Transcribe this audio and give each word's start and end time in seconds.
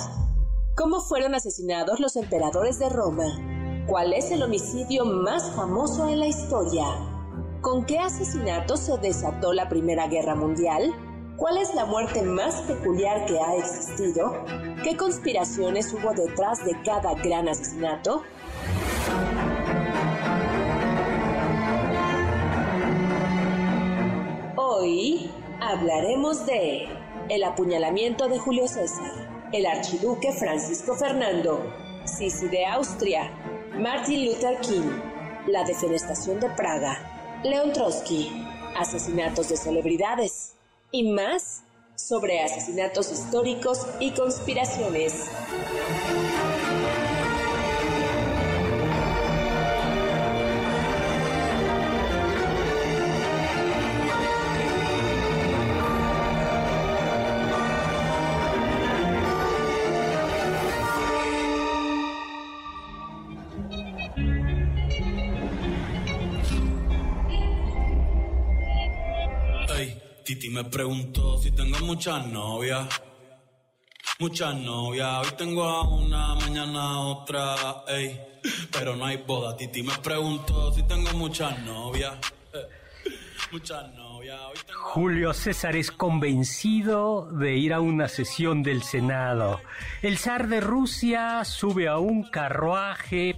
¿Cómo 0.76 1.00
fueron 1.00 1.34
asesinados 1.34 1.98
los 2.00 2.16
emperadores 2.16 2.78
de 2.78 2.88
Roma? 2.88 3.26
¿Cuál 3.86 4.14
es 4.14 4.30
el 4.30 4.42
homicidio 4.42 5.04
más 5.04 5.54
famoso 5.54 6.08
en 6.08 6.20
la 6.20 6.26
historia? 6.26 6.86
¿Con 7.60 7.84
qué 7.84 7.98
asesinato 7.98 8.78
se 8.78 8.96
desató 8.96 9.52
la 9.52 9.68
Primera 9.68 10.08
Guerra 10.08 10.34
Mundial? 10.34 10.90
¿Cuál 11.36 11.58
es 11.58 11.74
la 11.74 11.84
muerte 11.84 12.22
más 12.22 12.62
peculiar 12.62 13.26
que 13.26 13.38
ha 13.38 13.56
existido? 13.56 14.42
¿Qué 14.82 14.96
conspiraciones 14.96 15.92
hubo 15.92 16.14
detrás 16.14 16.64
de 16.64 16.80
cada 16.82 17.12
gran 17.16 17.46
asesinato? 17.46 18.22
Hoy 24.56 25.30
hablaremos 25.60 26.46
de 26.46 26.88
el 27.28 27.44
apuñalamiento 27.44 28.28
de 28.28 28.38
Julio 28.38 28.66
César, 28.66 29.12
el 29.52 29.66
archiduque 29.66 30.32
Francisco 30.32 30.94
Fernando, 30.94 31.60
Sisi 32.04 32.48
de 32.48 32.64
Austria, 32.66 33.30
Martin 33.78 34.26
Luther 34.26 34.60
King, 34.60 34.88
la 35.48 35.64
defenestación 35.64 36.38
de 36.38 36.48
Praga, 36.50 37.40
León 37.42 37.72
Trotsky, 37.72 38.30
asesinatos 38.76 39.48
de 39.48 39.56
celebridades 39.56 40.52
y 40.92 41.10
más 41.10 41.64
sobre 41.96 42.40
asesinatos 42.40 43.10
históricos 43.10 43.84
y 43.98 44.12
conspiraciones. 44.12 45.28
Me 70.64 70.70
preguntó 70.70 71.38
si 71.38 71.50
tengo 71.50 71.78
muchas 71.80 72.26
novias. 72.26 72.88
Muchas 74.18 74.54
novias, 74.54 75.26
hoy 75.26 75.34
tengo 75.36 75.64
a 75.64 75.82
una, 75.82 76.34
mañana 76.36 76.80
a 76.80 77.00
otra, 77.00 77.84
ey. 77.88 78.18
Pero 78.72 78.96
no 78.96 79.04
hay 79.04 79.18
boda. 79.18 79.56
Titi 79.56 79.82
me 79.82 79.94
preguntó 80.02 80.72
si 80.72 80.82
tengo 80.84 81.10
muchas 81.14 81.58
novias. 81.64 82.14
eh, 82.54 82.68
Muchas 83.52 83.92
novias, 83.94 84.40
hoy 84.40 84.58
tengo. 84.66 84.80
Julio 84.84 85.34
César 85.34 85.76
es 85.76 85.90
convencido 85.90 87.30
de 87.30 87.56
ir 87.56 87.74
a 87.74 87.80
una 87.80 88.08
sesión 88.08 88.62
del 88.62 88.82
Senado. 88.82 89.60
El 90.02 90.16
zar 90.16 90.48
de 90.48 90.60
Rusia 90.60 91.44
sube 91.44 91.88
a 91.88 91.98
un 91.98 92.22
carruaje 92.22 93.36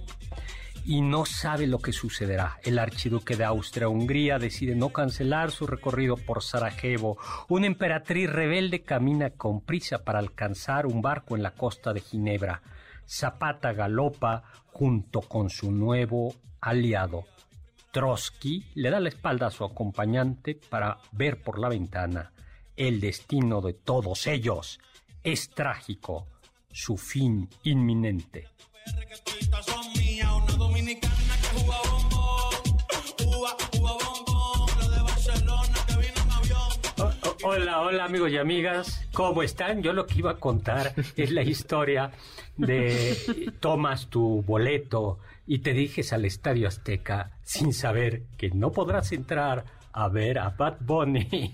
y 0.87 1.01
no 1.01 1.25
sabe 1.25 1.67
lo 1.67 1.79
que 1.79 1.91
sucederá. 1.91 2.59
El 2.63 2.79
archiduque 2.79 3.35
de 3.35 3.43
Austria-Hungría 3.43 4.39
decide 4.39 4.73
no 4.73 4.93
cancelar 4.93 5.51
su 5.51 5.67
recorrido 5.67 6.15
por 6.15 6.41
Sarajevo. 6.41 7.17
Una 7.49 7.67
emperatriz 7.67 8.29
rebelde 8.29 8.83
camina 8.83 9.31
con 9.31 9.59
prisa 9.59 10.05
para 10.05 10.19
alcanzar 10.19 10.85
un 10.85 11.01
barco 11.01 11.35
en 11.35 11.43
la 11.43 11.51
costa 11.51 11.91
de 11.91 11.99
Ginebra. 11.99 12.61
Zapata 13.05 13.73
galopa 13.73 14.43
junto 14.67 15.19
con 15.19 15.49
su 15.49 15.73
nuevo 15.73 16.33
aliado. 16.61 17.25
Trotsky 17.91 18.63
le 18.75 18.89
da 18.89 19.01
la 19.01 19.09
espalda 19.09 19.47
a 19.47 19.51
su 19.51 19.65
acompañante 19.65 20.55
para 20.55 20.99
ver 21.11 21.41
por 21.41 21.59
la 21.59 21.67
ventana. 21.67 22.31
El 22.77 23.01
destino 23.01 23.59
de 23.59 23.73
todos 23.73 24.25
ellos 24.25 24.79
es 25.21 25.49
trágico, 25.49 26.27
su 26.71 26.95
fin 26.95 27.49
inminente. 27.63 28.47
Hola, 37.89 38.03
amigos 38.03 38.31
y 38.31 38.37
amigas, 38.37 39.07
¿cómo 39.13 39.43
están? 39.43 39.81
Yo 39.81 39.93
lo 39.93 40.07
que 40.07 40.19
iba 40.19 40.31
a 40.31 40.35
contar 40.35 40.93
es 41.15 41.31
la 41.31 41.41
historia 41.41 42.11
de 42.57 43.15
tomas 43.61 44.07
tu 44.07 44.41
boleto 44.41 45.19
y 45.45 45.59
te 45.59 45.71
diriges 45.71 46.11
al 46.11 46.25
Estadio 46.25 46.67
Azteca 46.67 47.31
sin 47.43 47.71
saber 47.71 48.23
que 48.37 48.49
no 48.49 48.73
podrás 48.73 49.13
entrar 49.13 49.63
a 49.93 50.09
ver 50.09 50.37
a 50.37 50.49
Bad 50.49 50.79
Bunny. 50.81 51.53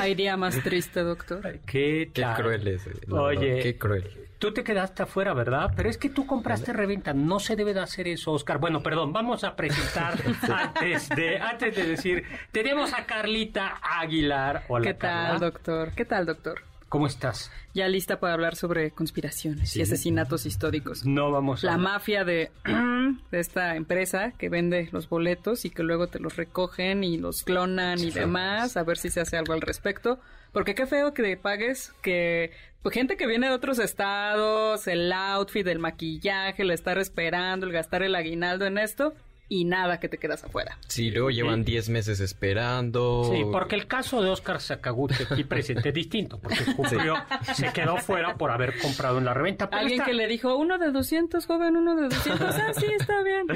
Hay 0.00 0.14
día 0.14 0.38
más 0.38 0.58
triste, 0.62 1.00
doctor. 1.00 1.60
¿Qué 1.66 2.10
cruel 2.38 2.66
es. 2.66 2.88
Oye, 3.10 3.60
Qué 3.62 3.76
cruel. 3.76 4.29
Tú 4.40 4.52
te 4.54 4.64
quedaste 4.64 5.02
afuera, 5.02 5.34
¿verdad? 5.34 5.70
Pero 5.76 5.90
es 5.90 5.98
que 5.98 6.08
tú 6.08 6.26
compraste 6.26 6.72
reventa. 6.72 7.12
No 7.12 7.38
se 7.40 7.56
debe 7.56 7.74
de 7.74 7.80
hacer 7.80 8.08
eso, 8.08 8.32
Oscar. 8.32 8.58
Bueno, 8.58 8.82
perdón, 8.82 9.12
vamos 9.12 9.44
a 9.44 9.54
presentar 9.54 10.14
antes 10.50 11.08
de 11.10 11.38
antes 11.38 11.76
de 11.76 11.84
decir, 11.86 12.24
tenemos 12.50 12.94
a 12.94 13.04
Carlita 13.04 13.78
Aguilar. 13.82 14.64
Hola, 14.68 14.84
¿Qué 14.86 14.94
tal, 14.94 15.32
Carla. 15.32 15.38
doctor? 15.38 15.92
¿Qué 15.94 16.04
tal, 16.06 16.24
doctor? 16.24 16.62
¿Cómo 16.88 17.06
estás? 17.06 17.52
Ya 17.74 17.86
lista 17.86 18.18
para 18.18 18.32
hablar 18.32 18.56
sobre 18.56 18.90
conspiraciones 18.92 19.70
Sí. 19.70 19.78
y 19.78 19.82
asesinatos 19.82 20.46
históricos. 20.46 21.04
No 21.04 21.30
vamos 21.30 21.62
a 21.62 21.66
La 21.68 21.76
mafia 21.76 22.24
de, 22.24 22.50
de 23.30 23.38
esta 23.40 23.76
empresa 23.76 24.32
que 24.38 24.48
vende 24.48 24.88
los 24.90 25.08
boletos 25.08 25.66
y 25.66 25.70
que 25.70 25.82
luego 25.82 26.06
te 26.06 26.18
los 26.18 26.36
recogen 26.36 27.04
y 27.04 27.18
los 27.18 27.42
clonan 27.44 27.98
y 28.00 28.10
demás, 28.10 28.76
a 28.78 28.82
ver 28.84 28.96
si 28.96 29.10
se 29.10 29.20
hace 29.20 29.36
algo 29.36 29.52
al 29.52 29.60
respecto. 29.60 30.18
Porque 30.52 30.74
qué 30.74 30.86
feo 30.86 31.14
que 31.14 31.36
pagues 31.36 31.92
que 32.02 32.50
gente 32.90 33.16
que 33.16 33.26
viene 33.26 33.48
de 33.48 33.52
otros 33.52 33.78
estados, 33.78 34.86
el 34.86 35.12
outfit, 35.12 35.66
el 35.66 35.78
maquillaje, 35.78 36.62
el 36.62 36.70
estar 36.70 36.98
esperando, 36.98 37.66
el 37.66 37.72
gastar 37.72 38.02
el 38.02 38.14
aguinaldo 38.14 38.64
en 38.66 38.78
esto 38.78 39.12
y 39.52 39.64
nada 39.64 39.98
que 39.98 40.08
te 40.08 40.16
quedas 40.18 40.44
afuera. 40.44 40.78
Sí, 40.86 41.10
luego 41.10 41.28
llevan 41.30 41.64
10 41.64 41.88
meses 41.88 42.20
esperando. 42.20 43.24
Sí, 43.34 43.42
porque 43.50 43.74
el 43.74 43.88
caso 43.88 44.22
de 44.22 44.30
Oscar 44.30 44.60
Sakaguchi 44.60 45.24
aquí 45.28 45.42
presente 45.42 45.88
es 45.88 45.94
distinto, 45.94 46.38
porque 46.38 46.58
cumplió, 46.76 47.16
se 47.54 47.72
quedó 47.72 47.96
fuera 47.96 48.36
por 48.36 48.52
haber 48.52 48.78
comprado 48.78 49.18
en 49.18 49.24
la 49.24 49.34
reventa. 49.34 49.68
pero 49.68 49.80
Alguien 49.80 50.00
está- 50.02 50.10
que 50.10 50.16
le 50.16 50.28
dijo, 50.28 50.54
uno 50.56 50.78
de 50.78 50.92
200, 50.92 51.44
joven, 51.46 51.76
uno 51.76 51.96
de 51.96 52.02
200, 52.04 52.40
ah, 52.60 52.72
sí, 52.74 52.86
está 52.96 53.22
bien. 53.24 53.46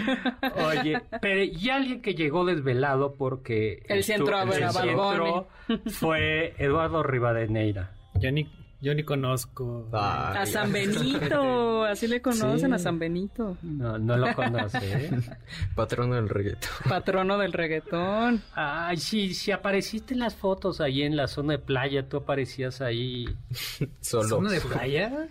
Oye, 0.67 1.01
pero 1.23 1.45
y 1.45 1.71
alguien 1.71 2.03
que 2.03 2.15
llegó 2.17 2.45
desvelado 2.45 3.15
porque 3.15 3.79
sí 3.87 3.93
a 3.93 3.95
él 3.95 4.03
sí 4.05 4.13
Bad 4.13 4.89
entró, 4.89 5.49
fue 5.93 6.55
Eduardo 6.59 7.05
Rivadeneira. 7.05 7.93
Ya 8.17 8.33
ni, 8.33 8.49
Yo 8.85 8.95
ni 8.95 9.03
conozco. 9.03 9.89
Ay, 9.95 10.43
A 10.43 10.45
San 10.45 10.71
Benito, 10.71 11.85
así 11.85 12.07
le 12.07 12.21
conocen 12.21 12.75
a 12.75 12.79
San 12.79 12.99
Benito. 12.99 13.57
No, 13.63 13.99
no 13.99 14.15
lo 14.19 14.35
conoce, 14.35 15.07
¿eh? 15.07 15.11
Patrono 15.75 16.17
del 16.17 16.29
reggaetón. 16.29 16.69
Patrono 16.87 17.39
del 17.39 17.55
reggaetón. 17.55 18.43
Ay, 18.55 18.99
sí, 18.99 19.33
si 19.33 19.53
apareciste 19.53 20.13
en 20.13 20.21
las 20.21 20.35
fotos 20.35 20.83
ahí 20.83 21.01
en 21.01 21.17
la 21.17 21.29
zona 21.29 21.55
de 21.55 21.61
playa, 21.61 22.11
tú 22.11 22.19
aparecías 22.19 22.83
ahí. 22.83 23.25
Solo. 24.03 24.29
¿Zona 24.29 24.51
de 24.51 24.61
playa? 24.61 25.29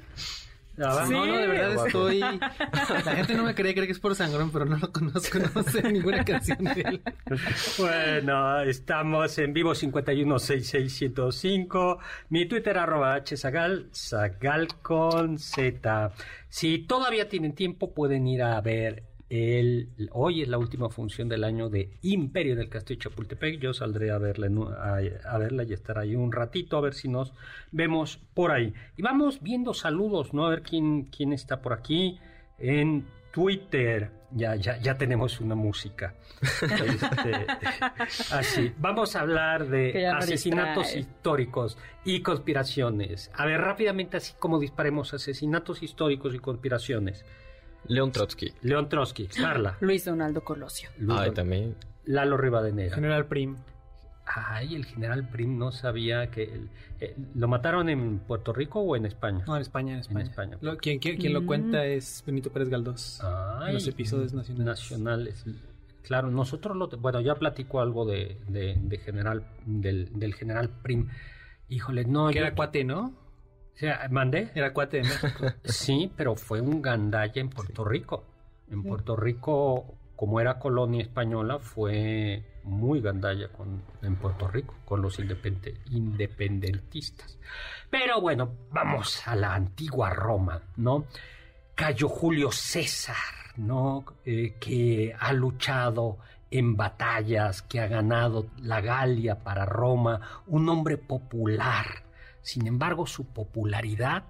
Sí. 0.76 0.82
No, 0.82 1.26
no, 1.26 1.38
de 1.38 1.48
verdad 1.48 1.86
estoy... 1.86 2.20
La 3.06 3.16
gente 3.16 3.36
no 3.36 3.44
me 3.44 3.54
cree, 3.54 3.76
cree 3.76 3.86
que 3.86 3.92
es 3.92 4.00
por 4.00 4.16
sangrón, 4.16 4.50
pero 4.52 4.66
no 4.66 4.78
lo 4.78 4.92
conozco, 4.92 5.38
no 5.40 5.62
sé 5.64 5.84
ninguna 5.92 6.26
canción 6.26 6.64
de 6.64 6.82
él. 6.82 7.00
Bueno, 7.78 8.62
estamos 8.62 9.38
en 9.38 9.54
vivo 9.54 9.74
5166105. 9.74 12.00
Mi 12.30 12.48
Twitter 12.48 12.80
arroba 12.80 13.22
hzagal, 13.24 13.90
zagal 13.94 14.70
con 14.82 15.38
z. 15.38 16.12
Si 16.50 16.80
todavía 16.80 17.30
tienen 17.30 17.54
tiempo, 17.54 17.94
pueden 17.94 18.26
ir 18.26 18.42
a 18.42 18.60
ver 18.62 19.04
el... 19.34 19.90
Hoy 20.12 20.44
es 20.44 20.48
la 20.48 20.60
última 20.60 20.90
función 20.90 21.28
del 21.28 21.44
año 21.44 21.70
de 21.70 21.98
Imperio 22.04 22.56
del 22.56 22.70
Castillo 22.70 23.00
de 23.00 23.04
Chapultepec. 23.04 23.60
Yo 23.60 23.74
saldré 23.74 24.12
a 24.12 24.20
verla, 24.20 24.46
en 24.46 24.60
a, 24.60 24.98
a 25.28 25.38
verla 25.40 25.64
y 25.64 25.74
estar 25.74 25.98
ahí 25.98 26.16
un 26.16 26.32
ratito, 26.32 26.78
a 26.78 26.82
ver 26.82 26.94
si 26.94 27.08
nos 27.08 27.34
vemos 27.72 28.20
por 28.36 28.52
ahí. 28.52 28.74
Y 28.96 29.02
vamos 29.02 29.42
viendo 29.42 29.74
saludos, 29.74 30.34
¿no? 30.34 30.46
A 30.46 30.50
ver 30.52 30.62
quién, 30.62 31.06
quién 31.06 31.34
está 31.34 31.62
por 31.62 31.74
aquí 31.74 32.20
en 32.60 33.08
Twitter. 33.32 34.12
Ya, 34.36 34.56
ya, 34.56 34.78
ya 34.78 34.98
tenemos 34.98 35.42
una 35.42 35.56
música. 35.56 36.14
Este, 36.62 37.48
así, 38.36 38.74
vamos 38.78 39.16
a 39.16 39.22
hablar 39.22 39.68
de 39.68 40.08
asesinatos 40.08 40.96
históricos 40.96 41.78
y 42.04 42.22
conspiraciones. 42.22 43.32
A 43.34 43.46
ver, 43.46 43.62
rápidamente, 43.62 44.18
así 44.18 44.34
como 44.38 44.60
disparemos 44.60 45.14
asesinatos 45.14 45.82
históricos 45.82 46.36
y 46.36 46.40
conspiraciones. 46.40 47.26
León 47.88 48.12
Trotsky. 48.12 48.54
León 48.62 48.90
Trotsky, 48.90 49.28
Carla, 49.28 49.78
Luis 49.82 50.06
Donaldo 50.06 50.42
Colosio. 50.44 50.90
Luis 50.98 51.20
Ay, 51.20 51.26
Don- 51.28 51.36
también. 51.36 51.76
Lalo 52.06 52.38
Rivadeneira. 52.38 52.96
General 52.96 53.26
Prim. 53.26 53.56
Ay, 54.26 54.76
el 54.76 54.86
general 54.86 55.28
Prim 55.30 55.58
no 55.58 55.72
sabía 55.72 56.28
que... 56.32 56.44
el- 56.44 56.70
eh, 57.02 57.16
¿Lo 57.36 57.48
mataron 57.50 57.90
en 57.90 58.20
Puerto 58.20 58.54
Rico 58.54 58.80
o 58.80 58.96
en 58.96 59.06
España? 59.06 59.44
No, 59.46 59.56
en 59.58 59.62
España, 59.62 59.94
en 59.94 60.00
España. 60.00 60.24
España. 60.24 60.58
Lo- 60.62 60.78
quien 60.78 61.00
quien- 61.00 61.18
quien 61.18 61.34
Mm. 61.34 61.36
lo 61.36 61.46
cuenta 61.46 61.86
es 61.86 62.24
Benito 62.26 62.50
Pérez 62.52 62.70
Galdós. 62.70 63.20
Ay, 63.22 63.70
en 63.70 63.74
los 63.76 63.88
episodios 63.88 64.34
nacionales. 64.34 64.66
nacionales. 64.82 65.46
Claro, 66.04 66.30
nosotros 66.32 66.76
lo... 66.78 66.88
Bueno, 66.90 67.20
ya 67.22 67.36
platico 67.36 67.82
algo 67.82 68.06
de, 68.06 68.38
de- 68.48 68.78
de 68.82 68.98
general, 68.98 69.46
del, 69.66 70.10
del 70.18 70.34
general 70.36 70.70
Prim. 70.82 71.10
Híjole, 71.70 72.06
no... 72.06 72.30
Que 72.30 72.40
era 72.40 72.56
cuate, 72.56 72.84
¿no? 72.86 73.14
O 73.76 73.78
sea, 73.78 74.08
¿Mandé? 74.10 74.52
Era 74.56 74.74
cuate 74.74 74.98
de 74.98 75.04
México. 75.04 75.46
Sí, 75.64 76.12
pero 76.16 76.36
fue 76.36 76.62
un 76.62 76.82
gandalla 76.82 77.42
en 77.42 77.50
Puerto 77.50 77.84
Rico. 77.84 78.24
En 78.70 78.84
Puerto 78.84 79.16
Rico, 79.16 79.96
como 80.16 80.40
era 80.40 80.58
colonia 80.60 81.02
española, 81.02 81.60
fue 81.60 82.44
muy 82.64 83.02
gandalla 83.02 83.50
con, 83.50 83.84
en 84.02 84.16
Puerto 84.16 84.48
Rico, 84.48 84.74
con 84.86 85.02
los 85.02 85.20
independe- 85.20 85.78
independentistas. 85.92 87.38
Pero 87.90 88.22
bueno, 88.22 88.52
vamos 88.72 89.28
a 89.28 89.36
la 89.36 89.54
antigua 89.54 90.10
Roma, 90.12 90.62
¿no? 90.78 91.06
Cayo 91.76 92.08
Julio 92.08 92.52
César, 92.52 93.16
¿no? 93.58 94.06
Eh, 94.26 94.56
que 94.60 95.14
ha 95.20 95.34
luchado 95.34 96.18
en 96.50 96.76
batallas, 96.78 97.62
que 97.64 97.80
ha 97.80 97.88
ganado 97.88 98.48
la 98.62 98.80
Galia 98.82 99.40
para 99.44 99.66
Roma, 99.66 100.42
un 100.48 100.70
hombre 100.70 100.98
popular. 100.98 102.03
Sin 102.44 102.68
embargo, 102.68 103.08
su 103.08 103.26
popularidad 103.26 104.26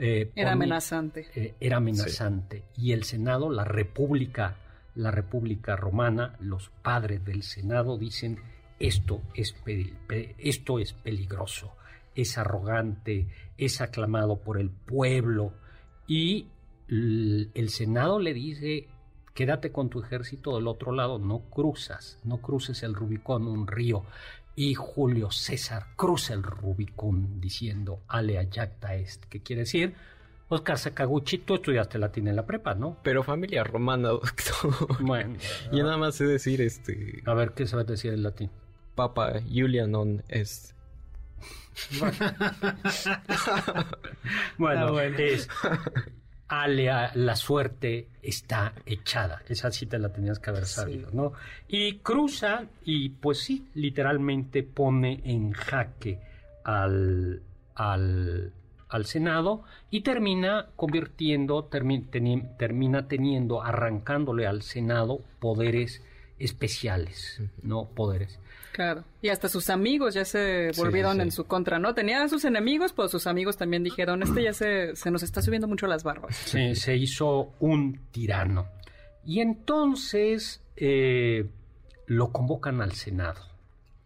eh, 0.00 0.32
Era 0.34 0.50
pone- 0.50 0.64
amenazante. 0.64 1.26
eh, 1.36 1.54
era 1.60 1.76
amenazante. 1.76 2.64
Y 2.76 2.92
el 2.92 3.04
Senado, 3.04 3.48
la 3.50 3.64
República, 3.64 4.56
la 4.96 5.10
República 5.12 5.76
Romana, 5.76 6.34
los 6.40 6.70
padres 6.82 7.24
del 7.24 7.42
Senado 7.44 7.96
dicen 7.98 8.38
esto 8.80 9.20
es, 9.34 9.54
esto 10.38 10.78
es 10.80 10.92
peligroso, 10.92 11.76
es 12.16 12.36
arrogante, 12.36 13.28
es 13.58 13.80
aclamado 13.80 14.38
por 14.40 14.58
el 14.58 14.70
pueblo. 14.70 15.52
Y 16.08 16.48
el 16.88 17.68
Senado 17.68 18.18
le 18.18 18.34
dice, 18.34 18.88
quédate 19.34 19.72
con 19.72 19.88
tu 19.88 20.00
ejército 20.02 20.56
del 20.56 20.66
otro 20.66 20.92
lado, 20.92 21.18
no 21.18 21.40
cruzas, 21.50 22.18
no 22.24 22.38
cruces 22.38 22.82
el 22.82 22.94
Rubicón, 22.94 23.46
un 23.46 23.66
río. 23.66 24.04
Y 24.54 24.74
Julio 24.74 25.30
César 25.30 25.86
cruza 25.96 26.34
el 26.34 26.42
Rubicón 26.42 27.40
diciendo, 27.40 28.02
alea 28.08 28.46
jacta 28.50 28.94
est, 28.94 29.24
que 29.24 29.40
quiere 29.42 29.60
decir, 29.60 29.94
Oscar 30.48 30.78
Sakaguchi, 30.78 31.38
tú 31.38 31.54
estudiaste 31.54 31.98
latín 31.98 32.28
en 32.28 32.36
la 32.36 32.44
prepa, 32.44 32.74
¿no? 32.74 32.98
Pero 33.02 33.22
familia 33.22 33.64
romana, 33.64 34.08
doctor. 34.10 35.00
Bueno, 35.00 35.38
Yo 35.72 35.82
nada 35.82 35.96
más 35.96 36.14
sé 36.16 36.26
decir 36.26 36.60
este. 36.60 37.22
a 37.24 37.32
ver 37.32 37.52
qué 37.52 37.66
se 37.66 37.74
va 37.76 37.82
a 37.82 37.84
decir 37.86 38.12
en 38.12 38.22
latín. 38.22 38.50
Papa 38.94 39.40
Julia 39.50 39.86
non 39.86 40.22
est. 40.28 40.72
Bueno, 44.58 44.92
bueno. 44.92 45.16
es 45.18 45.48
alea, 46.60 47.12
la 47.14 47.34
suerte 47.34 48.08
está 48.22 48.74
echada. 48.84 49.42
Esa 49.48 49.70
sí 49.70 49.86
te 49.86 49.98
la 49.98 50.12
tenías 50.12 50.38
que 50.38 50.50
haber 50.50 50.66
sabido, 50.66 51.08
¿no? 51.12 51.32
Y 51.68 51.98
cruza 51.98 52.66
y 52.84 53.08
pues 53.08 53.40
sí, 53.40 53.68
literalmente 53.74 54.62
pone 54.62 55.20
en 55.24 55.52
jaque 55.52 56.18
al, 56.64 57.40
al, 57.74 58.52
al 58.88 59.04
Senado 59.06 59.62
y 59.90 60.02
termina 60.02 60.66
convirtiendo, 60.76 61.70
termi- 61.70 62.08
teni- 62.10 62.56
termina 62.58 63.08
teniendo, 63.08 63.62
arrancándole 63.62 64.46
al 64.46 64.62
Senado 64.62 65.20
poderes 65.40 66.02
especiales, 66.38 67.40
¿no? 67.62 67.86
Poderes. 67.86 68.38
Claro. 68.72 69.04
Y 69.20 69.28
hasta 69.28 69.48
sus 69.48 69.68
amigos 69.70 70.14
ya 70.14 70.24
se 70.24 70.72
Sí, 70.72 70.80
volvieron 70.80 71.12
sí, 71.12 71.18
sí. 71.18 71.22
en 71.22 71.30
su 71.32 71.44
contra, 71.44 71.78
¿no? 71.78 71.94
Tenía 71.94 72.22
a 72.22 72.28
sus 72.28 72.44
enemigos, 72.44 72.92
pues 72.92 73.10
sus 73.10 73.26
amigos 73.26 73.56
también 73.58 73.82
dijeron, 73.84 74.22
este 74.22 74.42
ya 74.42 74.52
se, 74.54 74.96
se 74.96 75.10
nos 75.10 75.22
está 75.22 75.42
subiendo 75.42 75.68
mucho 75.68 75.86
las 75.86 76.02
barbas. 76.04 76.34
se, 76.36 76.74
se 76.74 76.96
hizo 76.96 77.52
un 77.60 78.00
tirano. 78.10 78.66
Y 79.24 79.40
entonces 79.40 80.62
eh, 80.76 81.48
lo 82.06 82.32
convocan 82.32 82.80
al 82.80 82.92
Senado, 82.92 83.40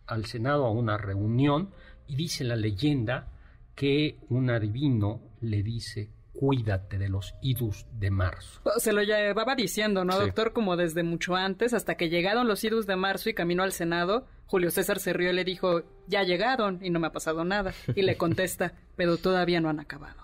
al 0.07 0.27
Senado 0.27 0.67
a 0.67 0.71
una 0.71 0.99
reunión 0.99 1.71
y 2.09 2.17
dice 2.17 2.45
la 2.45 2.57
leyenda 2.57 3.29
que 3.75 4.17
un 4.29 4.51
adivino 4.51 5.21
le 5.41 5.63
dice, 5.63 6.09
cuídate 6.39 6.99
de 6.99 7.09
los 7.09 7.35
idus 7.43 7.87
de 7.99 8.11
marzo. 8.11 8.61
Se 8.79 8.93
lo 8.93 9.03
llevaba 9.03 9.55
diciendo, 9.55 10.05
¿no, 10.05 10.13
Sí. 10.15 10.21
doctor? 10.27 10.53
Como 10.53 10.77
desde 10.77 11.03
mucho 11.03 11.35
antes, 11.35 11.73
hasta 11.75 11.97
que 11.97 12.09
llegaron 12.09 12.47
los 12.47 12.63
idus 12.65 12.87
de 12.87 12.97
marzo 12.97 13.29
y 13.31 13.35
caminó 13.35 13.63
al 13.63 13.73
Senado, 13.73 14.27
Julio 14.47 14.71
César 14.71 14.99
se 15.01 15.13
rió 15.13 15.31
y 15.31 15.35
le 15.35 15.45
dijo, 15.45 15.83
ya 16.07 16.23
llegaron 16.23 16.79
y 16.83 16.91
no 16.91 17.01
me 17.01 17.09
ha 17.09 17.13
pasado 17.13 17.45
nada. 17.45 17.73
Y 17.95 18.03
le 18.03 18.17
contesta, 18.17 18.75
pero 18.97 19.17
todavía 19.17 19.61
no 19.61 19.69
han 19.69 19.81
acabado. 19.81 20.23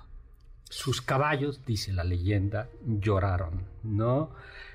Sus 0.71 1.03
caballos, 1.03 1.65
dice 1.67 1.93
la 1.93 2.05
leyenda, 2.05 2.69
lloraron, 2.85 3.67
¿no? 3.83 4.31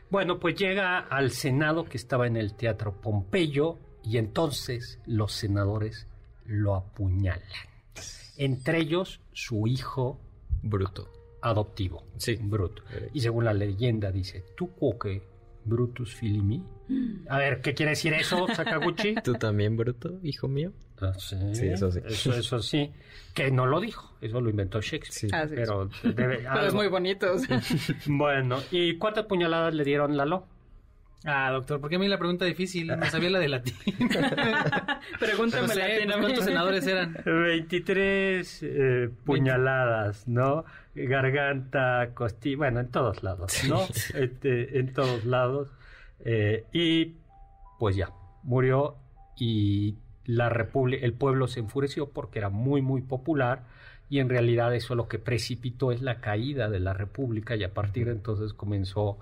Bueno, 0.09 0.39
pues 0.39 0.55
llega 0.55 0.99
al 0.99 1.31
Senado 1.31 1.85
que 1.85 1.97
estaba 1.97 2.27
en 2.27 2.37
el 2.37 2.53
Teatro 2.55 2.93
Pompeyo 3.01 3.77
y 4.03 4.17
entonces 4.17 4.99
los 5.05 5.33
senadores 5.33 6.07
lo 6.45 6.75
apuñalan. 6.75 7.41
Entre 8.37 8.79
ellos 8.79 9.19
su 9.33 9.67
hijo 9.67 10.19
Bruto. 10.61 11.09
Adoptivo, 11.41 12.03
Sí. 12.17 12.37
Bruto. 12.41 12.83
Eh. 12.93 13.09
Y 13.13 13.19
según 13.21 13.45
la 13.45 13.53
leyenda 13.53 14.11
dice, 14.11 14.43
¿tú 14.55 14.71
quoque 14.75 15.21
Brutus 15.65 16.15
filimi? 16.15 16.63
A 17.29 17.37
ver, 17.37 17.61
¿qué 17.61 17.73
quiere 17.73 17.91
decir 17.91 18.13
eso, 18.13 18.47
Sakaguchi? 18.47 19.15
¿Tú 19.23 19.33
también, 19.33 19.75
Bruto, 19.75 20.19
hijo 20.23 20.47
mío? 20.47 20.71
Ah, 21.01 21.13
sí, 21.19 21.35
Sí, 21.53 21.67
eso 21.67 21.91
sí. 21.91 21.99
Eso, 22.05 22.33
eso 22.33 22.59
sí, 22.59 22.91
que 23.35 23.51
no 23.51 23.65
lo 23.67 23.79
dijo, 23.79 24.15
eso 24.21 24.41
lo 24.41 24.49
inventó 24.49 24.81
Shakespeare. 24.81 25.29
Sí. 25.29 25.35
Ah, 25.35 25.47
sí. 25.47 25.53
Pero, 25.55 25.89
debe- 26.03 26.43
Pero 26.53 26.65
es 26.67 26.73
muy 26.73 26.87
bonito. 26.87 27.33
o 27.33 27.37
sea. 27.37 27.61
Bueno, 28.07 28.59
¿y 28.71 28.97
cuántas 28.97 29.25
puñaladas 29.25 29.73
le 29.75 29.83
dieron 29.83 30.15
Lalo? 30.17 30.47
Ah, 31.25 31.51
doctor, 31.51 31.81
¿por 31.81 31.89
qué 31.89 31.97
a 31.97 31.99
mí 31.99 32.07
la 32.07 32.17
pregunta 32.19 32.45
difícil? 32.45 32.87
No 32.87 33.05
sabía 33.07 33.29
la 33.31 33.39
de 33.39 33.49
latín. 33.49 33.73
Pregúntame 35.19 35.67
sé, 35.67 36.07
¿cuántos 36.19 36.45
senadores 36.45 36.85
eran? 36.87 37.17
23 37.25 38.59
eh, 38.63 39.09
puñaladas, 39.25 40.27
¿no? 40.27 40.63
Garganta, 41.05 42.11
costilla, 42.13 42.57
bueno, 42.57 42.79
en 42.79 42.89
todos 42.89 43.23
lados, 43.23 43.53
¿no? 43.67 43.81
Este, 44.15 44.79
en 44.79 44.93
todos 44.93 45.25
lados. 45.25 45.71
Eh, 46.19 46.65
y 46.73 47.17
pues 47.79 47.95
ya, 47.95 48.11
murió 48.43 48.97
y 49.37 49.97
la 50.25 50.49
república, 50.49 51.05
el 51.05 51.13
pueblo 51.13 51.47
se 51.47 51.59
enfureció 51.59 52.09
porque 52.09 52.39
era 52.39 52.49
muy, 52.49 52.81
muy 52.81 53.01
popular 53.01 53.63
y 54.09 54.19
en 54.19 54.29
realidad 54.29 54.73
eso 54.73 54.95
lo 54.95 55.07
que 55.07 55.19
precipitó 55.19 55.91
es 55.91 56.01
la 56.01 56.19
caída 56.19 56.69
de 56.69 56.79
la 56.79 56.93
república 56.93 57.55
y 57.55 57.63
a 57.63 57.73
partir 57.73 58.05
de 58.07 58.13
entonces 58.13 58.53
comenzó 58.53 59.19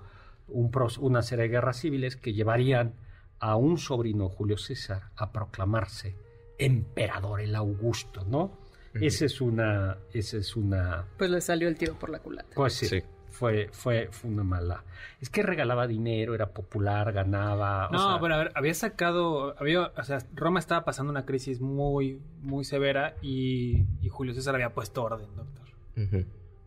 un 0.48 0.70
una 1.00 1.22
serie 1.22 1.44
de 1.44 1.50
guerras 1.50 1.78
civiles 1.78 2.16
que 2.16 2.32
llevarían 2.32 2.94
a 3.38 3.56
un 3.56 3.78
sobrino 3.78 4.28
Julio 4.28 4.56
César 4.56 5.10
a 5.16 5.32
proclamarse 5.32 6.16
emperador 6.58 7.40
el 7.40 7.54
Augusto, 7.54 8.24
¿no? 8.24 8.65
Esa 9.00 9.24
es 9.26 9.40
una, 9.40 9.96
esa 10.12 10.36
es 10.38 10.56
una, 10.56 11.04
Pues 11.18 11.30
le 11.30 11.40
salió 11.40 11.68
el 11.68 11.76
tiro 11.76 11.94
por 11.98 12.10
la 12.10 12.18
culata. 12.20 12.48
pues 12.54 12.74
sí, 12.74 12.86
Sí. 12.86 13.02
Fue, 13.30 13.68
fue, 13.70 14.08
fue 14.12 14.30
una 14.30 14.44
mala. 14.44 14.82
Es 15.20 15.28
que 15.28 15.42
regalaba 15.42 15.86
dinero, 15.86 16.34
era 16.34 16.46
popular, 16.54 17.12
ganaba. 17.12 17.88
o 17.88 17.92
No, 17.92 18.12
sea, 18.12 18.18
pero 18.20 18.34
a 18.34 18.38
ver, 18.38 18.52
había 18.54 18.72
sacado, 18.72 19.54
había, 19.60 19.92
o 19.94 20.04
sea, 20.04 20.20
Roma 20.34 20.58
estaba 20.58 20.86
pasando 20.86 21.10
una 21.10 21.26
crisis 21.26 21.60
muy, 21.60 22.18
muy 22.40 22.64
severa 22.64 23.14
y, 23.20 23.84
y 24.00 24.08
Julio 24.08 24.32
César 24.32 24.54
había 24.54 24.72
puesto 24.72 25.02
orden, 25.02 25.28
doctor. 25.36 25.66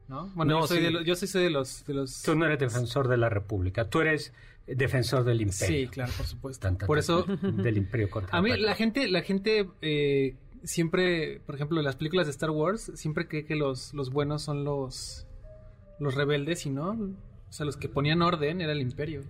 ¿No? 0.07 0.27
Bueno, 0.35 0.53
No, 0.53 0.59
yo, 0.61 0.67
soy 0.67 0.77
sí. 0.77 0.83
de 0.83 0.91
los, 0.91 1.05
yo 1.05 1.15
sí 1.15 1.25
soy 1.25 1.43
de 1.43 1.49
los, 1.49 1.85
de 1.85 1.93
los... 1.95 2.21
Tú 2.21 2.35
no 2.35 2.45
eres 2.45 2.59
defensor 2.59 3.07
de 3.07 3.17
la 3.17 3.29
República, 3.29 3.89
tú 3.89 4.01
eres 4.01 4.31
defensor 4.67 5.23
del 5.23 5.41
imperio. 5.41 5.67
Sí, 5.85 5.87
claro, 5.87 6.11
por 6.17 6.27
supuesto. 6.27 6.61
Tan, 6.67 6.77
tan, 6.77 6.85
por 6.85 6.97
tan, 6.97 7.03
eso, 7.03 7.23
del 7.23 7.77
imperio 7.77 8.09
contra 8.11 8.37
a 8.37 8.41
mí 8.43 8.55
la 8.57 8.75
gente, 8.75 9.07
la 9.07 9.21
gente 9.23 9.67
eh, 9.81 10.35
siempre, 10.63 11.41
por 11.45 11.55
ejemplo, 11.55 11.79
en 11.79 11.85
las 11.85 11.95
películas 11.95 12.27
de 12.27 12.31
Star 12.31 12.49
Wars, 12.51 12.91
siempre 12.95 13.27
cree 13.27 13.45
que 13.45 13.55
los, 13.55 13.93
los 13.93 14.11
buenos 14.11 14.41
son 14.41 14.63
los, 14.63 15.25
los 15.99 16.15
rebeldes 16.15 16.65
y 16.65 16.69
no. 16.69 16.91
O 16.91 17.51
sea, 17.51 17.65
los 17.65 17.77
que 17.77 17.89
ponían 17.89 18.21
orden 18.21 18.61
era 18.61 18.71
el 18.71 18.81
imperio. 18.81 19.23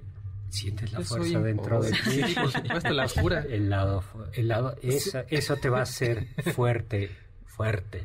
Sientes 0.49 0.91
la 0.91 0.99
Yo 0.99 1.05
fuerza 1.05 1.39
dentro 1.41 1.81
de 1.81 1.91
ti. 1.91 1.97
Sí, 2.23 2.35
por 2.35 2.51
supuesto, 2.51 2.89
la 2.89 3.05
oscura. 3.05 3.45
El 3.49 3.69
lado, 3.69 4.01
fu- 4.01 4.23
el 4.33 4.47
lado, 4.47 4.75
eso, 4.81 5.21
eso 5.29 5.55
te 5.57 5.69
va 5.69 5.79
a 5.79 5.83
hacer 5.83 6.27
fuerte, 6.53 7.11
fuerte. 7.45 8.01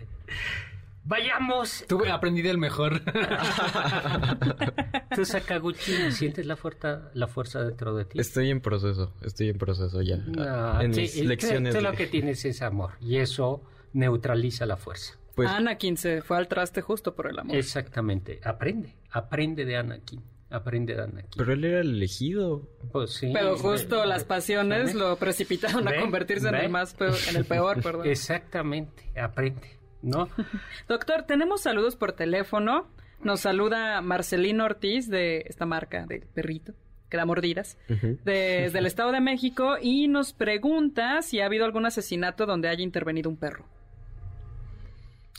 Vayamos. 1.05 1.85
Tuve, 1.87 2.11
aprendí 2.11 2.43
del 2.43 2.59
mejor. 2.59 3.01
Tú, 5.15 5.25
Sakaguchi, 5.25 6.11
¿sientes 6.13 6.47
la 6.47 6.57
fuerza, 6.57 7.11
la 7.15 7.27
fuerza 7.29 7.63
dentro 7.63 7.95
de 7.95 8.05
ti? 8.07 8.19
Estoy 8.19 8.51
en 8.51 8.61
proceso, 8.61 9.13
estoy 9.23 9.51
en 9.51 9.59
proceso 9.59 10.03
ya. 10.03 10.17
No, 10.17 10.81
en 10.81 10.95
sí, 10.95 11.01
mis 11.03 11.17
y 11.17 11.25
lecciones. 11.25 11.75
tú 11.75 11.81
lo 11.81 11.93
de- 11.93 11.97
que 11.97 12.07
tienes 12.07 12.45
es 12.45 12.63
amor 12.63 12.93
y 13.01 13.19
eso 13.19 13.63
neutraliza 13.93 14.67
la 14.67 14.77
fuerza. 14.77 15.15
Pues 15.35 15.49
Anakin 15.51 15.97
se 15.97 16.23
fue 16.23 16.37
al 16.37 16.49
traste 16.49 16.81
justo 16.81 17.15
por 17.15 17.29
el 17.29 17.39
amor. 17.39 17.57
Exactamente. 17.57 18.41
Aprende, 18.45 18.95
aprende 19.11 19.65
de 19.65 19.77
Anakin, 19.77 20.23
aprende 20.51 20.95
de 20.95 21.03
Anakin. 21.03 21.31
pero 21.37 21.53
él 21.53 21.65
era 21.65 21.81
el 21.81 21.91
elegido. 21.91 22.69
Pues 22.93 23.13
sí, 23.15 23.31
Pero 23.33 23.55
ve- 23.55 23.59
justo 23.61 24.05
las 24.07 24.25
pasiones 24.25 24.95
ve- 24.95 25.01
lo 25.01 25.17
precipitaron 25.17 25.87
a 25.87 25.91
ve- 25.91 26.01
convertirse 26.01 26.49
en 26.49 26.55
el 26.55 26.69
más 26.71 26.95
peor, 26.95 27.15
en 27.29 27.37
el 27.37 27.45
peor, 27.45 27.77
perdón. 27.83 28.07
Exactamente, 28.07 29.11
aprende, 29.21 29.77
¿no? 30.05 30.29
Doctor, 30.89 31.23
tenemos 31.25 31.63
saludos 31.63 31.97
por 31.97 32.13
teléfono. 32.13 32.87
Nos 33.23 33.41
saluda 33.41 34.01
Marcelino 34.03 34.65
Ortiz 34.65 35.09
de 35.09 35.45
esta 35.49 35.65
marca 35.67 36.05
de 36.07 36.21
perrito 36.35 36.73
que 37.11 37.17
da 37.17 37.25
mordidas 37.27 37.79
desde 38.25 38.79
el 38.79 38.87
Estado 38.87 39.13
de 39.13 39.21
México 39.21 39.77
y 39.81 40.09
nos 40.09 40.33
pregunta 40.33 41.23
si 41.23 41.41
ha 41.41 41.47
habido 41.47 41.65
algún 41.65 41.87
asesinato 41.87 42.45
donde 42.45 42.69
haya 42.69 42.83
intervenido 42.83 43.31
un 43.31 43.37
perro. 43.37 43.65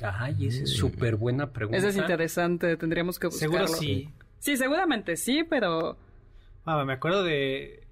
Ay, 0.02 0.48
esa 0.48 0.64
es 0.64 0.72
súper 0.76 1.16
buena 1.16 1.52
pregunta. 1.52 1.78
Ese 1.78 1.90
es 1.90 1.98
interesante, 1.98 2.76
tendríamos 2.78 3.18
que 3.18 3.28
buscarlo. 3.28 3.54
Seguro 3.68 3.68
sí. 3.80 4.10
Sí, 4.40 4.58
seguramente 4.58 5.16
sí, 5.16 5.44
pero 5.50 5.98
Ah, 6.66 6.84
me 6.84 6.94
acuerdo 6.94 7.24
de. 7.24 7.84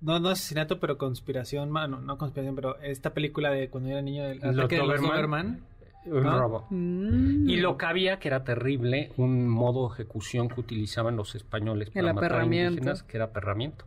No, 0.00 0.20
no 0.20 0.28
asesinato, 0.28 0.78
pero 0.78 0.96
conspiración. 0.98 1.70
ma- 1.70 1.88
No, 1.88 2.00
no 2.00 2.18
conspiración, 2.18 2.54
pero 2.54 2.78
esta 2.80 3.12
película 3.14 3.50
de 3.50 3.68
cuando 3.70 3.90
era 3.90 4.02
niño 4.02 4.24
del 4.24 4.38
Los 4.38 4.58
ataque 4.58 4.76
de 4.76 4.86
los 4.86 5.00
Doberman. 5.00 5.60
Un 6.04 6.22
¿no? 6.22 6.38
robo. 6.38 6.66
mm, 6.70 7.48
Y 7.48 7.56
lo 7.56 7.76
que 7.76 7.86
había, 7.86 8.18
que 8.18 8.28
era 8.28 8.44
terrible, 8.44 9.12
un 9.16 9.48
modo 9.48 9.88
de 9.88 9.94
ejecución 9.94 10.48
que 10.48 10.60
utilizaban 10.60 11.16
los 11.16 11.34
españoles 11.34 11.90
para 11.90 12.08
El 12.10 12.14
matar 12.14 12.44
indígenas, 12.44 13.02
que 13.02 13.16
era 13.16 13.26
aperramiento. 13.26 13.84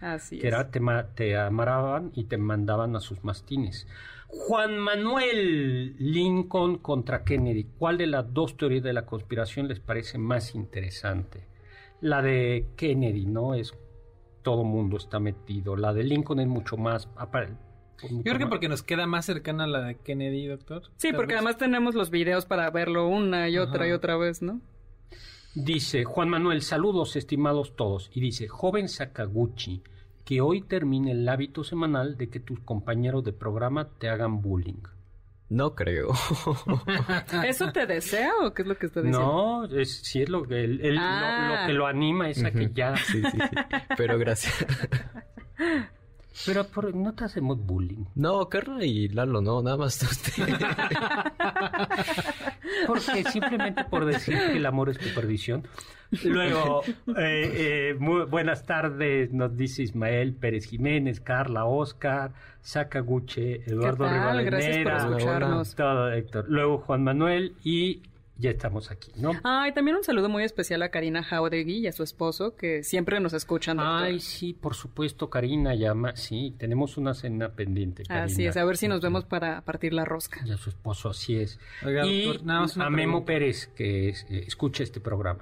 así 0.00 0.38
Que 0.38 0.48
es. 0.48 0.54
era, 0.54 0.70
te, 0.70 0.80
te 1.14 1.36
amarraban 1.36 2.10
y 2.14 2.24
te 2.24 2.36
mandaban 2.36 2.94
a 2.96 3.00
sus 3.00 3.24
mastines. 3.24 3.86
Juan 4.28 4.76
Manuel 4.78 5.96
Lincoln 5.98 6.78
contra 6.78 7.24
Kennedy. 7.24 7.64
¿Cuál 7.78 7.96
de 7.98 8.06
las 8.06 8.32
dos 8.34 8.56
teorías 8.56 8.82
de 8.82 8.92
la 8.92 9.06
conspiración 9.06 9.68
les 9.68 9.80
parece 9.80 10.18
más 10.18 10.54
interesante? 10.54 11.46
La 12.00 12.22
de 12.22 12.66
Kennedy, 12.76 13.26
¿no? 13.26 13.54
Es 13.54 13.72
todo 14.42 14.64
mundo 14.64 14.96
está 14.96 15.18
metido. 15.20 15.76
La 15.76 15.92
de 15.92 16.04
Lincoln 16.04 16.40
es 16.40 16.46
mucho 16.48 16.76
más... 16.76 17.08
apa- 17.98 18.08
Yo 18.10 18.22
creo 18.22 18.38
que 18.38 18.46
porque 18.46 18.68
nos 18.68 18.82
queda 18.82 19.06
más 19.06 19.24
cercana 19.26 19.64
a 19.64 19.66
la 19.66 19.80
de 19.82 19.96
Kennedy, 19.96 20.46
doctor. 20.46 20.82
Sí, 20.96 21.12
porque 21.12 21.34
vez. 21.34 21.36
además 21.38 21.58
tenemos 21.58 21.94
los 21.94 22.10
videos 22.10 22.46
para 22.46 22.70
verlo 22.70 23.08
una 23.08 23.48
y 23.48 23.58
otra 23.58 23.82
Ajá. 23.84 23.88
y 23.88 23.92
otra 23.92 24.16
vez, 24.16 24.42
¿no? 24.42 24.60
Dice 25.54 26.04
Juan 26.04 26.28
Manuel, 26.28 26.60
saludos 26.62 27.16
estimados 27.16 27.74
todos. 27.76 28.10
Y 28.14 28.20
dice, 28.20 28.46
joven 28.48 28.88
Sakaguchi, 28.88 29.82
que 30.24 30.40
hoy 30.42 30.60
termine 30.60 31.12
el 31.12 31.26
hábito 31.28 31.64
semanal 31.64 32.18
de 32.18 32.28
que 32.28 32.40
tus 32.40 32.60
compañeros 32.60 33.24
de 33.24 33.32
programa 33.32 33.88
te 33.98 34.08
hagan 34.10 34.42
bullying. 34.42 34.82
No 35.48 35.74
creo. 35.76 36.08
¿Eso 37.46 37.70
te 37.72 37.86
desea 37.86 38.32
o 38.42 38.52
qué 38.52 38.62
es 38.62 38.68
lo 38.68 38.76
que 38.76 38.86
está 38.86 39.00
diciendo? 39.00 39.24
No, 39.70 39.78
es, 39.78 39.98
sí 40.02 40.20
es 40.20 40.28
lo 40.28 40.42
que, 40.42 40.64
él- 40.64 40.80
él- 40.82 40.96
lo- 40.96 41.00
Ah. 41.02 41.60
lo, 41.62 41.66
que 41.68 41.72
lo 41.72 41.86
anima 41.86 42.28
es 42.28 42.42
a 42.44 42.50
que 42.50 42.70
ya... 42.74 42.96
Sí, 42.96 43.22
sí, 43.22 43.38
sí. 43.40 43.56
Pero 43.96 44.18
gracias. 44.18 44.66
Pero 46.44 46.64
por- 46.64 46.94
no 46.94 47.14
te 47.14 47.24
hacemos 47.24 47.58
bullying. 47.64 48.04
No, 48.14 48.46
Carla 48.48 48.84
y 48.84 49.08
Lalo, 49.08 49.40
no, 49.40 49.62
nada 49.62 49.76
más 49.78 50.00
usted. 50.02 50.32
Porque 52.86 53.24
simplemente 53.24 53.84
por 53.84 54.04
decir 54.04 54.36
que 54.36 54.56
el 54.58 54.66
amor 54.66 54.90
es 54.90 54.98
tu 54.98 55.08
perdición. 55.14 55.66
Luego, 56.24 56.82
eh, 57.18 57.90
eh, 57.90 57.96
muy 57.98 58.24
buenas 58.26 58.64
tardes, 58.64 59.32
nos 59.32 59.56
dice 59.56 59.82
Ismael 59.82 60.34
Pérez 60.34 60.66
Jiménez, 60.66 61.20
Carla, 61.20 61.64
Oscar, 61.64 62.32
Sakaguchi, 62.60 63.54
Eduardo 63.66 64.08
Rivadeneira, 64.08 64.98
escucharnos. 64.98 65.74
todo 65.74 66.12
Héctor. 66.12 66.44
Luego 66.48 66.78
Juan 66.78 67.02
Manuel 67.02 67.54
y 67.64 68.02
ya 68.38 68.50
estamos 68.50 68.90
aquí, 68.90 69.10
¿no? 69.16 69.32
Ay, 69.44 69.72
también 69.72 69.96
un 69.96 70.04
saludo 70.04 70.28
muy 70.28 70.44
especial 70.44 70.82
a 70.82 70.90
Karina 70.90 71.22
Jauregui 71.22 71.78
y 71.78 71.86
a 71.86 71.92
su 71.92 72.02
esposo 72.02 72.54
que 72.54 72.82
siempre 72.82 73.18
nos 73.20 73.32
escuchan. 73.32 73.78
doctor. 73.78 74.02
Ay, 74.04 74.20
sí, 74.20 74.52
por 74.52 74.74
supuesto, 74.74 75.30
Karina 75.30 75.74
llama. 75.74 76.14
Sí, 76.16 76.54
tenemos 76.58 76.96
una 76.98 77.14
cena 77.14 77.50
pendiente. 77.52 78.02
Karina. 78.04 78.24
Así 78.24 78.44
es, 78.46 78.56
a 78.56 78.64
ver 78.64 78.76
si 78.76 78.88
nos 78.88 79.00
vemos 79.00 79.24
para 79.24 79.62
partir 79.62 79.92
la 79.92 80.04
rosca. 80.04 80.40
Y 80.44 80.50
a 80.50 80.56
su 80.56 80.68
esposo, 80.70 81.08
así 81.10 81.36
es. 81.36 81.58
Oiga, 81.84 82.04
y 82.06 82.24
doctor, 82.26 82.44
nada 82.46 82.60
más 82.60 82.76
una 82.76 82.86
a 82.86 82.90
Memo 82.90 83.24
pregunta. 83.24 83.26
Pérez, 83.26 83.66
que 83.74 84.08
es- 84.10 84.26
eh, 84.28 84.44
escucha 84.46 84.82
este 84.82 85.00
programa. 85.00 85.40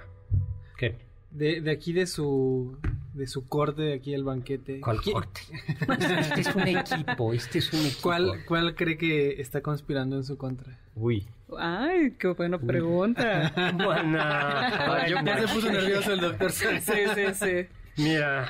¿Qué? 0.79 0.97
De, 1.31 1.61
de 1.61 1.71
aquí 1.73 1.93
de 1.93 2.07
su 2.07 2.79
de 3.13 3.27
su 3.27 3.47
corte, 3.49 3.83
de 3.83 3.95
aquí 3.95 4.13
el 4.15 4.23
banquete. 4.25 4.81
¿Cuál 4.81 4.99
¿Qui- 4.99 5.13
corte? 5.13 5.41
Este 5.81 6.41
es 6.41 6.55
un 6.55 6.67
equipo, 6.69 7.33
este 7.33 7.59
es 7.59 7.73
un 7.73 7.81
equipo. 7.81 8.03
¿Cuál, 8.03 8.45
¿Cuál 8.47 8.75
cree 8.75 8.97
que 8.97 9.41
está 9.41 9.61
conspirando 9.61 10.17
en 10.17 10.25
su 10.25 10.37
contra? 10.37 10.79
Uy. 10.95 11.27
Ay, 11.59 12.15
qué 12.19 12.29
buena 12.29 12.59
pregunta. 12.59 13.53
Buena. 13.75 15.07
ya 15.25 15.39
se 15.41 15.49
puso 15.55 15.71
nervioso 15.73 16.13
el 16.13 16.21
doctor. 16.21 16.51
sí, 16.53 16.67
sí, 16.81 17.35
sí. 17.35 17.69
Mira, 17.97 18.49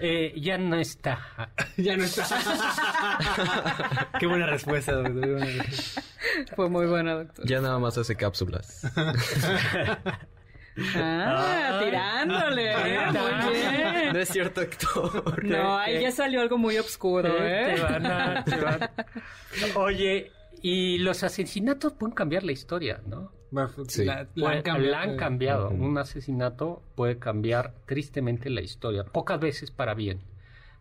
eh, 0.00 0.32
ya 0.36 0.58
no 0.58 0.76
está. 0.76 1.18
ya 1.76 1.96
no 1.96 2.04
está. 2.04 2.26
Qué 4.18 4.26
buena 4.26 4.46
respuesta, 4.46 4.92
doctor. 4.92 5.40
Fue 6.56 6.68
muy 6.68 6.86
buena, 6.86 7.14
doctor. 7.14 7.46
Ya 7.46 7.60
nada 7.60 7.78
más 7.78 7.96
hace 7.98 8.16
cápsulas. 8.16 8.86
Ah, 10.96 11.78
Ay. 11.78 11.84
tirándole, 11.84 12.72
¿eh? 12.72 12.76
¿Qué 13.12 13.18
Muy 13.18 13.52
bien. 13.52 14.12
No 14.14 14.18
es 14.18 14.28
cierto, 14.30 14.62
Héctor. 14.62 15.44
No, 15.44 15.78
ahí 15.78 16.00
ya 16.00 16.10
salió 16.10 16.40
algo 16.40 16.56
muy 16.56 16.78
oscuro, 16.78 17.28
Eh, 17.28 17.72
¿eh? 17.72 17.74
te 17.76 17.82
van 17.82 18.06
a- 18.06 18.44
te 18.44 18.56
van- 18.56 18.90
Oye, 19.74 20.32
y 20.62 20.98
los 20.98 21.22
asesinatos 21.24 21.92
pueden 21.94 22.14
cambiar 22.14 22.44
la 22.44 22.52
historia, 22.52 23.00
¿no? 23.06 23.32
Sí. 23.88 24.04
La, 24.06 24.26
la 24.34 24.50
han 24.50 24.62
cambiado. 24.62 24.90
la 24.92 25.02
han 25.02 25.16
cambiado. 25.16 25.70
Ujú. 25.70 25.84
Un 25.84 25.98
asesinato 25.98 26.82
puede 26.94 27.18
cambiar 27.18 27.74
tristemente 27.86 28.48
la 28.48 28.62
historia, 28.62 29.04
pocas 29.04 29.38
veces 29.40 29.70
para 29.70 29.92
bien, 29.94 30.22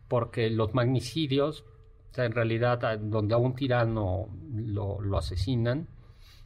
porque 0.07 0.49
los 0.49 0.73
magnicidios, 0.73 1.65
o 2.11 2.13
sea, 2.13 2.23
en 2.25 2.31
realidad, 2.31 2.83
a- 2.85 2.95
donde 2.97 3.33
a 3.33 3.37
un 3.37 3.55
tirano 3.55 4.27
lo, 4.53 5.01
lo 5.01 5.17
asesinan, 5.17 5.87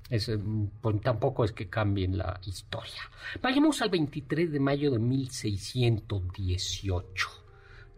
es, 0.09 0.29
eh, 0.29 0.39
pues, 0.81 0.99
tampoco 1.01 1.43
es 1.45 1.51
que 1.51 1.67
cambien 1.69 2.17
la 2.17 2.39
historia. 2.45 3.01
Vayamos 3.41 3.81
al 3.81 3.89
23 3.89 4.51
de 4.51 4.59
mayo 4.59 4.91
de 4.91 4.99
1618. 4.99 7.27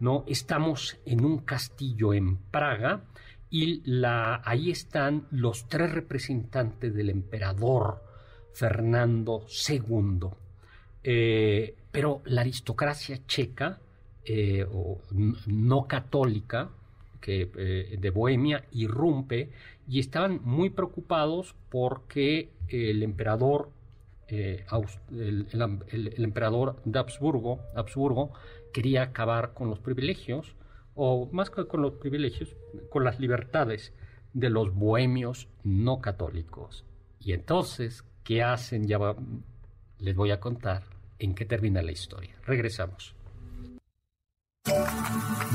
¿no? 0.00 0.24
Estamos 0.26 0.96
en 1.06 1.24
un 1.24 1.38
castillo 1.38 2.12
en 2.14 2.36
Praga 2.36 3.02
y 3.50 3.82
ahí 4.44 4.70
están 4.70 5.26
los 5.30 5.68
tres 5.68 5.92
representantes 5.92 6.94
del 6.94 7.10
emperador 7.10 8.02
Fernando 8.52 9.46
II. 9.68 10.28
Eh, 11.02 11.74
pero 11.90 12.22
la 12.26 12.42
aristocracia 12.42 13.20
checa 13.26 13.78
eh, 14.24 14.66
o 14.70 15.00
no 15.46 15.86
católica 15.86 16.70
eh, 17.26 17.96
de 17.98 18.10
Bohemia 18.10 18.64
irrumpe 18.72 19.50
y 19.86 20.00
estaban 20.00 20.40
muy 20.44 20.70
preocupados 20.70 21.54
porque 21.70 22.50
el 22.68 23.02
emperador 23.02 23.70
el, 24.28 25.46
emperador 26.18 26.82
de 26.84 26.98
Habsburgo 26.98 28.32
quería 28.72 29.02
acabar 29.02 29.54
con 29.54 29.70
los 29.70 29.78
privilegios 29.78 30.54
o 31.00 31.28
más 31.30 31.48
que 31.50 31.64
con 31.68 31.80
los 31.80 31.94
privilegios 31.94 32.56
con 32.90 33.04
las 33.04 33.20
libertades 33.20 33.92
de 34.34 34.50
los 34.50 34.74
bohemios 34.74 35.48
no 35.62 36.00
católicos. 36.00 36.84
Y 37.20 37.32
entonces, 37.34 38.04
¿qué 38.24 38.42
hacen? 38.42 38.88
Ya 38.88 38.98
va- 38.98 39.14
les 40.00 40.16
voy 40.16 40.32
a 40.32 40.40
contar 40.40 40.82
en 41.20 41.34
qué 41.36 41.44
termina 41.44 41.82
la 41.82 41.92
historia. 41.92 42.34
Regresamos. 42.44 43.14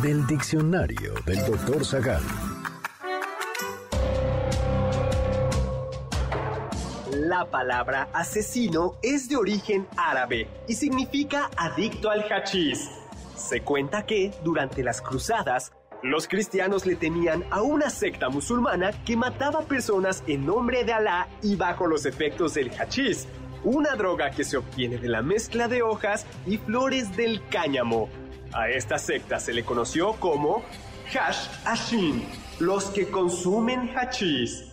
Del 0.01 0.25
diccionario 0.27 1.13
del 1.25 1.45
doctor 1.45 1.83
Zagal. 1.85 2.23
La 7.11 7.45
palabra 7.49 8.09
asesino 8.13 8.93
es 9.03 9.29
de 9.29 9.35
origen 9.35 9.87
árabe 9.97 10.47
y 10.67 10.73
significa 10.73 11.49
adicto 11.57 12.09
al 12.09 12.21
hachís. 12.31 12.89
Se 13.35 13.61
cuenta 13.61 14.05
que, 14.05 14.31
durante 14.43 14.83
las 14.83 15.01
cruzadas, 15.01 15.73
los 16.03 16.27
cristianos 16.27 16.85
le 16.85 16.95
temían 16.95 17.45
a 17.49 17.61
una 17.61 17.89
secta 17.89 18.29
musulmana 18.29 18.91
que 19.05 19.15
mataba 19.15 19.61
personas 19.61 20.21
en 20.27 20.45
nombre 20.45 20.83
de 20.83 20.91
Alá 20.91 21.29
y 21.41 21.55
bajo 21.55 21.87
los 21.87 22.05
efectos 22.05 22.53
del 22.55 22.71
hachís, 22.71 23.27
una 23.63 23.95
droga 23.95 24.31
que 24.31 24.43
se 24.43 24.57
obtiene 24.57 24.97
de 24.97 25.07
la 25.07 25.21
mezcla 25.21 25.69
de 25.69 25.81
hojas 25.81 26.25
y 26.45 26.57
flores 26.57 27.15
del 27.15 27.41
cáñamo. 27.47 28.09
A 28.51 28.69
esta 28.69 28.97
secta 28.97 29.39
se 29.39 29.53
le 29.53 29.63
conoció 29.63 30.13
como 30.19 30.63
Hash 31.13 31.47
Hashin, 31.63 32.25
los 32.59 32.85
que 32.85 33.07
consumen 33.07 33.89
hachís. 33.95 34.72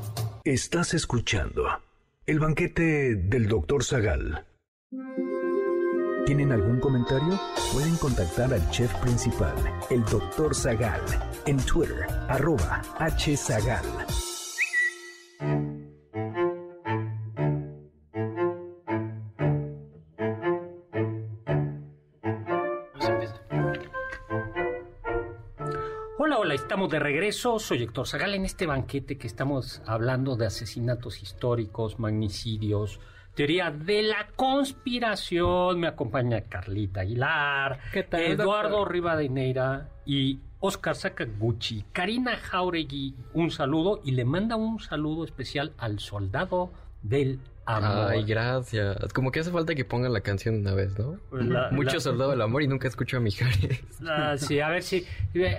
Estás 0.43 0.95
escuchando 0.95 1.67
el 2.25 2.39
banquete 2.39 3.15
del 3.15 3.47
Dr. 3.47 3.83
Zagal. 3.83 4.43
¿Tienen 6.25 6.51
algún 6.51 6.79
comentario? 6.79 7.39
Pueden 7.71 7.95
contactar 7.97 8.51
al 8.51 8.67
chef 8.71 8.91
principal, 8.95 9.53
el 9.91 10.03
Dr. 10.05 10.55
Zagal, 10.55 11.01
en 11.45 11.57
Twitter, 11.57 12.07
arroba 12.27 12.81
hzagal. 12.97 13.85
De 26.91 26.99
regreso. 26.99 27.57
Soy 27.57 27.83
Héctor 27.83 28.05
Zagal 28.05 28.35
en 28.35 28.43
este 28.43 28.67
banquete 28.67 29.17
que 29.17 29.25
estamos 29.25 29.81
hablando 29.87 30.35
de 30.35 30.45
asesinatos 30.45 31.23
históricos, 31.23 31.99
magnicidios, 31.99 32.99
teoría 33.33 33.71
de 33.71 34.03
la 34.03 34.27
conspiración. 34.35 35.79
Me 35.79 35.87
acompaña 35.87 36.41
Carlita 36.41 37.01
Aguilar, 37.01 37.79
¿Qué 37.93 38.03
tal, 38.03 38.21
Eduardo 38.23 38.79
doctor? 38.79 38.91
Rivadeneira 38.91 39.89
y 40.05 40.39
Oscar 40.59 40.95
Sakaguchi. 40.95 41.85
Karina 41.93 42.35
Jauregui, 42.35 43.15
un 43.33 43.49
saludo 43.51 44.01
y 44.03 44.11
le 44.11 44.25
manda 44.25 44.57
un 44.57 44.79
saludo 44.81 45.23
especial 45.23 45.73
al 45.77 45.99
soldado 45.99 46.73
del 47.01 47.39
amor. 47.77 48.11
Ay, 48.11 48.23
gracias. 48.23 49.13
Como 49.13 49.31
que 49.31 49.39
hace 49.41 49.51
falta 49.51 49.75
que 49.75 49.85
pongan 49.85 50.13
la 50.13 50.21
canción 50.21 50.55
una 50.55 50.73
vez, 50.73 50.97
¿no? 50.97 51.17
La- 51.31 51.69
Mucho 51.71 51.95
la- 51.95 51.99
soldado 51.99 52.31
del 52.31 52.41
amor 52.41 52.61
y 52.63 52.67
nunca 52.67 52.87
escucho 52.87 53.17
a 53.17 53.19
Mijares. 53.19 53.81
Ah, 54.07 54.35
sí, 54.37 54.59
a 54.59 54.69
ver 54.69 54.83
si, 54.83 55.05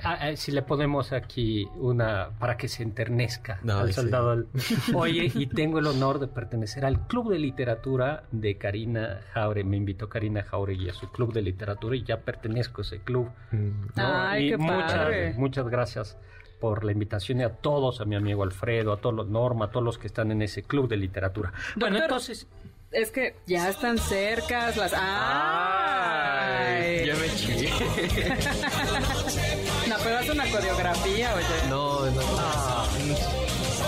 a- 0.02 0.12
a- 0.28 0.36
si 0.36 0.52
le 0.52 0.62
ponemos 0.62 1.12
aquí 1.12 1.66
una 1.76 2.30
para 2.38 2.56
que 2.56 2.68
se 2.68 2.82
enternezca 2.82 3.58
No, 3.62 3.78
al 3.78 3.88
sí. 3.88 3.94
soldado. 3.94 4.30
del- 4.36 4.46
Oye, 4.94 5.30
y 5.34 5.46
tengo 5.46 5.78
el 5.78 5.86
honor 5.86 6.18
de 6.18 6.28
pertenecer 6.28 6.84
al 6.84 7.06
Club 7.06 7.30
de 7.32 7.38
Literatura 7.38 8.24
de 8.32 8.56
Karina 8.58 9.20
Jaure. 9.32 9.64
Me 9.64 9.76
invitó 9.76 10.08
Karina 10.08 10.42
Jauregui 10.42 10.88
a 10.88 10.94
su 10.94 11.10
Club 11.10 11.32
de 11.32 11.42
Literatura 11.42 11.96
y 11.96 12.02
ya 12.04 12.18
pertenezco 12.20 12.80
a 12.80 12.84
ese 12.84 12.98
club. 13.00 13.28
Mm. 13.50 13.68
¿no? 13.96 14.02
Ay, 14.26 14.46
y 14.46 14.50
qué 14.50 14.56
muchas, 14.58 14.92
padre. 14.92 15.34
muchas 15.36 15.68
gracias 15.68 16.16
por 16.62 16.84
la 16.84 16.92
invitación 16.92 17.40
y 17.40 17.42
a 17.42 17.48
todos, 17.50 18.00
a 18.00 18.04
mi 18.04 18.14
amigo 18.14 18.44
Alfredo, 18.44 18.92
a 18.92 18.96
todos 18.98 19.16
los 19.16 19.26
Norma, 19.26 19.64
a 19.64 19.70
todos 19.72 19.84
los 19.84 19.98
que 19.98 20.06
están 20.06 20.30
en 20.30 20.42
ese 20.42 20.62
Club 20.62 20.88
de 20.88 20.96
Literatura. 20.96 21.52
Bueno, 21.74 21.96
Doctor, 21.98 22.20
entonces, 22.20 22.46
Es 22.92 23.10
que 23.10 23.34
ya 23.48 23.68
están 23.68 23.98
cercas 23.98 24.76
las... 24.76 24.92
¡Ay! 24.96 26.22
Ya 27.06 27.16
me 27.16 27.28
chillé. 27.34 27.68
No, 29.88 29.96
pero 30.04 30.18
haz 30.18 30.28
una 30.30 30.48
coreografía, 30.50 31.34
oye. 31.34 31.68
No, 31.68 32.06
no. 32.06 32.22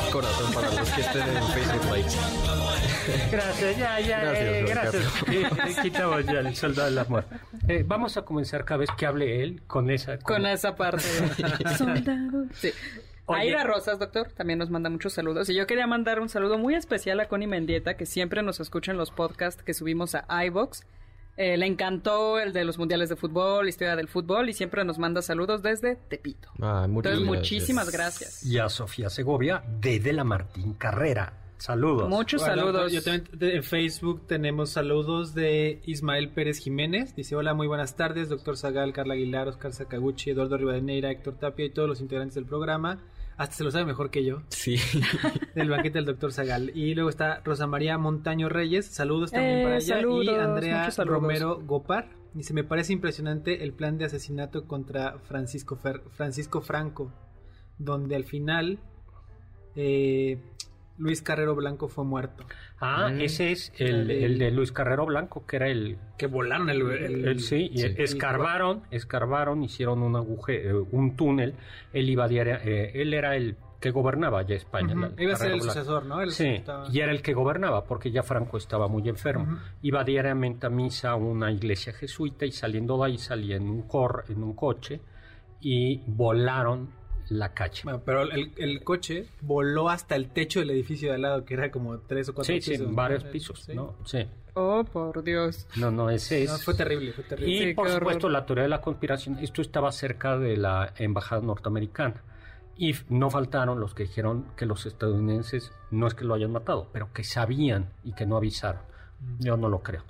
Un 0.05 0.11
Corazón 0.13 0.53
para 0.53 0.71
los 0.73 0.91
que 0.91 1.01
estén 1.01 1.23
en 1.29 1.47
Facebook 1.49 1.91
Likes. 1.93 2.15
Gracias, 3.31 3.77
ya, 3.79 4.01
ya, 4.01 4.21
Gracias, 4.21 4.47
eh, 4.47 4.64
gracias. 4.69 5.05
Carlos. 5.25 5.59
Eh, 5.69 5.83
Quitamos 5.83 6.27
ya 6.27 6.40
el 6.40 6.57
soldado 6.57 6.88
del 6.88 6.99
amor. 6.99 7.25
Eh, 7.69 7.85
vamos 7.87 8.17
a 8.17 8.23
comenzar 8.23 8.64
cada 8.64 8.79
vez 8.79 8.90
que 8.97 9.07
hable 9.07 9.43
él 9.43 9.62
con 9.67 9.90
esa. 9.90 10.19
Con 10.19 10.47
esa 10.47 10.75
parte. 10.77 11.03
Soldado. 11.79 12.47
Sí. 12.53 12.71
Oye. 13.27 13.40
Aira 13.40 13.64
Rosas, 13.64 13.99
doctor, 13.99 14.29
también 14.33 14.59
nos 14.59 14.69
manda 14.71 14.90
muchos 14.90 15.14
saludos. 15.14 15.49
Y 15.49 15.55
yo 15.55 15.67
quería 15.67 15.87
mandar 15.87 16.21
un 16.21 16.29
saludo 16.29 16.59
muy 16.59 16.75
especial 16.75 17.21
a 17.21 17.27
Connie 17.29 17.47
Mendieta, 17.47 17.97
que 17.97 18.05
siempre 18.05 18.43
nos 18.43 18.61
escucha 18.61 18.93
en 18.93 18.99
los 18.99 19.11
podcasts 19.11 19.62
que 19.62 19.73
subimos 19.73 20.14
a 20.14 20.45
iVox. 20.45 20.85
Eh, 21.37 21.57
le 21.57 21.67
encantó 21.67 22.38
el 22.38 22.53
de 22.53 22.64
los 22.64 22.79
mundiales 22.79 23.09
de 23.09 23.17
fútbol, 23.17 23.69
historia 23.69 23.97
del 23.97 24.09
fútbol, 24.09 24.49
y 24.51 24.53
siempre 24.53 24.85
nos 24.85 24.99
manda 24.99 25.21
saludos 25.21 25.62
desde 25.62 25.97
Tepito. 25.97 26.49
Ah, 26.61 26.87
muchas 26.88 27.12
Entonces, 27.14 27.21
gracias. 27.21 27.27
muchísimas 27.27 27.90
gracias. 27.90 28.45
Y 28.45 28.59
a 28.59 28.69
Sofía 28.69 29.11
Segovia, 29.11 29.64
de 29.81 29.99
De 29.99 30.12
la 30.12 30.23
Martín 30.23 30.75
Carrera. 30.75 31.33
Saludos. 31.64 32.11
Muchos 32.11 32.42
Bueno, 32.42 32.57
saludos. 32.57 32.92
Yo 32.92 33.03
también 33.03 33.27
en 33.55 33.62
Facebook 33.62 34.27
tenemos 34.27 34.68
saludos 34.68 35.35
de 35.35 35.81
Ismael 35.87 36.29
Pérez 36.29 36.59
Jiménez. 36.59 37.16
Dice, 37.16 37.37
hola, 37.37 37.55
muy 37.55 37.66
buenas 37.66 37.96
tardes, 37.96 38.29
doctor 38.29 38.59
Zagal, 38.59 38.92
Carla 38.92 39.14
Aguilar, 39.14 39.48
Oscar 39.48 39.72
Sakaguchi, 39.72 40.29
Eduardo 40.29 40.59
Rivadeneira, 40.59 41.11
Héctor 41.11 41.38
Tapia 41.38 41.64
y 41.64 41.70
todos 41.70 41.88
los 41.88 42.03
integrantes 42.03 42.35
del 42.35 42.44
programa. 42.44 43.00
Hasta 43.38 43.55
se 43.57 43.64
lo 43.64 43.70
sabe 43.70 43.87
mejor 43.87 44.11
que 44.11 44.22
yo, 44.27 44.42
Sí. 44.48 44.77
del 45.55 45.70
banquete 45.70 45.96
del 45.96 46.05
doctor 46.05 46.33
Zagal. 46.35 46.70
Y 46.77 46.94
luego 46.94 47.09
está 47.09 47.40
Rosa 47.42 47.66
María 47.66 47.96
Montaño 47.96 48.50
Reyes, 48.50 48.85
saludos 48.85 49.31
también 49.31 49.61
Eh, 49.61 49.62
para 49.62 49.77
ella. 49.77 49.85
y 49.85 49.88
saludos, 50.00 50.38
Andrea 50.38 50.79
muchos 50.81 50.94
saludos. 50.96 51.20
Romero 51.22 51.61
Gopar. 51.64 52.11
Dice, 52.35 52.53
me 52.53 52.64
parece 52.64 52.92
impresionante 52.92 53.64
el 53.64 53.72
plan 53.72 53.96
de 53.96 54.05
asesinato 54.05 54.66
contra 54.68 55.18
Francisco, 55.20 55.79
Fer- 55.83 56.03
Francisco 56.11 56.61
Franco, 56.61 57.11
donde 57.79 58.16
al 58.16 58.24
final 58.24 58.81
eh, 59.77 60.38
Luis 60.96 61.22
Carrero 61.22 61.54
Blanco 61.57 61.88
fue 61.88 62.04
muerto. 62.04 62.44
Ah, 62.78 63.09
Mm. 63.12 63.20
ese 63.20 63.50
es 63.52 63.72
el, 63.78 64.11
el 64.11 64.38
de 64.38 64.50
Luis 64.52 64.70
Carrero 64.70 65.07
Blanco, 65.07 65.44
que 65.46 65.57
era 65.57 65.68
el. 65.68 65.98
Que 66.16 66.26
volaron 66.26 66.70
el... 66.70 66.83
el- 66.83 67.24
el- 67.28 67.40
sí, 67.40 67.70
y 67.72 67.78
sí. 67.78 67.94
escarbaron, 67.98 68.83
escarbaron, 68.90 69.62
hicieron 69.64 70.02
un 70.02 70.14
agujero, 70.16 70.87
un 70.92 71.16
túnel. 71.16 71.54
Él 71.92 72.09
iba 72.09 72.28
diaria- 72.28 72.61
eh, 72.64 72.92
él 72.94 73.12
era 73.12 73.35
el 73.37 73.57
que 73.80 73.90
gobernaba 73.90 74.40
ya 74.46 74.54
España. 74.54 74.94
Iba 75.18 75.35
a 75.35 75.37
ser 75.37 75.48
el 75.50 75.59
Blanco. 75.59 75.74
sucesor, 75.74 76.07
¿no? 76.07 76.22
Él 76.22 76.30
Sí, 76.30 76.46
estaba- 76.48 76.87
y 76.90 77.00
era 77.00 77.12
el 77.12 77.20
que 77.20 77.35
gobernaba 77.35 77.85
porque 77.85 78.11
ya 78.11 78.22
Franco 78.22 78.57
estaba 78.57 78.88
muy 78.88 79.07
enfermo. 79.09 79.59
Iba 79.83 80.04
diariamente 80.04 80.66
a 80.66 80.70
misa 80.70 81.11
a 81.11 81.16
una 81.16 81.50
iglesia 81.52 81.92
jesuita 81.92 82.46
y 82.46 82.52
saliendo 82.52 82.96
de 82.98 83.07
ahí 83.07 83.18
salía 83.18 83.57
en 83.57 83.68
un, 83.68 83.83
cor, 83.83 84.24
en 84.30 84.42
un 84.42 84.54
coche 84.54 85.00
y 85.61 86.00
volaron 86.07 86.88
la. 87.29 87.53
Bueno, 87.85 88.03
pero 88.05 88.23
el, 88.23 88.53
el 88.57 88.83
coche 88.85 89.27
voló 89.41 89.89
hasta 89.89 90.17
el 90.17 90.29
techo 90.31 90.61
del 90.61 90.71
edificio 90.71 91.09
de 91.11 91.15
al 91.17 91.23
lado, 91.23 91.45
que 91.45 91.55
era 91.55 91.71
como 91.71 91.99
tres 91.99 92.29
o 92.29 92.35
cuatro 92.35 92.55
sí, 92.55 92.61
sí, 92.61 92.73
pisos. 92.73 92.89
¿no? 92.89 92.95
varios 92.95 93.25
pisos, 93.25 93.61
sí. 93.61 93.75
¿no? 93.75 93.95
Sí. 94.05 94.27
Oh, 94.55 94.85
por 94.85 95.25
Dios. 95.25 95.67
No, 95.77 95.91
no, 95.91 96.11
ese 96.11 96.45
es... 96.45 96.51
No, 96.51 96.59
fue 96.59 96.75
terrible, 96.75 97.13
fue 97.13 97.25
terrible. 97.25 97.53
Y 97.53 97.59
Sí, 97.71 97.75
por 97.75 97.87
horror. 97.89 97.99
supuesto 97.99 98.29
la 98.29 98.47
teoría 98.47 98.63
de 98.65 98.69
la 98.71 98.81
conspiración, 98.81 99.39
esto 99.41 99.61
estaba 99.63 99.91
cerca 99.91 100.39
de 100.39 100.57
la 100.57 100.93
embajada 100.97 101.41
norteamericana. 101.43 102.23
Y 102.77 102.95
no 103.09 103.31
faltaron 103.31 103.81
los 103.81 103.95
que 103.95 104.05
dijeron 104.05 104.47
que 104.57 104.67
los 104.67 104.87
estadounidenses 104.87 105.73
no 105.91 106.07
es 106.07 106.15
que 106.15 106.25
lo 106.25 106.35
hayan 106.35 106.53
matado, 106.53 106.89
pero 106.93 107.13
que 107.13 107.25
sabían 107.25 107.89
y 108.05 108.13
que 108.15 108.27
no 108.27 108.37
avisaron. 108.37 108.83
Yo 109.41 109.57
no 109.57 109.69
lo 109.69 109.81
creo. 109.83 110.03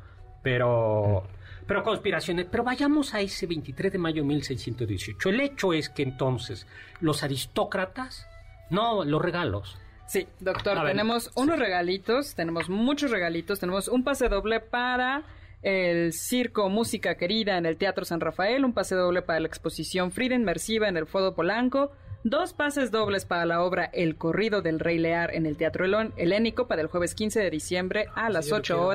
Pero, 0.43 1.25
pero 1.67 1.83
conspiraciones. 1.83 2.47
Pero 2.51 2.65
vayamos 2.65 3.15
a 3.15 3.21
ese 3.21 3.47
23 3.47 3.93
de 3.93 3.99
mayo 3.99 4.23
de 4.23 4.29
1618. 4.29 5.29
El 5.31 5.41
hecho 5.41 5.73
es 5.73 5.89
que 5.89 6.03
entonces 6.03 6.67
los 7.01 7.23
aristócratas, 7.23 8.27
no, 8.71 9.05
los 9.05 9.21
regalos. 9.23 9.79
Sí, 10.07 10.27
doctor, 10.41 10.77
ver, 10.79 10.89
tenemos 10.89 11.31
unos 11.35 11.59
regalitos, 11.59 12.35
tenemos 12.35 12.69
muchos 12.69 13.11
regalitos, 13.11 13.59
tenemos 13.61 13.89
un 13.89 14.05
pase 14.05 14.29
doble 14.29 14.61
para 14.61 15.23
el 15.63 16.13
Circo 16.13 16.69
Música 16.69 17.15
Querida 17.17 17.57
en 17.57 17.65
el 17.65 17.79
Teatro 17.79 18.05
San 18.05 18.21
Rafael, 18.21 18.67
un 18.67 18.75
pase 18.75 18.95
doble 18.95 19.23
para 19.23 19.41
la 19.41 19.47
exposición 19.49 20.11
Frida 20.13 20.35
Inmersiva 20.35 20.89
en 20.89 20.99
el 20.99 21.07
Fodo 21.07 21.35
Polanco, 21.35 21.91
dos 22.23 22.53
pases 22.53 22.91
dobles 22.91 23.25
para 23.25 23.47
la 23.47 23.63
obra 23.63 23.87
El 23.87 24.17
Corrido 24.17 24.61
del 24.61 24.79
Rey 24.79 24.99
Lear 24.99 25.35
en 25.35 25.47
el 25.47 25.57
Teatro 25.57 25.87
Helón- 25.87 26.13
Helénico 26.19 26.67
para 26.69 26.83
el 26.83 26.89
jueves 26.89 27.15
15 27.15 27.41
de 27.41 27.49
diciembre 27.51 28.07
a 28.15 28.29
las 28.29 28.47
yo 28.47 28.51
lo 28.51 28.57
8 28.59 28.75
quiero. 28.75 28.89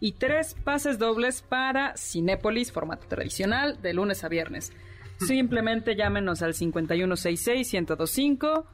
Y 0.00 0.12
tres 0.12 0.56
pases 0.64 0.98
dobles 0.98 1.42
para 1.42 1.94
Cinépolis, 1.96 2.72
formato 2.72 3.06
tradicional, 3.06 3.80
de 3.82 3.92
lunes 3.94 4.24
a 4.24 4.28
viernes. 4.28 4.72
Simplemente 5.18 5.96
llámenos 5.96 6.42
al 6.42 6.52
5166-1025 6.54 8.64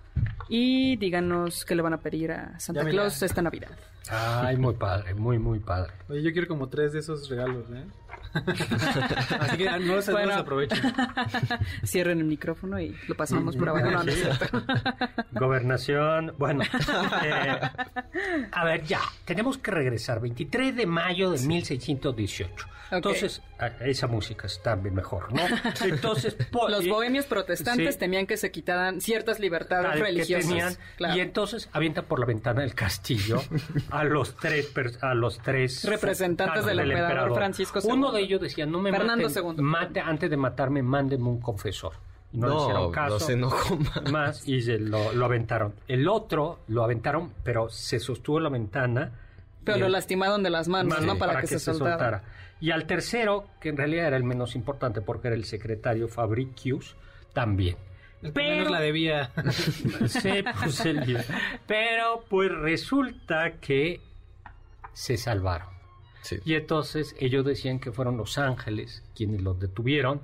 y 0.48 0.96
díganos 0.96 1.64
qué 1.64 1.76
le 1.76 1.82
van 1.82 1.94
a 1.94 2.00
pedir 2.00 2.32
a 2.32 2.58
Santa 2.58 2.84
Claus 2.84 3.22
esta 3.22 3.42
Navidad. 3.42 3.70
Ay, 4.10 4.56
muy 4.56 4.74
padre, 4.74 5.14
muy, 5.14 5.38
muy 5.38 5.60
padre. 5.60 5.92
Oye, 6.08 6.22
yo 6.22 6.32
quiero 6.32 6.48
como 6.48 6.68
tres 6.68 6.92
de 6.92 6.98
esos 6.98 7.30
regalos, 7.30 7.70
¿eh? 7.70 7.84
Así 9.40 9.56
que 9.58 9.64
no 9.70 9.78
los, 9.78 10.06
no 10.08 10.12
Bueno. 10.14 10.34
aprovechen. 10.34 10.78
Cierren 11.84 12.18
el 12.20 12.24
micrófono 12.26 12.80
y 12.80 12.96
lo 13.08 13.14
pasamos 13.14 13.56
por 13.56 13.68
abajo. 13.68 13.90
No, 13.90 14.02
no. 14.04 14.12
Gobernación, 15.32 16.34
bueno. 16.38 16.62
eh, 17.24 17.60
a 18.52 18.64
ver, 18.64 18.84
ya, 18.84 19.00
tenemos 19.24 19.58
que 19.58 19.70
regresar. 19.70 20.20
23 20.20 20.76
de 20.76 20.86
mayo 20.86 21.30
de 21.30 21.38
1618. 21.46 22.66
Entonces, 22.90 23.40
a- 23.58 23.68
esa 23.86 24.06
música 24.06 24.46
está 24.46 24.74
bien 24.74 24.94
mejor, 24.94 25.32
¿no? 25.32 25.40
Entonces, 25.82 26.36
Los 26.68 26.86
bohemios 26.86 27.24
protestantes 27.24 27.94
sí. 27.94 28.00
temían 28.00 28.26
que 28.26 28.36
se 28.36 28.50
quitaran 28.50 29.00
ciertas 29.00 29.40
libertades 29.40 29.86
tal 29.92 29.96
que 29.98 30.04
religiosas. 30.04 30.46
tenían, 30.46 30.76
Claro. 30.96 31.16
y 31.16 31.20
entonces 31.20 31.70
avienta 31.72 32.02
por 32.02 32.20
la 32.20 32.26
ventana 32.26 32.60
del 32.60 32.74
castillo 32.74 33.42
a 33.90 34.04
los 34.04 34.36
tres 34.36 34.70
a 35.00 35.14
los 35.14 35.38
tres 35.38 35.84
Representantes 35.84 36.66
del 36.66 36.80
emperador 36.80 37.34
Francisco 37.34 37.78
II. 37.82 37.92
Uno 37.92 38.12
de 38.12 38.21
ellos 38.24 38.40
decía 38.40 38.66
no 38.66 38.80
me 38.80 38.90
Fernando 38.90 39.28
maten, 39.28 39.44
II. 39.44 39.62
mate 39.62 40.00
antes 40.00 40.30
de 40.30 40.36
matarme 40.36 40.82
mándenme 40.82 41.28
un 41.28 41.40
confesor 41.40 41.92
y 42.32 42.38
no, 42.38 42.46
le 42.48 42.54
No, 42.54 42.60
hicieron 42.62 42.92
caso 42.92 43.10
los 43.14 43.28
enojó 43.30 43.76
más. 43.76 44.10
más 44.12 44.48
y 44.48 44.62
se 44.62 44.78
lo, 44.78 45.12
lo 45.12 45.24
aventaron 45.26 45.74
el 45.88 46.08
otro 46.08 46.60
lo 46.68 46.82
aventaron 46.84 47.32
pero 47.44 47.68
se 47.68 47.98
sostuvo 48.00 48.38
en 48.38 48.44
la 48.44 48.50
ventana 48.50 49.12
Pero 49.64 49.78
lo 49.78 49.86
el- 49.86 49.92
lastimaron 49.92 50.42
de 50.42 50.50
las 50.50 50.66
manos, 50.68 50.98
Sí, 50.98 51.06
¿no? 51.06 51.16
Para, 51.18 51.40
que, 51.40 51.46
se, 51.46 51.58
soltara. 51.60 52.22
Y 52.60 52.70
al 52.70 52.84
tercero, 52.86 53.46
que 53.60 53.68
en 53.70 53.76
realidad 53.76 54.06
era 54.06 54.16
el 54.16 54.24
menos 54.24 54.54
importante 54.56 55.00
porque 55.00 55.28
era 55.28 55.36
el 55.36 55.44
secretario 55.44 56.06
Fabricius, 56.08 56.96
también. 57.32 57.76
El 58.22 58.32
que 58.32 58.40
menos 58.42 58.70
la 58.70 58.78
debía. 58.80 59.30
Sí, 60.08 60.44
pues, 60.60 60.80
el- 60.86 61.18
Pero 61.66 62.24
pues 62.28 62.50
resulta 62.52 63.52
que 63.60 64.00
se 64.92 65.16
salvaron. 65.16 65.71
Y 66.44 66.54
entonces 66.54 67.14
ellos 67.18 67.44
decían 67.44 67.78
que 67.78 67.92
fueron 67.92 68.16
los 68.16 68.38
ángeles 68.38 69.02
quienes 69.14 69.42
los 69.42 69.58
detuvieron. 69.58 70.20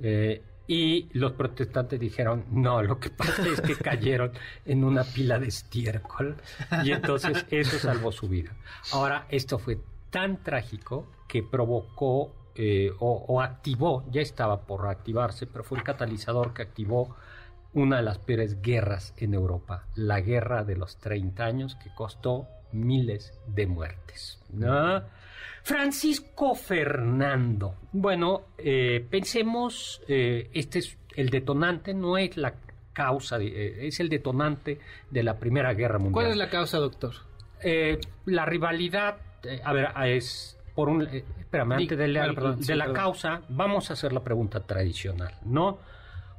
eh, 0.00 0.42
y 0.68 1.08
los 1.12 1.32
protestantes 1.32 2.00
dijeron, 2.00 2.44
no, 2.50 2.82
lo 2.82 2.98
que 2.98 3.10
pasa 3.10 3.46
es 3.46 3.60
que 3.60 3.76
cayeron 3.76 4.32
en 4.64 4.82
una 4.82 5.04
pila 5.04 5.38
de 5.38 5.46
estiércol. 5.46 6.36
Y 6.82 6.90
entonces 6.90 7.46
eso 7.50 7.78
salvó 7.78 8.10
su 8.10 8.28
vida. 8.28 8.50
Ahora, 8.92 9.26
esto 9.28 9.60
fue 9.60 9.78
tan 10.10 10.42
trágico 10.42 11.06
que 11.28 11.44
provocó 11.44 12.32
eh, 12.56 12.90
o, 12.98 13.24
o 13.28 13.40
activó, 13.40 14.04
ya 14.10 14.20
estaba 14.22 14.62
por 14.62 14.88
activarse, 14.88 15.46
pero 15.46 15.62
fue 15.62 15.78
el 15.78 15.84
catalizador 15.84 16.52
que 16.52 16.62
activó 16.62 17.14
una 17.76 17.96
de 17.98 18.02
las 18.02 18.18
peores 18.18 18.60
guerras 18.62 19.14
en 19.18 19.34
Europa, 19.34 19.84
la 19.94 20.20
guerra 20.20 20.64
de 20.64 20.76
los 20.76 20.96
30 20.98 21.44
años 21.44 21.76
que 21.76 21.90
costó 21.94 22.46
miles 22.72 23.38
de 23.46 23.66
muertes. 23.66 24.42
¿no? 24.52 25.02
Francisco 25.62 26.54
Fernando. 26.54 27.74
Bueno, 27.92 28.42
eh, 28.56 29.04
pensemos, 29.10 30.00
eh, 30.08 30.50
este 30.54 30.78
es 30.78 30.96
el 31.16 31.28
detonante, 31.30 31.92
no 31.92 32.16
es 32.18 32.36
la 32.36 32.54
causa, 32.92 33.36
de- 33.38 33.46
eh, 33.82 33.86
es 33.88 34.00
el 34.00 34.08
detonante 34.08 34.78
de 35.10 35.22
la 35.22 35.38
Primera 35.38 35.74
Guerra 35.74 35.98
Mundial. 35.98 36.12
¿Cuál 36.14 36.26
es 36.30 36.36
la 36.36 36.48
causa, 36.48 36.78
doctor? 36.78 37.12
Eh, 37.62 37.98
la 38.24 38.46
rivalidad, 38.46 39.18
a 39.64 39.72
ver, 39.72 39.88
es 40.06 40.58
por 40.74 40.88
un... 40.88 41.02
espérame, 41.02 41.72
antes 41.72 41.98
de, 41.98 42.12
perdón, 42.34 42.60
de 42.60 42.76
la 42.76 42.92
causa, 42.92 43.42
vamos 43.48 43.90
a 43.90 43.94
hacer 43.94 44.12
la 44.12 44.20
pregunta 44.24 44.60
tradicional, 44.60 45.34
¿no? 45.44 45.78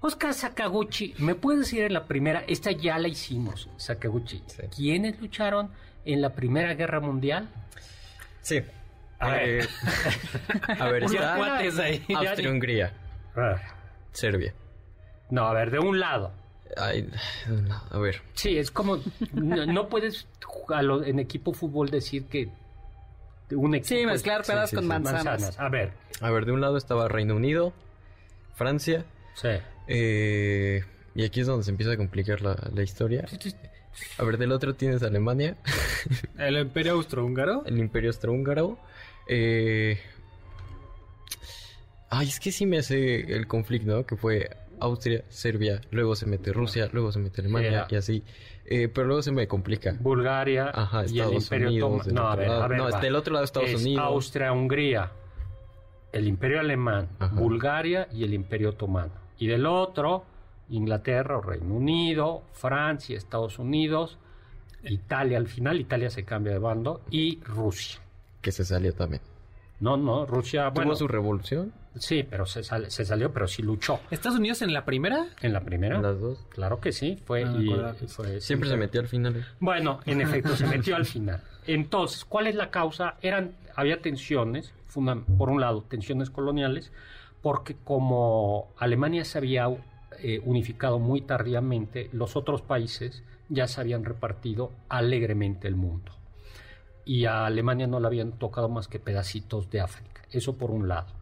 Oscar 0.02 0.34
Sakaguchi, 0.34 1.16
¿me 1.18 1.34
puedes 1.36 1.62
decir 1.62 1.84
en 1.84 1.94
la 1.94 2.06
primera? 2.06 2.44
Esta 2.48 2.72
ya 2.72 2.98
la 3.00 3.08
hicimos, 3.08 3.70
Sakaguchi. 3.78 4.44
Sí. 4.48 4.64
¿Quiénes 4.76 5.20
lucharon 5.20 5.72
en 6.06 6.22
la 6.22 6.30
Primera 6.34 6.74
Guerra 6.76 7.00
Mundial? 7.00 7.50
Sí. 8.42 8.62
A 9.20 9.30
ver. 9.32 9.64
Eh, 9.64 9.68
a 10.80 10.86
ver, 10.90 11.04
está 11.04 11.36
cuates 11.38 11.80
ahí. 11.80 12.06
Austria-Hungría, 12.16 12.94
Ah, 13.36 13.56
Serbia. 14.12 14.54
No, 15.32 15.46
a 15.48 15.54
ver, 15.54 15.72
de 15.72 15.80
un 15.80 16.00
lado. 16.00 16.32
Ay, 16.78 17.10
no, 17.48 17.82
a 17.92 17.98
ver, 17.98 18.22
Sí, 18.34 18.58
es 18.58 18.70
como... 18.72 19.00
no, 19.34 19.66
no 19.66 19.90
puedes 19.90 20.28
jugar 20.46 20.84
lo- 20.84 21.04
en 21.04 21.18
equipo 21.20 21.54
fútbol 21.54 21.90
decir 21.90 22.26
que 22.28 22.50
un 23.52 23.74
equipo... 23.76 23.88
Sí, 24.00 24.06
mezclar 24.06 24.44
pedas 24.44 24.70
sí, 24.70 24.76
con 24.76 24.84
sí. 24.86 24.90
manzanas. 24.90 25.60
A 25.60 25.70
ver, 25.70 25.94
a 26.22 26.30
ver, 26.30 26.46
de 26.46 26.52
un 26.52 26.62
lado 26.62 26.78
estaba 26.78 27.08
Reino 27.08 27.36
Unido, 27.36 27.74
Francia, 28.54 29.06
sí. 29.34 29.50
Eh, 29.88 30.84
y 31.16 31.24
aquí 31.24 31.40
es 31.42 31.48
donde 31.48 31.64
se 31.64 31.72
empieza 31.72 31.94
a 31.94 31.98
complicar 31.98 32.42
la, 32.42 32.56
la 32.74 32.84
historia. 32.84 33.26
A 34.20 34.24
ver, 34.24 34.38
del 34.38 34.52
otro 34.52 34.76
tienes 34.76 35.02
Alemania, 35.04 35.58
¿El 36.38 36.58
Imperio 36.58 36.94
Austrohúngaro? 36.94 37.64
el 37.66 37.78
Imperio 37.80 38.10
Austrohúngaro. 38.12 38.78
Eh... 39.28 40.00
Ay, 42.10 42.28
es 42.28 42.40
que 42.40 42.52
sí 42.52 42.66
me 42.66 42.78
hace 42.78 43.20
el 43.36 43.48
conflicto, 43.48 43.92
¿no? 43.92 44.06
Que 44.06 44.16
fue 44.16 44.50
Austria, 44.80 45.24
Serbia, 45.30 45.82
luego 45.92 46.16
se 46.16 46.26
mete 46.26 46.54
Rusia, 46.54 46.90
luego 46.94 47.12
se 47.12 47.20
mete 47.20 47.42
Alemania 47.42 47.86
y 47.90 47.96
así. 47.96 48.24
Eh, 48.66 48.88
pero 48.88 49.08
luego 49.08 49.22
se 49.22 49.32
me 49.32 49.48
complica. 49.48 49.96
Bulgaria 50.00 50.70
Ajá, 50.74 51.02
y 51.06 51.20
el 51.20 51.26
Estados 51.36 51.44
Imperio 51.44 51.68
Unidos, 51.70 52.06
del 52.06 52.16
No, 52.16 52.28
a 52.30 52.36
ver, 52.36 52.48
lado. 52.48 52.64
a 52.64 52.68
ver. 52.68 52.78
No, 52.78 52.90
va. 52.90 53.00
del 53.02 53.16
otro 53.16 53.34
lado 53.34 53.44
Estados 53.46 53.70
Es 53.70 53.82
Unidos. 53.82 54.06
Austria, 54.06 54.52
Hungría, 54.54 55.12
el 56.14 56.28
Imperio 56.28 56.60
Alemán, 56.60 57.10
Ajá. 57.20 57.34
Bulgaria 57.36 58.08
y 58.14 58.24
el 58.24 58.34
Imperio 58.34 58.70
Otomano. 58.70 59.12
Y 59.40 59.48
del 59.48 59.66
otro, 59.66 60.24
Inglaterra 60.70 61.38
o 61.38 61.42
Reino 61.42 61.74
Unido, 61.76 62.44
Francia, 62.54 63.18
Estados 63.18 63.60
Unidos, 63.60 64.18
Italia 64.84 65.38
al 65.38 65.48
final, 65.48 65.80
Italia 65.80 66.10
se 66.10 66.24
cambia 66.24 66.54
de 66.54 66.60
bando, 66.60 67.02
y 67.12 67.40
Rusia. 67.44 68.00
Que 68.42 68.52
se 68.52 68.64
salió 68.66 68.94
también. 68.94 69.22
No, 69.80 69.96
no, 69.98 70.26
Rusia, 70.26 70.70
bueno, 70.70 70.90
¿Tuvo 70.92 70.96
su 70.96 71.08
revolución? 71.08 71.72
sí, 72.00 72.24
pero 72.28 72.46
se, 72.46 72.64
sale- 72.64 72.90
se 72.92 73.06
salió, 73.06 73.32
pero 73.32 73.48
sí 73.48 73.62
luchó. 73.64 74.00
¿Estados 74.12 74.38
Unidos 74.40 74.62
en 74.62 74.72
la 74.74 74.86
primera? 74.86 75.28
En 75.42 75.54
la 75.54 75.62
primera, 75.62 76.00
Las 76.02 76.20
dos. 76.20 76.40
claro 76.50 76.80
que 76.80 76.92
sí, 76.92 77.20
fue... 77.26 77.44
Ah, 77.44 77.94
y- 78.02 78.08
fue- 78.08 78.40
Siempre 78.42 78.70
sí, 78.70 78.74
se 78.74 78.78
metió 78.78 79.02
al 79.02 79.08
final. 79.08 79.46
Bueno, 79.60 80.00
en 80.06 80.22
efecto, 80.22 80.56
se 80.56 80.66
metió 80.68 80.96
al 80.96 81.06
final. 81.06 81.42
Entonces, 81.68 82.24
¿cuál 82.26 82.48
es 82.48 82.56
la 82.56 82.70
causa? 82.72 83.16
Eran, 83.22 83.52
había 83.76 84.02
tensiones, 84.02 84.74
funda- 84.88 85.22
por 85.38 85.50
un 85.50 85.60
lado, 85.62 85.84
tensiones 85.88 86.30
coloniales, 86.32 86.92
porque 87.42 87.76
como 87.84 88.74
Alemania 88.78 89.26
se 89.26 89.38
había 89.38 89.68
eh, 90.20 90.42
unificado 90.44 91.00
muy 91.00 91.22
tardíamente, 91.22 92.10
los 92.12 92.36
otros 92.36 92.62
países 92.62 93.24
ya 93.50 93.68
se 93.68 93.82
habían 93.82 94.04
repartido 94.04 94.72
alegremente 94.90 95.68
el 95.68 95.76
mundo. 95.76 96.12
Y 97.06 97.26
a 97.26 97.46
Alemania 97.46 97.88
no 97.88 98.00
le 98.00 98.08
habían 98.08 98.34
tocado 98.34 98.68
más 98.68 98.88
que 98.88 99.00
pedacitos 99.00 99.70
de 99.70 99.80
África. 99.80 100.24
Eso 100.32 100.58
por 100.58 100.72
un 100.72 100.88
lado. 100.88 101.14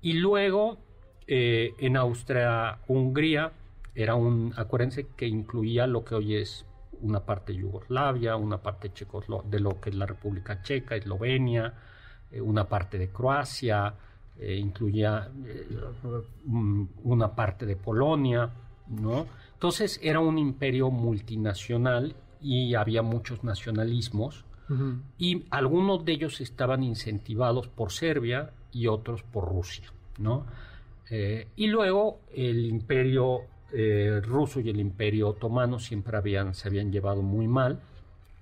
Y 0.00 0.14
luego, 0.14 0.78
eh, 1.26 1.74
en 1.78 1.96
Austria-Hungría, 1.96 3.52
era 3.94 4.14
un, 4.14 4.52
acuérdense 4.56 5.08
que 5.16 5.26
incluía 5.26 5.86
lo 5.86 6.04
que 6.04 6.14
hoy 6.14 6.36
es 6.36 6.66
una 7.00 7.24
parte 7.24 7.52
de 7.52 7.60
Yugoslavia, 7.60 8.36
una 8.36 8.62
parte 8.62 8.90
de 8.90 9.60
lo 9.60 9.80
que 9.80 9.90
es 9.90 9.96
la 9.96 10.06
República 10.06 10.62
Checa, 10.62 10.96
Eslovenia, 10.96 11.74
eh, 12.30 12.40
una 12.40 12.68
parte 12.68 12.98
de 12.98 13.10
Croacia, 13.10 13.94
eh, 14.38 14.56
incluía 14.56 15.30
eh, 15.46 15.68
una 17.04 17.34
parte 17.36 17.66
de 17.66 17.76
Polonia, 17.76 18.50
¿no? 18.88 19.26
Entonces 19.52 20.00
era 20.02 20.18
un 20.18 20.38
imperio 20.38 20.90
multinacional 20.90 22.16
y 22.40 22.74
había 22.74 23.02
muchos 23.02 23.44
nacionalismos 23.44 24.44
y 25.18 25.44
algunos 25.50 26.06
de 26.06 26.12
ellos 26.12 26.40
estaban 26.40 26.82
incentivados 26.82 27.68
por 27.68 27.92
Serbia 27.92 28.50
y 28.72 28.86
otros 28.86 29.22
por 29.22 29.46
Rusia, 29.46 29.92
¿no? 30.18 30.46
Eh, 31.10 31.48
y 31.54 31.66
luego 31.66 32.20
el 32.34 32.66
imperio 32.66 33.42
ruso 34.22 34.60
y 34.60 34.70
el 34.70 34.78
imperio 34.78 35.30
otomano 35.30 35.80
siempre 35.80 36.16
habían, 36.16 36.54
se 36.54 36.68
habían 36.68 36.92
llevado 36.92 37.22
muy 37.22 37.48
mal, 37.48 37.80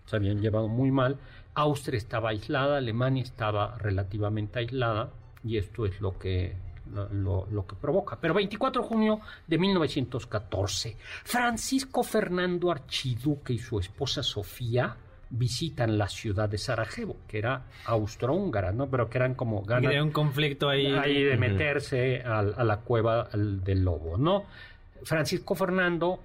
se 0.04 0.16
habían 0.16 0.40
llevado 0.40 0.68
muy 0.68 0.90
mal. 0.90 1.16
Austria 1.54 1.96
estaba 1.96 2.30
aislada, 2.30 2.76
Alemania 2.76 3.22
estaba 3.22 3.78
relativamente 3.78 4.58
aislada 4.58 5.10
y 5.44 5.56
esto 5.56 5.86
es 5.86 6.00
lo 6.00 6.18
que, 6.18 6.54
lo, 7.12 7.46
lo 7.50 7.66
que 7.66 7.74
provoca. 7.76 8.16
Pero 8.20 8.34
24 8.34 8.82
de 8.82 8.88
junio 8.88 9.20
de 9.46 9.58
1914, 9.58 10.96
Francisco 11.24 12.02
Fernando 12.02 12.70
Archiduque 12.70 13.54
y 13.54 13.58
su 13.58 13.78
esposa 13.78 14.22
Sofía 14.22 14.96
visitan 15.30 15.96
la 15.96 16.08
ciudad 16.08 16.48
de 16.48 16.58
Sarajevo, 16.58 17.16
que 17.26 17.38
era 17.38 17.64
austrohúngara, 17.86 18.72
¿no? 18.72 18.88
Pero 18.90 19.08
que 19.08 19.16
eran 19.18 19.34
como 19.34 19.62
ganas 19.62 19.88
Crea 19.90 20.02
un 20.04 20.10
conflicto 20.10 20.68
ahí. 20.68 20.86
ahí 20.92 21.22
de 21.22 21.36
meterse 21.38 22.22
a, 22.22 22.42
la 22.42 22.80
cueva 22.80 23.28
del 23.32 23.82
lobo, 23.82 24.18
¿no? 24.18 24.44
Francisco 25.04 25.54
Fernando 25.54 26.20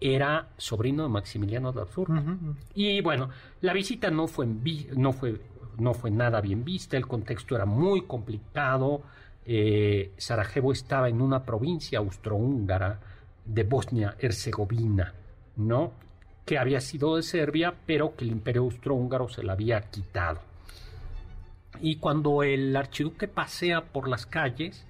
era 0.00 0.50
sobrino 0.56 1.02
de 1.02 1.08
Maximiliano 1.08 1.72
de 1.72 1.80
Habsburgo. 1.80 2.14
Ujú. 2.14 2.54
Y 2.74 3.00
bueno, 3.00 3.28
la 3.60 3.72
visita 3.72 4.08
no 4.10 4.28
fue, 4.28 4.44
en 4.44 4.62
vi- 4.62 4.86
no 4.94 5.12
fue, 5.12 5.40
no 5.78 5.94
fue 5.94 6.10
nada 6.10 6.40
bien 6.40 6.64
vista, 6.64 6.96
el 6.96 7.06
contexto 7.06 7.54
era 7.56 7.66
muy 7.66 8.02
complicado. 8.02 9.02
eh, 9.46 10.12
Sarajevo 10.18 10.72
estaba 10.72 11.08
en 11.08 11.20
una 11.22 11.44
provincia 11.44 11.98
austrohúngara 12.00 13.00
de 13.44 13.62
Bosnia-Herzegovina, 13.62 15.14
¿no? 15.56 15.92
Que 16.44 16.58
había 16.58 16.80
sido 16.80 17.16
de 17.16 17.22
Serbia, 17.22 17.74
pero 17.86 18.14
que 18.14 18.24
el 18.24 18.30
imperio 18.32 18.62
austrohúngaro 18.62 19.28
se 19.28 19.42
la 19.42 19.52
había 19.54 19.80
quitado. 19.82 20.40
Y 21.80 21.96
cuando 21.96 22.42
el 22.42 22.74
archiduque 22.76 23.28
pasea 23.28 23.82
por 23.84 24.08
las 24.08 24.26
calles, 24.26 24.84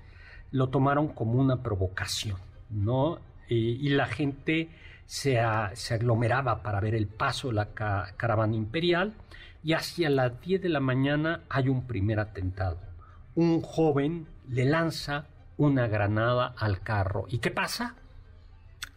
lo 0.50 0.68
tomaron 0.68 1.08
como 1.08 1.34
una 1.34 1.62
provocación, 1.62 2.38
¿no? 2.70 3.18
Y, 3.48 3.88
la 3.90 4.06
gente 4.06 4.68
se, 5.06 5.38
se 5.74 5.94
aglomeraba 5.94 6.62
para 6.62 6.80
ver 6.80 6.94
el 6.94 7.06
paso 7.06 7.48
de 7.48 7.54
la 7.54 7.66
ca- 7.72 8.12
caravana 8.16 8.56
imperial 8.56 9.14
y 9.62 9.72
hacia 9.72 10.10
las 10.10 10.40
10 10.40 10.62
de 10.62 10.68
la 10.68 10.80
mañana 10.80 11.42
hay 11.48 11.68
un 11.68 11.86
primer 11.86 12.20
atentado. 12.20 12.78
Un 13.34 13.60
joven 13.62 14.26
le 14.48 14.64
lanza 14.64 15.26
una 15.56 15.86
granada 15.88 16.54
al 16.56 16.80
carro. 16.82 17.24
¿Y 17.28 17.38
qué 17.38 17.50
pasa? 17.50 17.94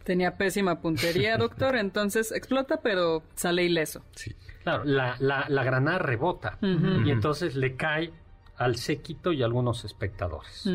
Tenía 0.04 0.36
pésima 0.36 0.80
puntería, 0.80 1.36
doctor, 1.38 1.76
entonces 1.76 2.32
explota, 2.32 2.78
pero 2.82 3.22
sale 3.34 3.64
ileso. 3.64 4.02
Sí. 4.14 4.34
Claro, 4.62 4.84
la, 4.84 5.16
la- 5.18 5.46
la 5.48 5.64
granada 5.64 5.98
rebota 5.98 6.58
y 6.62 7.10
entonces 7.10 7.56
le 7.56 7.74
cae 7.76 8.12
al 8.56 8.76
séquito 8.76 9.32
y 9.32 9.42
a 9.42 9.46
algunos 9.46 9.84
espectadores. 9.84 10.68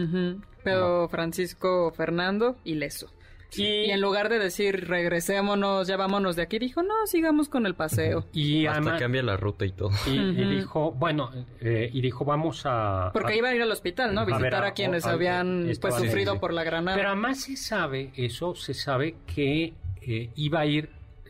Pero 0.63 1.07
Francisco 1.07 1.91
Fernando, 1.95 2.57
ileso. 2.65 3.09
Y 3.55 3.89
en 3.91 4.01
lugar 4.01 4.29
de 4.29 4.39
decir 4.39 4.87
regresémonos, 4.87 5.87
ya 5.87 5.95
vámonos 5.97 6.35
de 6.35 6.41
aquí, 6.43 6.59
dijo, 6.59 6.83
no, 6.83 6.93
sigamos 7.05 7.47
con 7.49 7.65
el 7.65 7.75
paseo. 7.75 8.25
Y 8.33 8.65
Hasta 8.65 8.97
cambia 8.97 9.23
la 9.23 9.37
ruta 9.37 9.65
y 9.65 9.71
todo. 9.71 9.91
Y, 10.05 10.11
y 10.11 10.45
dijo, 10.57 10.91
bueno, 10.91 11.31
eh, 11.61 11.89
y 11.93 12.01
dijo, 12.01 12.25
vamos 12.25 12.63
a... 12.65 13.09
Porque 13.13 13.33
a- 13.33 13.35
iba 13.37 13.49
a 13.49 13.55
ir 13.55 13.61
al 13.61 13.71
hospital, 13.71 14.13
¿no? 14.13 14.21
A 14.21 14.25
Visitar 14.25 14.63
a, 14.63 14.67
a- 14.67 14.73
quienes 14.73 15.05
a- 15.05 15.11
habían 15.11 15.71
pues 15.79 15.95
sufrido 15.95 16.33
sí, 16.33 16.37
sí. 16.37 16.39
por 16.41 16.53
la 16.53 16.63
granada. 16.63 16.97
Pero 16.97 17.09
además 17.09 17.41
se 17.41 17.55
sabe, 17.55 18.11
eso 18.15 18.53
se 18.55 18.73
sabe 18.73 19.15
que 19.33 19.73
eh, 20.01 20.29
iba 20.35 20.59
a 20.59 20.65
ir 20.65 20.89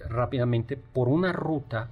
rápidamente 0.09 0.77
por 0.77 1.07
una 1.09 1.31
ruta, 1.33 1.89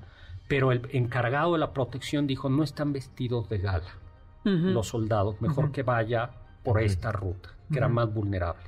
pero 0.47 0.71
el 0.71 0.81
encargado 0.91 1.53
de 1.53 1.59
la 1.59 1.71
protección 1.73 2.27
dijo, 2.27 2.49
no 2.49 2.63
están 2.63 2.93
vestidos 2.93 3.49
de 3.49 3.57
gala 3.59 3.97
los 4.43 4.88
soldados, 4.89 5.41
mejor 5.41 5.71
que 5.71 5.81
vaya 5.81 6.29
por 6.63 6.79
esta 6.79 7.11
ruta, 7.11 7.49
que 7.71 7.79
era 7.79 7.88
más 7.88 8.13
vulnerable. 8.13 8.61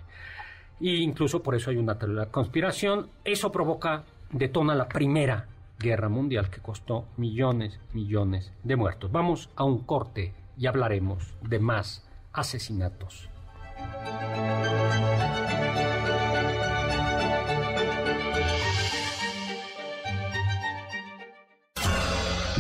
Y 0.80 0.98
incluso 0.98 1.42
por 1.42 1.56
eso 1.56 1.70
hay 1.70 1.78
una 1.78 1.98
conspiración. 2.30 3.10
Eso 3.24 3.52
provoca, 3.52 4.04
detona 4.32 4.76
la 4.76 4.88
primera 4.88 5.48
guerra 5.80 6.10
mundial 6.10 6.50
que 6.50 6.62
costó 6.62 7.06
millones, 7.18 7.80
millones 7.94 8.52
de 8.64 8.76
muertos. 8.76 9.12
Vamos 9.12 9.50
a 9.56 9.64
un 9.64 9.84
corte 9.84 10.34
y 10.58 10.68
hablaremos 10.68 11.36
de 11.42 11.60
más 11.60 12.08
asesinatos. 12.34 13.30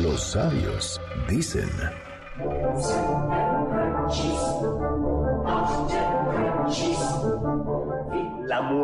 Los 0.01 0.21
sabios 0.21 1.01
dicen. 1.27 1.69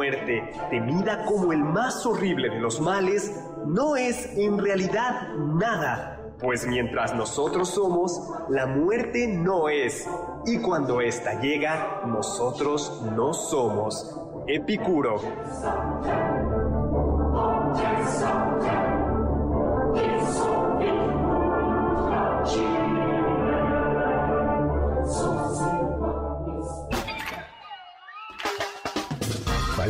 Muerte, 0.03 0.43
temida 0.69 1.23
como 1.23 1.53
el 1.53 1.63
más 1.63 2.05
horrible 2.05 2.49
de 2.49 2.59
los 2.59 2.81
males, 2.81 3.41
no 3.65 3.95
es 3.95 4.37
en 4.37 4.57
realidad 4.57 5.29
nada, 5.37 6.19
pues 6.41 6.67
mientras 6.67 7.15
nosotros 7.15 7.69
somos, 7.69 8.19
la 8.49 8.65
muerte 8.65 9.29
no 9.29 9.69
es, 9.69 10.05
y 10.45 10.57
cuando 10.57 10.99
ésta 10.99 11.39
llega, 11.39 12.01
nosotros 12.05 13.01
no 13.15 13.33
somos. 13.33 14.19
Epicuro. 14.45 15.21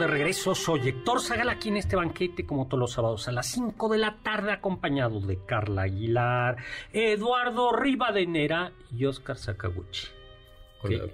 De 0.00 0.06
regreso. 0.06 0.54
Soy 0.54 0.88
Héctor 0.88 1.20
Zagal 1.20 1.50
aquí 1.50 1.68
en 1.68 1.76
este 1.76 1.94
banquete, 1.94 2.46
como 2.46 2.66
todos 2.66 2.80
los 2.80 2.92
sábados 2.92 3.28
a 3.28 3.32
las 3.32 3.46
5 3.48 3.90
de 3.90 3.98
la 3.98 4.16
tarde, 4.22 4.50
acompañado 4.50 5.20
de 5.20 5.38
Carla 5.44 5.82
Aguilar, 5.82 6.56
Eduardo 6.92 7.70
Rivadenera 7.76 8.72
y 8.90 9.04
Oscar 9.04 9.36
Sakaguchi. 9.36 10.08
Hola, 10.82 11.04
Que-. 11.04 11.12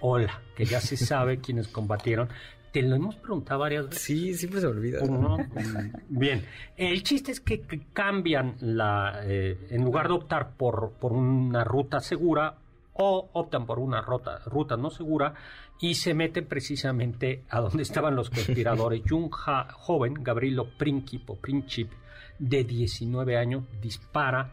Hola, 0.00 0.40
que 0.54 0.64
ya 0.64 0.80
se 0.80 0.96
sabe 0.96 1.38
quiénes 1.42 1.66
combatieron. 1.66 2.28
Te 2.72 2.82
lo 2.82 2.94
hemos 2.94 3.16
preguntado 3.16 3.60
varias 3.60 3.86
veces. 3.86 4.02
Sí, 4.02 4.34
siempre 4.34 4.60
se 4.60 4.68
olvida. 4.68 5.04
¿no? 5.04 5.36
Bien, 6.08 6.44
el 6.76 7.02
chiste 7.02 7.32
es 7.32 7.40
que, 7.40 7.62
que 7.62 7.86
cambian 7.92 8.56
la, 8.60 9.20
eh, 9.24 9.66
en 9.70 9.84
lugar 9.84 10.06
de 10.06 10.14
optar 10.14 10.52
por, 10.56 10.92
por 10.92 11.12
una 11.12 11.64
ruta 11.64 11.98
segura 11.98 12.54
o 12.98 13.30
optan 13.32 13.64
por 13.66 13.78
una 13.78 14.00
ruta, 14.02 14.40
ruta 14.46 14.76
no 14.76 14.90
segura 14.90 15.34
y 15.80 15.94
se 15.94 16.14
meten 16.14 16.46
precisamente 16.46 17.44
a 17.48 17.60
donde 17.60 17.82
estaban 17.82 18.14
los 18.16 18.28
conspiradores. 18.30 19.02
Y 19.08 19.12
un 19.14 19.30
ja- 19.30 19.68
joven, 19.72 20.14
Gabrielo 20.14 20.68
Princip 20.76 21.30
Princip, 21.40 21.90
de 22.38 22.64
19 22.64 23.36
años, 23.36 23.64
dispara 23.80 24.50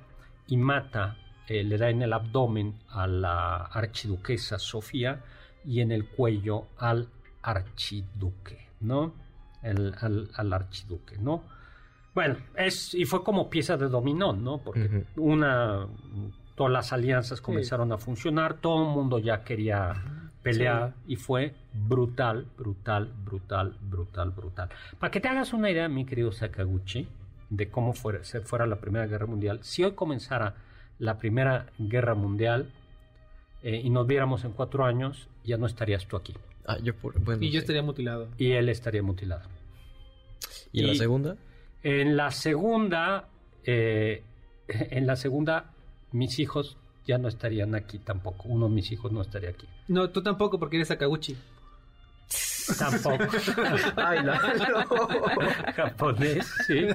y 0.47 0.57
mata, 0.57 1.17
eh, 1.47 1.63
le 1.63 1.77
da 1.77 1.89
en 1.89 2.01
el 2.03 2.13
abdomen 2.13 2.75
a 2.89 3.05
la 3.07 3.57
archiduquesa 3.57 4.57
Sofía 4.59 5.21
y 5.65 5.81
en 5.81 5.91
el 5.91 6.07
cuello 6.07 6.67
al 6.77 7.09
archiduque, 7.41 8.67
¿no? 8.81 9.13
El- 9.63 9.95
al, 9.99 10.29
al 10.35 10.53
archiduque, 10.53 11.17
¿no? 11.17 11.43
Bueno, 12.13 12.37
es, 12.55 12.93
y 12.93 13.05
fue 13.05 13.23
como 13.23 13.49
pieza 13.49 13.75
de 13.77 13.89
dominó, 13.89 14.31
¿no? 14.33 14.59
Porque 14.59 15.05
una, 15.17 15.87
todas 16.55 16.71
las 16.71 16.93
alianzas 16.93 17.41
comenzaron 17.41 17.91
a 17.91 17.97
funcionar, 17.97 18.55
todo 18.55 18.83
el 18.87 18.89
mundo 18.89 19.19
ya 19.19 19.43
quería 19.43 19.93
pelear 20.41 20.93
y 21.07 21.15
fue 21.15 21.53
brutal, 21.73 22.45
brutal, 22.57 23.11
brutal, 23.23 23.75
brutal, 23.81 24.29
brutal. 24.31 24.69
Para 24.99 25.11
que 25.11 25.19
te 25.19 25.27
hagas 25.27 25.53
una 25.53 25.69
idea, 25.69 25.89
mi 25.89 26.05
querido 26.05 26.31
Sakaguchi, 26.31 27.07
de 27.49 27.69
cómo 27.69 27.93
fuera, 27.93 28.23
se 28.23 28.41
fuera 28.41 28.65
la 28.65 28.77
Primera 28.77 29.05
Guerra 29.07 29.25
Mundial, 29.25 29.59
si 29.63 29.83
hoy 29.83 29.91
comenzara 29.93 30.55
la 30.99 31.17
Primera 31.17 31.67
Guerra 31.77 32.15
Mundial 32.15 32.71
eh, 33.63 33.81
y 33.83 33.89
nos 33.89 34.07
viéramos 34.07 34.45
en 34.45 34.51
cuatro 34.51 34.85
años, 34.85 35.27
ya 35.43 35.57
no 35.57 35.65
estarías 35.65 36.05
tú 36.07 36.15
aquí. 36.15 36.33
Ah, 36.65 36.77
yo 36.81 36.95
por... 36.95 37.19
Bueno, 37.19 37.43
Y 37.43 37.47
yo 37.47 37.53
sí. 37.53 37.57
estaría 37.57 37.83
mutilado. 37.83 38.29
Y 38.37 38.51
él 38.51 38.69
estaría 38.69 39.03
mutilado. 39.03 39.43
¿Y 40.71 40.81
en 40.81 40.87
la 40.87 40.95
segunda? 40.95 41.35
En 41.83 42.17
la 42.17 42.31
segunda, 42.31 43.27
eh, 43.63 44.23
en 44.67 45.05
la 45.05 45.15
segunda 45.15 45.74
mis 46.15 46.39
hijos 46.39 46.77
ya 47.05 47.17
no 47.17 47.27
estarían 47.27 47.75
aquí 47.75 47.99
tampoco. 47.99 48.47
Uno 48.49 48.67
de 48.67 48.73
mis 48.75 48.91
hijos 48.91 49.11
no 49.11 49.21
estaría 49.21 49.49
aquí. 49.49 49.67
No, 49.87 50.09
tú 50.09 50.21
tampoco, 50.23 50.57
porque 50.59 50.77
eres 50.77 50.87
Sakaguchi. 50.87 51.37
Tampoco. 52.79 53.25
Ay, 53.97 54.19
no, 54.23 54.33
no. 54.33 54.83
Japonés, 55.75 56.51
sí. 56.65 56.87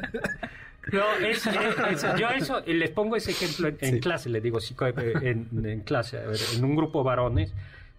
No, 0.92 1.12
es, 1.24 1.46
es- 1.46 2.02
es- 2.04 2.18
yo 2.18 2.28
eso, 2.30 2.62
y 2.66 2.72
les 2.74 2.90
pongo 2.90 3.14
ese 3.14 3.30
ejemplo 3.30 3.68
en, 3.68 3.76
en 3.80 3.94
Sí. 3.94 4.00
clase, 4.00 4.28
les 4.30 4.42
digo, 4.42 4.58
psico- 4.60 4.86
en, 4.88 5.48
en 5.64 5.80
clase, 5.82 6.18
a 6.18 6.22
ver, 6.26 6.38
en 6.56 6.64
un 6.64 6.74
grupo 6.74 7.00
de 7.00 7.04
varones 7.04 7.54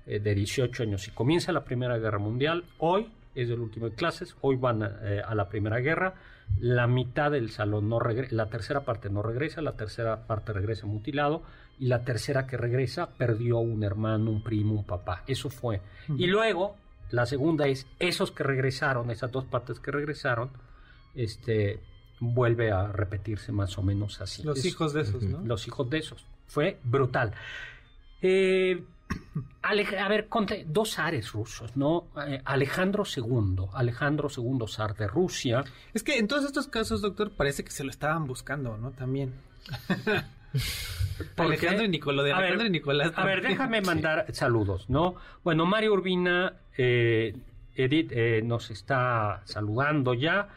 eh, 0.07 0.19
de 0.19 0.35
18 0.35 0.83
años, 0.83 1.03
si 1.03 1.11
comienza 1.11 1.51
la 1.53 1.63
Primera 1.63 1.97
Guerra 1.97 2.17
Mundial, 2.19 2.65
hoy 2.79 3.07
es 3.35 3.49
el 3.49 3.59
último 3.59 3.89
de 3.89 3.95
clases, 3.95 4.35
hoy 4.41 4.55
van 4.57 4.83
a, 4.83 4.99
eh, 5.03 5.21
a 5.25 5.33
la 5.35 5.47
Primera 5.49 5.79
Guerra, 5.79 6.15
la 6.59 6.85
mitad 6.87 7.31
del 7.31 7.49
salón 7.49 7.87
no 7.89 7.99
regresa, 7.99 8.35
la 8.35 8.47
tercera 8.49 8.81
parte 8.81 9.09
no 9.09 9.21
regresa, 9.23 9.61
la 9.61 9.73
tercera 9.73 10.27
parte 10.27 10.51
regresa 10.53 10.85
mutilado, 10.85 11.43
y 11.79 11.87
la 11.87 12.03
tercera 12.03 12.45
que 12.45 12.57
regresa 12.57 13.09
perdió 13.17 13.57
un 13.59 13.83
hermano, 13.83 14.29
un 14.31 14.43
primo, 14.43 14.73
un 14.75 14.85
papá, 14.85 15.23
eso 15.27 15.49
fue. 15.49 15.81
Y 16.17 16.27
luego, 16.27 16.75
la 17.09 17.25
segunda 17.25 17.67
es, 17.67 17.87
esos 17.99 18.31
que 18.31 18.43
regresaron, 18.43 19.09
esas 19.11 19.31
dos 19.31 19.45
partes 19.45 19.79
que 19.79 19.91
regresaron, 19.91 20.49
este 21.15 21.79
vuelve 22.19 22.71
a 22.71 22.91
repetirse 22.91 23.51
más 23.51 23.77
o 23.77 23.81
menos 23.83 24.21
así. 24.21 24.43
Los 24.43 24.59
Es- 24.59 24.65
hijos 24.65 24.93
de 24.93 25.01
esos, 25.01 25.23
¿no? 25.23 25.39
Los 25.43 25.67
hijos 25.67 25.89
de 25.89 25.97
esos. 25.97 26.23
Fue 26.47 26.77
brutal. 26.83 27.33
Eh, 28.21 28.83
Ale- 29.61 29.99
a 29.99 30.07
ver, 30.07 30.27
conte, 30.27 30.65
dos 30.67 30.95
zares 30.95 31.31
rusos, 31.31 31.75
¿no? 31.77 32.07
Eh, 32.27 32.41
Alejandro 32.45 33.03
II, 33.05 33.65
Alejandro 33.73 34.27
II, 34.35 34.65
zar 34.67 34.95
de 34.95 35.07
Rusia. 35.07 35.63
Es 35.93 36.03
que 36.03 36.17
en 36.17 36.27
todos 36.27 36.45
estos 36.45 36.67
casos, 36.67 37.01
doctor, 37.01 37.31
parece 37.31 37.63
que 37.63 37.71
se 37.71 37.83
lo 37.83 37.91
estaban 37.91 38.25
buscando, 38.25 38.77
¿no? 38.77 38.91
También. 38.91 39.33
¿Por 41.35 41.45
Alejandro 41.45 41.85
y 41.85 41.89
Nicolás. 41.89 42.25
De 42.25 42.31
A 42.31 42.35
ver, 42.35 42.43
Alejandro 42.45 42.67
y 42.67 42.71
Nicolás. 42.71 43.11
A 43.15 43.25
ver, 43.25 43.41
déjame 43.41 43.81
mandar 43.81 44.25
saludos, 44.33 44.89
¿no? 44.89 45.15
Bueno, 45.43 45.65
Mario 45.65 45.93
Urbina, 45.93 46.53
eh, 46.77 47.35
Edith 47.75 48.11
eh, 48.11 48.41
nos 48.43 48.71
está 48.71 49.41
saludando 49.45 50.13
ya, 50.13 50.49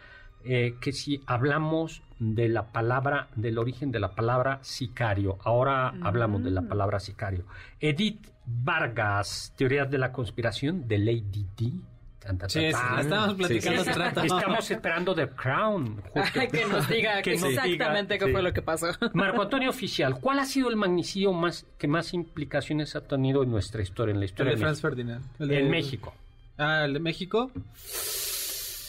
eh, 0.44 0.74
que 0.80 0.92
si 0.92 1.22
hablamos 1.26 2.02
de 2.18 2.48
la 2.48 2.72
palabra, 2.72 3.28
del 3.36 3.58
origen 3.58 3.92
de 3.92 4.00
la 4.00 4.14
palabra 4.14 4.58
sicario, 4.62 5.38
ahora 5.44 5.94
hablamos 6.02 6.42
de 6.42 6.50
la 6.50 6.62
palabra 6.62 7.00
sicario. 7.00 7.44
Edith 7.80 8.33
Vargas, 8.46 9.52
teorías 9.56 9.90
de 9.90 9.98
la 9.98 10.12
conspiración 10.12 10.86
de 10.86 10.98
Lady 10.98 11.46
D. 11.56 11.70
Tan, 12.18 12.38
tan, 12.38 12.48
Sí, 12.48 12.60
tan, 12.70 12.80
sí, 12.80 12.86
tan. 12.88 12.98
estábamos 13.00 13.34
platicando 13.34 13.84
Sí, 13.84 13.90
hace 13.90 13.98
rato. 13.98 14.20
Estamos 14.22 14.70
esperando 14.70 15.14
The 15.14 15.28
Crown. 15.28 16.00
justo. 16.10 16.40
Ay, 16.40 16.48
que 16.48 16.64
nos 16.66 16.88
diga 16.88 17.20
Que 17.22 17.32
nos 17.36 17.42
diga, 17.50 17.64
exactamente 17.64 18.18
qué 18.18 18.24
sí. 18.26 18.32
fue 18.32 18.42
lo 18.42 18.52
que 18.54 18.62
pasó. 18.62 18.86
Marco 19.12 19.42
Antonio 19.42 19.68
Oficial, 19.68 20.18
¿cuál 20.20 20.38
ha 20.38 20.46
sido 20.46 20.70
el 20.70 20.76
magnicidio 20.76 21.32
más 21.34 21.66
que 21.78 21.86
más 21.86 22.14
implicaciones 22.14 22.96
ha 22.96 23.02
tenido 23.02 23.42
en 23.42 23.50
nuestra 23.50 23.82
historia, 23.82 24.12
en 24.12 24.20
la 24.20 24.24
El 24.24 24.30
historia 24.30 24.52
de 24.52 24.56
de 24.56 24.62
Franz? 24.62 24.80
Ferdinand. 24.80 25.24
El 25.38 25.48
de- 25.48 25.60
En 25.60 25.70
México. 25.70 26.14
Ah, 26.56 26.84
el 26.86 26.94
de 26.94 27.00
México. 27.00 27.50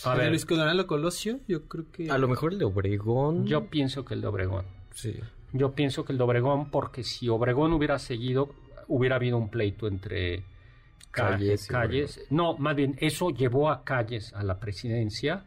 A 0.05 0.13
el 0.13 0.19
de 0.19 0.29
Luis 0.29 0.45
Colosio, 0.85 1.39
yo 1.47 1.63
creo 1.67 1.85
que. 1.91 2.09
A 2.11 2.17
lo 2.17 2.27
mejor 2.27 2.53
el 2.53 2.59
de 2.59 2.65
Obregón. 2.65 3.45
yo 3.47 3.65
pienso 3.69 4.05
que 4.05 4.13
el 4.13 4.21
de 4.21 4.27
Obregón. 4.27 4.65
Sí. 4.93 5.15
Yo 5.51 5.73
pienso 5.73 6.05
que 6.05 6.11
el 6.13 6.17
de 6.19 6.23
Obregón, 6.23 6.69
porque 6.69 7.03
si 7.03 7.27
Obregón 7.27 7.73
hubiera 7.73 7.97
seguido, 7.97 8.53
hubiera 8.87 9.15
habido 9.17 9.37
un 9.37 9.49
pleito 9.49 9.87
entre 9.87 10.43
ca- 11.11 11.31
Calles 11.31 11.67
calles. 11.67 12.25
No, 12.29 12.57
más 12.57 12.75
bien, 12.75 12.95
eso 12.99 13.29
llevó 13.29 13.69
a 13.69 13.83
Calles 13.83 14.33
a 14.33 14.43
la 14.43 14.59
presidencia 14.59 15.43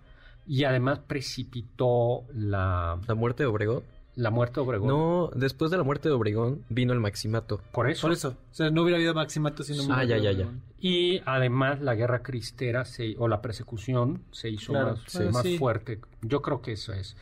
y 0.47 0.65
además 0.65 1.01
precipitó 1.01 2.25
la, 2.33 2.99
La 3.07 3.15
muerte 3.15 3.43
de 3.43 3.49
Obregón. 3.49 3.83
la 4.17 4.31
muerte 4.31 4.55
de 4.57 4.61
Obregón. 4.63 4.89
No, 4.89 5.31
después 5.35 5.71
de 5.71 5.77
la 5.77 5.83
muerte 5.85 6.09
de 6.09 6.15
Obregón 6.15 6.65
vino 6.69 6.93
el 6.93 7.01
Maximato. 7.01 7.61
Por 7.73 7.89
eso. 7.91 8.03
Por 8.09 8.13
eso. 8.13 8.37
O 8.51 8.55
sea, 8.55 8.71
no 8.71 8.83
hubiera 8.83 8.97
habido 8.97 9.15
Maximato 9.15 9.63
si 9.63 9.77
no 9.77 9.83
Ah, 9.95 9.99
murió 10.01 10.17
ya, 10.17 10.19
ya, 10.19 10.33
ya. 10.33 10.49
Y 10.81 11.21
además 11.27 11.81
la 11.81 11.95
guerra 11.95 12.23
cristera 12.23 12.85
se- 12.85 13.15
o 13.19 13.29
la 13.29 13.41
persecución 13.43 14.23
se 14.33 14.49
hizo 14.49 14.73
Claro, 14.73 14.91
más, 14.93 15.01
sí. 15.07 15.23
más 15.33 15.43
Sí. 15.43 15.59
fuerte. 15.59 16.01
Yo 16.23 16.41
creo 16.43 16.63
que 16.63 16.73
eso 16.73 16.93
es. 16.95 17.17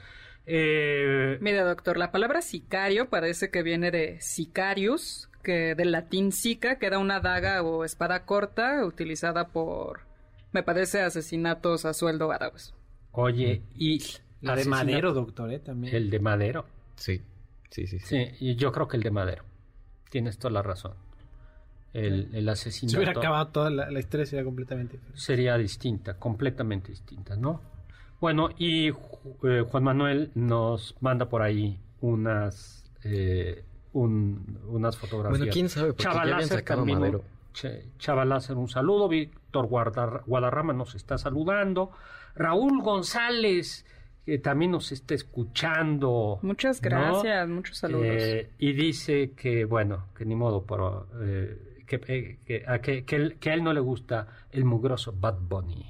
Eh, 0.48 1.38
Mira, 1.40 1.64
doctor, 1.64 1.96
la 1.96 2.12
palabra 2.12 2.40
sicario 2.40 3.08
parece 3.10 3.50
que 3.50 3.62
viene 3.64 3.90
de 3.90 4.20
sicarius, 4.20 5.25
que 5.46 5.76
del 5.76 5.92
latín 5.92 6.32
sica, 6.32 6.78
que 6.80 6.86
era 6.86 6.98
una 6.98 7.20
daga 7.20 7.62
o 7.62 7.84
espada 7.84 8.24
corta 8.26 8.84
utilizada 8.84 9.46
por, 9.48 10.00
me 10.52 10.64
parece, 10.64 11.00
asesinatos 11.02 11.84
a 11.84 11.94
sueldo 11.94 12.32
árabes. 12.32 12.74
oye, 13.12 13.62
y 13.76 14.00
La 14.42 14.56
de 14.56 14.62
asesinato- 14.62 14.68
Madero, 14.70 15.12
doctor, 15.14 15.52
¿eh? 15.52 15.60
También. 15.60 15.94
El 15.94 16.10
de 16.10 16.18
Madero. 16.18 16.66
Sí. 16.96 17.22
Sí, 17.70 17.86
sí, 17.86 18.00
sí. 18.00 18.06
Sí, 18.06 18.26
y 18.40 18.56
yo 18.56 18.72
creo 18.72 18.88
que 18.88 18.96
el 18.96 19.02
de 19.04 19.10
Madero. 19.12 19.44
Tienes 20.10 20.36
toda 20.38 20.52
la 20.52 20.62
razón. 20.62 20.94
El, 21.92 22.28
el 22.34 22.44
Se 22.46 22.50
asesinato 22.50 22.98
hubiera 22.98 23.12
acabado 23.12 23.46
toda 23.48 23.70
la, 23.70 23.90
la 23.90 23.98
historia, 24.00 24.26
sería 24.26 24.44
completamente 24.44 24.94
diferente. 24.96 25.18
sería 25.20 25.56
distinta, 25.56 26.18
completamente 26.18 26.88
distinta, 26.90 27.36
¿no? 27.36 27.60
Bueno, 28.20 28.50
y 28.58 28.88
eh, 28.88 29.64
Juan 29.70 29.82
Manuel 29.84 30.30
nos 30.34 30.94
manda 31.00 31.28
por 31.28 31.42
ahí 31.42 31.78
unas 32.00 32.84
eh, 33.04 33.64
un- 34.00 34.58
unas 34.68 34.96
fotografías. 34.96 35.38
Bueno, 35.38 35.52
quién 35.52 35.68
sabe, 35.68 35.88
porque 35.92 36.04
ya 36.04 36.10
habían 36.20 36.30
Láser 36.38 36.58
sacado 36.58 36.80
también, 36.80 36.98
Madero. 37.00 37.24
Ch- 37.54 37.82
Chava 37.98 38.24
Láser, 38.24 38.56
un 38.56 38.68
saludo. 38.68 39.08
Víctor 39.08 39.66
Guadarrama 39.66 40.72
nos 40.72 40.94
está 40.94 41.16
saludando. 41.18 41.90
Raúl 42.34 42.82
González, 42.82 43.86
que 44.26 44.38
también 44.38 44.72
nos 44.72 44.92
está 44.92 45.14
escuchando. 45.14 46.38
Muchas 46.42 46.82
¿no? 46.82 46.88
gracias, 46.90 47.48
muchos 47.48 47.78
saludos. 47.78 48.06
Eh, 48.08 48.50
y 48.58 48.72
dice 48.74 49.32
que, 49.32 49.64
bueno, 49.64 50.08
que 50.16 50.24
ni 50.26 50.34
modo, 50.34 50.64
pero 50.66 51.06
eh, 51.22 51.82
que, 51.86 52.00
eh, 52.08 52.38
que, 52.44 52.64
a, 52.66 52.80
que, 52.80 53.04
que 53.04 53.16
él- 53.16 53.38
que 53.38 53.50
a 53.50 53.54
él 53.54 53.64
no 53.64 53.72
le 53.72 53.80
gusta 53.80 54.26
el 54.52 54.64
mugroso 54.66 55.14
Bad 55.18 55.38
Bunny. 55.40 55.86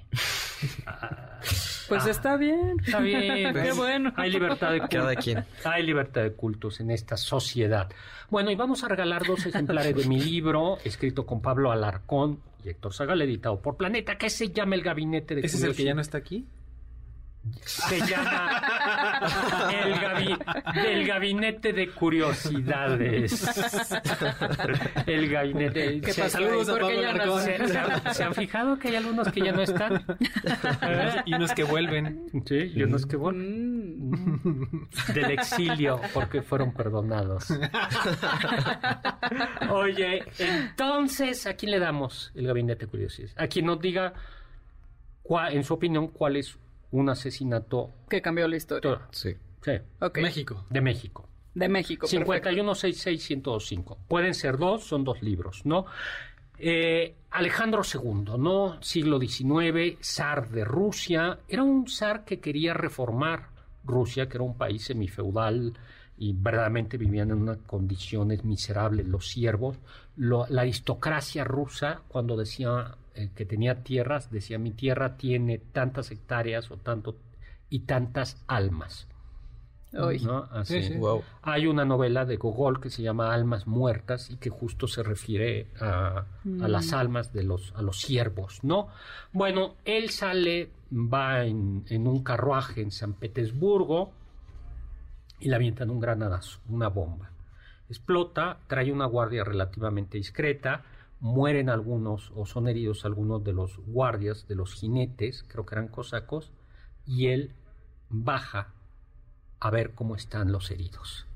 Ah, 0.86 1.40
pues 1.88 2.04
ah, 2.06 2.10
está 2.10 2.36
bien. 2.36 2.76
Está 2.84 3.00
bien. 3.00 3.54
Qué 3.62 3.72
bueno. 3.72 4.12
Hay 4.16 4.30
libertad 4.30 4.72
de 4.72 4.80
cultos. 4.80 5.00
Cada 5.00 5.16
quien. 5.16 5.44
Hay 5.64 5.82
libertad 5.82 6.22
de 6.22 6.32
cultos 6.32 6.80
en 6.80 6.90
esta 6.90 7.16
sociedad. 7.16 7.88
Bueno, 8.30 8.50
y 8.50 8.56
vamos 8.56 8.82
a 8.84 8.88
regalar 8.88 9.24
dos 9.26 9.46
ejemplares 9.46 9.94
de 9.94 10.04
mi 10.06 10.20
libro, 10.20 10.78
escrito 10.84 11.26
con 11.26 11.40
Pablo 11.40 11.70
Alarcón 11.70 12.40
y 12.64 12.70
Héctor 12.70 12.92
Zagal, 12.92 13.22
editado 13.22 13.60
por 13.60 13.76
Planeta, 13.76 14.18
que 14.18 14.30
se 14.30 14.50
llama 14.50 14.74
El 14.74 14.82
Gabinete 14.82 15.34
de 15.34 15.42
¿Ese 15.42 15.58
es 15.58 15.62
el 15.62 15.76
que 15.76 15.84
ya 15.84 15.94
no 15.94 16.00
está 16.00 16.18
aquí? 16.18 16.44
Se 17.64 18.00
llama 18.06 18.60
el, 19.72 19.94
gabi- 19.94 20.84
el 20.86 21.06
Gabinete 21.06 21.72
de 21.72 21.90
Curiosidades. 21.90 23.48
El 25.06 25.28
Gabinete. 25.28 26.00
¿Qué 26.00 26.12
¿Se- 26.12 26.22
pasó? 26.22 26.38
Saludos 26.38 26.68
a 26.68 26.72
¿Por 26.72 26.88
qué 26.88 26.94
Pablo 26.94 27.02
ya 27.02 27.24
no? 27.26 27.38
¿Se, 27.38 27.68
se 27.68 27.78
han, 27.78 28.14
se 28.14 28.24
han 28.24 28.34
fijado 28.34 28.78
que 28.78 28.88
hay 28.88 28.96
algunos 28.96 29.30
que 29.32 29.40
ya 29.40 29.52
no 29.52 29.62
están? 29.62 30.04
y 31.24 31.34
unos 31.34 31.52
que 31.52 31.64
vuelven. 31.64 32.26
Sí, 32.46 32.72
y 32.74 32.82
unos 32.82 33.04
que 33.06 33.16
vuelven 33.16 33.96
Mm. 34.06 34.88
del 35.14 35.30
exilio 35.32 36.00
porque 36.14 36.42
fueron 36.42 36.72
perdonados. 36.72 37.48
Oye, 39.70 40.22
entonces, 40.38 41.46
¿a 41.46 41.54
quién 41.54 41.72
le 41.72 41.78
damos 41.78 42.30
el 42.34 42.46
gabinete 42.46 42.86
de 42.86 42.90
curiosidades? 42.90 43.34
A 43.38 43.46
quien 43.48 43.66
nos 43.66 43.80
diga, 43.80 44.12
cuál- 45.22 45.52
en 45.54 45.64
su 45.64 45.74
opinión, 45.74 46.08
cuál 46.08 46.36
es 46.36 46.56
un 46.96 47.08
asesinato 47.10 47.90
Que 48.08 48.20
cambió 48.22 48.46
la 48.48 48.56
historia. 48.56 49.00
Sí. 49.10 49.34
sí. 49.62 49.72
México. 50.20 50.64
de 50.70 50.80
México. 50.80 51.28
De 51.54 51.68
México. 51.68 52.06
perfecto. 52.10 52.50
5166-1025. 52.50 53.96
Pueden 54.08 54.34
ser 54.34 54.58
dos, 54.58 54.84
son 54.84 55.04
dos 55.04 55.22
libros, 55.22 55.64
¿no? 55.64 55.86
Eh, 56.58 57.14
Alejandro 57.30 57.82
II, 57.82 58.38
¿no? 58.38 58.80
Siglo 58.82 59.18
XIX, 59.20 59.98
zar 60.02 60.48
de 60.50 60.64
Rusia. 60.64 61.38
Era 61.48 61.62
un 61.62 61.86
zar 61.88 62.24
que 62.24 62.40
quería 62.40 62.72
reformar 62.74 63.48
Rusia, 63.84 64.28
que 64.28 64.36
era 64.38 64.44
un 64.44 64.56
país 64.56 64.84
semifeudal 64.84 65.74
y 66.18 66.32
verdaderamente 66.32 66.96
vivían 66.96 67.30
en 67.30 67.36
unas 67.42 67.58
condiciones 67.66 68.42
miserables 68.44 69.06
los 69.06 69.28
siervos. 69.28 69.76
Lo- 70.16 70.46
la 70.48 70.62
aristocracia 70.62 71.44
rusa, 71.44 72.00
cuando 72.08 72.36
decía 72.36 72.94
eh, 73.16 73.30
que 73.34 73.44
tenía 73.44 73.82
tierras, 73.82 74.30
decía 74.30 74.58
mi 74.58 74.70
tierra 74.70 75.16
tiene 75.16 75.58
tantas 75.58 76.10
hectáreas 76.10 76.70
o 76.70 76.76
tanto 76.76 77.16
y 77.68 77.80
tantas 77.80 78.42
almas. 78.46 79.08
¿no? 79.92 80.48
Así. 80.50 80.82
Sí, 80.82 80.92
sí. 80.92 80.98
Wow. 80.98 81.22
Hay 81.42 81.66
una 81.66 81.84
novela 81.84 82.24
de 82.24 82.36
Gogol 82.36 82.80
que 82.80 82.90
se 82.90 83.02
llama 83.02 83.32
Almas 83.32 83.66
Muertas 83.66 84.30
y 84.30 84.36
que 84.36 84.50
justo 84.50 84.86
se 84.86 85.02
refiere 85.02 85.68
a, 85.80 86.24
a 86.60 86.68
las 86.68 86.92
almas 86.92 87.32
de 87.32 87.42
los, 87.42 87.72
a 87.76 87.82
los 87.82 88.00
siervos, 88.00 88.62
¿no? 88.62 88.88
Bueno, 89.32 89.76
él 89.84 90.10
sale, 90.10 90.70
va 90.92 91.44
en, 91.44 91.84
en 91.88 92.06
un 92.06 92.22
carruaje 92.22 92.82
en 92.82 92.90
San 92.90 93.14
Petersburgo 93.14 94.12
y 95.40 95.48
le 95.48 95.56
avientan 95.56 95.90
un 95.90 96.00
granadazo, 96.00 96.60
una 96.68 96.88
bomba. 96.88 97.30
Explota, 97.88 98.58
trae 98.66 98.92
una 98.92 99.06
guardia 99.06 99.44
relativamente 99.44 100.18
discreta, 100.18 100.84
mueren 101.20 101.68
algunos 101.70 102.32
o 102.34 102.46
son 102.46 102.68
heridos 102.68 103.04
algunos 103.04 103.42
de 103.42 103.52
los 103.52 103.78
guardias, 103.86 104.46
de 104.48 104.54
los 104.54 104.74
jinetes, 104.74 105.44
creo 105.48 105.64
que 105.66 105.74
eran 105.74 105.88
cosacos, 105.88 106.52
y 107.06 107.28
él 107.28 107.54
baja 108.08 108.74
a 109.60 109.70
ver 109.70 109.94
cómo 109.94 110.16
están 110.16 110.52
los 110.52 110.70
heridos. 110.70 111.26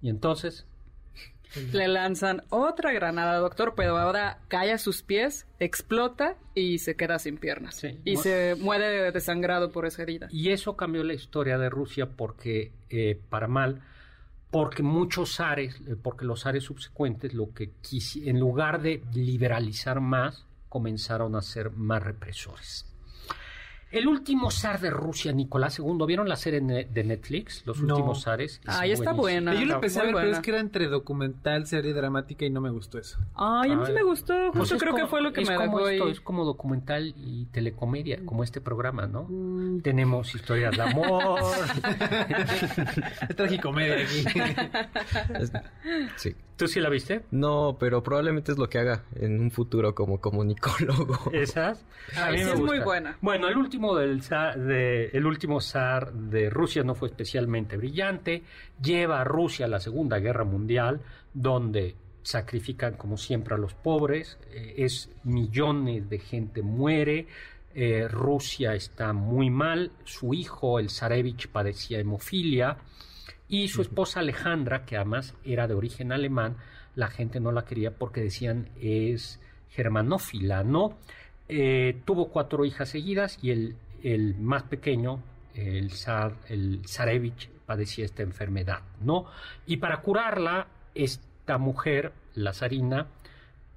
Y 0.00 0.08
entonces 0.08 0.66
Le 1.72 1.88
lanzan 1.88 2.42
otra 2.50 2.92
granada, 2.92 3.38
doctor, 3.38 3.74
pero 3.76 3.96
ahora 3.96 4.40
cae 4.48 4.72
a 4.72 4.78
sus 4.78 5.02
pies, 5.02 5.46
explota 5.58 6.36
y 6.54 6.78
se 6.78 6.96
queda 6.96 7.18
sin 7.18 7.38
piernas. 7.38 7.76
Sí. 7.76 7.98
Y 8.04 8.16
se 8.16 8.56
muere 8.58 9.10
desangrado 9.12 9.70
por 9.70 9.86
esa 9.86 10.02
herida. 10.02 10.28
Y 10.30 10.50
eso 10.50 10.76
cambió 10.76 11.02
la 11.04 11.14
historia 11.14 11.56
de 11.58 11.70
Rusia 11.70 12.10
porque, 12.16 12.72
eh, 12.90 13.20
para 13.30 13.48
mal, 13.48 13.82
porque 14.50 14.82
muchos 14.82 15.36
zares, 15.36 15.80
eh, 15.86 15.96
porque 16.00 16.24
los 16.24 16.42
zares 16.42 16.64
subsecuentes, 16.64 17.34
lo 17.34 17.52
que 17.52 17.72
quisi- 17.82 18.28
en 18.28 18.38
lugar 18.40 18.80
de 18.80 19.02
liberalizar 19.12 20.00
más, 20.00 20.46
comenzaron 20.68 21.34
a 21.36 21.42
ser 21.42 21.70
más 21.70 22.02
represores. 22.02 22.86
El 23.96 24.08
último 24.08 24.50
zar 24.50 24.78
de 24.80 24.90
Rusia, 24.90 25.32
Nicolás 25.32 25.78
II, 25.78 25.98
¿vieron 26.06 26.28
la 26.28 26.36
serie 26.36 26.60
de 26.60 27.04
Netflix? 27.04 27.62
Los 27.66 27.80
No. 27.80 27.94
últimos 27.94 28.22
zares. 28.24 28.60
Es 28.62 28.68
Ay, 28.68 28.92
está 28.92 29.12
buena. 29.12 29.52
Yo 29.54 29.60
lo 29.60 29.64
Está 29.64 29.74
empecé 29.76 30.00
a 30.00 30.02
ver, 30.04 30.14
pero 30.14 30.30
es 30.32 30.38
que 30.40 30.50
era 30.50 30.60
entre 30.60 30.86
documental, 30.88 31.66
serie 31.66 31.92
dramática 31.94 32.44
y 32.44 32.50
no 32.50 32.60
me 32.60 32.70
gustó 32.70 32.98
eso. 32.98 33.18
Ay, 33.34 33.70
a 33.72 33.76
mí 33.76 33.86
sí 33.86 33.92
me 33.92 34.02
gustó. 34.02 34.34
Pues 34.52 34.58
Justo 34.60 34.74
es 34.76 34.82
creo 34.82 34.94
que 34.94 35.00
como- 35.02 35.10
fue 35.10 35.22
lo 35.22 35.32
que 35.32 35.42
es 35.42 35.48
me 35.48 35.56
como 35.56 35.78
dejó 35.78 35.88
esto. 35.88 36.08
Es 36.10 36.20
como 36.20 36.44
documental 36.44 37.14
y 37.16 37.46
telecomedia, 37.46 38.20
como 38.24 38.44
este 38.44 38.60
programa, 38.60 39.06
¿no? 39.06 39.28
Tenemos 39.82 40.34
historias 40.34 40.76
de 40.76 40.82
amor. 40.82 41.40
Es 43.28 43.36
tragicomedia 43.36 43.96
aquí. 44.04 44.24
Sí. 46.16 46.34
¿Tú 46.56 46.66
sí 46.66 46.80
la 46.80 46.88
viste? 46.88 47.22
No, 47.30 47.76
pero 47.78 48.02
probablemente 48.02 48.52
es 48.52 48.58
lo 48.58 48.68
que 48.68 48.78
haga 48.78 49.04
en 49.14 49.38
un 49.40 49.50
futuro 49.50 49.94
como 49.94 50.20
comunicólogo. 50.20 51.30
¿Esas? 51.32 51.84
A 52.16 52.30
mí 52.30 52.38
sí 52.38 52.44
me 52.44 52.52
es 52.52 52.60
muy 52.60 52.78
buena. 52.80 53.18
Bueno, 53.20 53.48
el 53.48 53.58
último 53.58 53.94
del 53.94 54.22
zar 54.22 54.58
de, 54.58 55.06
el 55.12 55.26
último 55.26 55.60
zar 55.60 56.12
de 56.14 56.48
Rusia 56.48 56.82
no 56.82 56.94
fue 56.94 57.08
especialmente 57.08 57.76
brillante. 57.76 58.42
Lleva 58.82 59.20
a 59.20 59.24
Rusia 59.24 59.66
a 59.66 59.68
la 59.68 59.80
Segunda 59.80 60.18
Guerra 60.18 60.44
Mundial, 60.44 61.00
donde 61.34 61.94
sacrifican 62.22 62.94
como 62.94 63.16
siempre 63.18 63.54
a 63.54 63.58
los 63.58 63.74
pobres. 63.74 64.38
eh, 64.50 64.74
es 64.78 65.10
millones 65.24 66.08
de 66.08 66.18
gente 66.18 66.62
muere. 66.62 67.26
eh, 67.74 68.08
Rusia 68.08 68.74
está 68.74 69.12
muy 69.12 69.50
mal. 69.50 69.92
Su 70.04 70.32
hijo, 70.32 70.78
el 70.78 70.88
Zarevich, 70.88 71.48
padecía 71.48 71.98
hemofilia. 71.98 72.78
Y 73.48 73.68
su 73.68 73.82
esposa 73.82 74.20
Alejandra, 74.20 74.84
que 74.84 74.96
además 74.96 75.34
era 75.44 75.66
de 75.68 75.74
origen 75.74 76.12
alemán, 76.12 76.56
la 76.94 77.08
gente 77.08 77.40
no 77.40 77.52
la 77.52 77.64
quería 77.64 77.92
porque 77.92 78.22
decían 78.22 78.70
es 78.80 79.40
germanófila, 79.70 80.64
¿no? 80.64 80.98
Eh, 81.48 82.00
tuvo 82.04 82.30
cuatro 82.30 82.64
hijas 82.64 82.88
seguidas 82.88 83.38
y 83.42 83.50
el, 83.50 83.76
el 84.02 84.34
más 84.36 84.64
pequeño, 84.64 85.22
el 85.54 85.92
zar, 85.92 86.36
el 86.48 86.82
zarevich, 86.88 87.48
padecía 87.66 88.04
esta 88.04 88.22
enfermedad, 88.22 88.80
¿no? 89.00 89.26
Y 89.66 89.76
para 89.76 90.00
curarla, 90.00 90.68
esta 90.94 91.58
mujer, 91.58 92.12
la 92.34 92.52
zarina, 92.52 93.08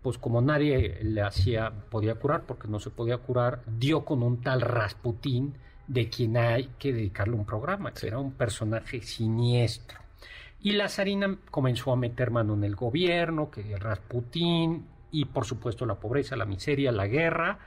pues 0.01 0.17
como 0.17 0.41
nadie 0.41 0.99
le 1.03 1.22
hacía, 1.22 1.72
podía 1.89 2.15
curar, 2.15 2.45
porque 2.45 2.67
no 2.67 2.80
se 2.80 2.89
podía 2.89 3.17
curar, 3.17 3.61
dio 3.67 4.05
con 4.05 4.24
un 4.24 4.41
tal 4.41 4.61
Rasputín, 4.61 5.55
de 5.90 6.08
quien 6.08 6.38
hay 6.38 6.70
que 6.78 6.94
dedicarle 6.94 7.34
un 7.34 7.46
programa, 7.46 7.94
que 7.94 8.08
era 8.08 8.20
un 8.20 8.32
personaje 8.32 9.02
siniestro. 9.02 10.00
Y 10.62 10.74
la 10.74 10.88
zarina 10.88 11.36
comenzó 11.50 11.92
a 11.92 11.96
meter 11.96 12.30
mano 12.30 12.54
en 12.54 12.64
el 12.64 12.76
gobierno, 12.76 13.50
que 13.50 13.76
Rasputín, 13.78 14.86
y 15.12 15.26
por 15.26 15.46
supuesto 15.46 15.88
la 15.88 16.00
pobreza, 16.00 16.36
la 16.36 16.46
miseria, 16.46 16.92
la 16.92 17.08
guerra, 17.08 17.58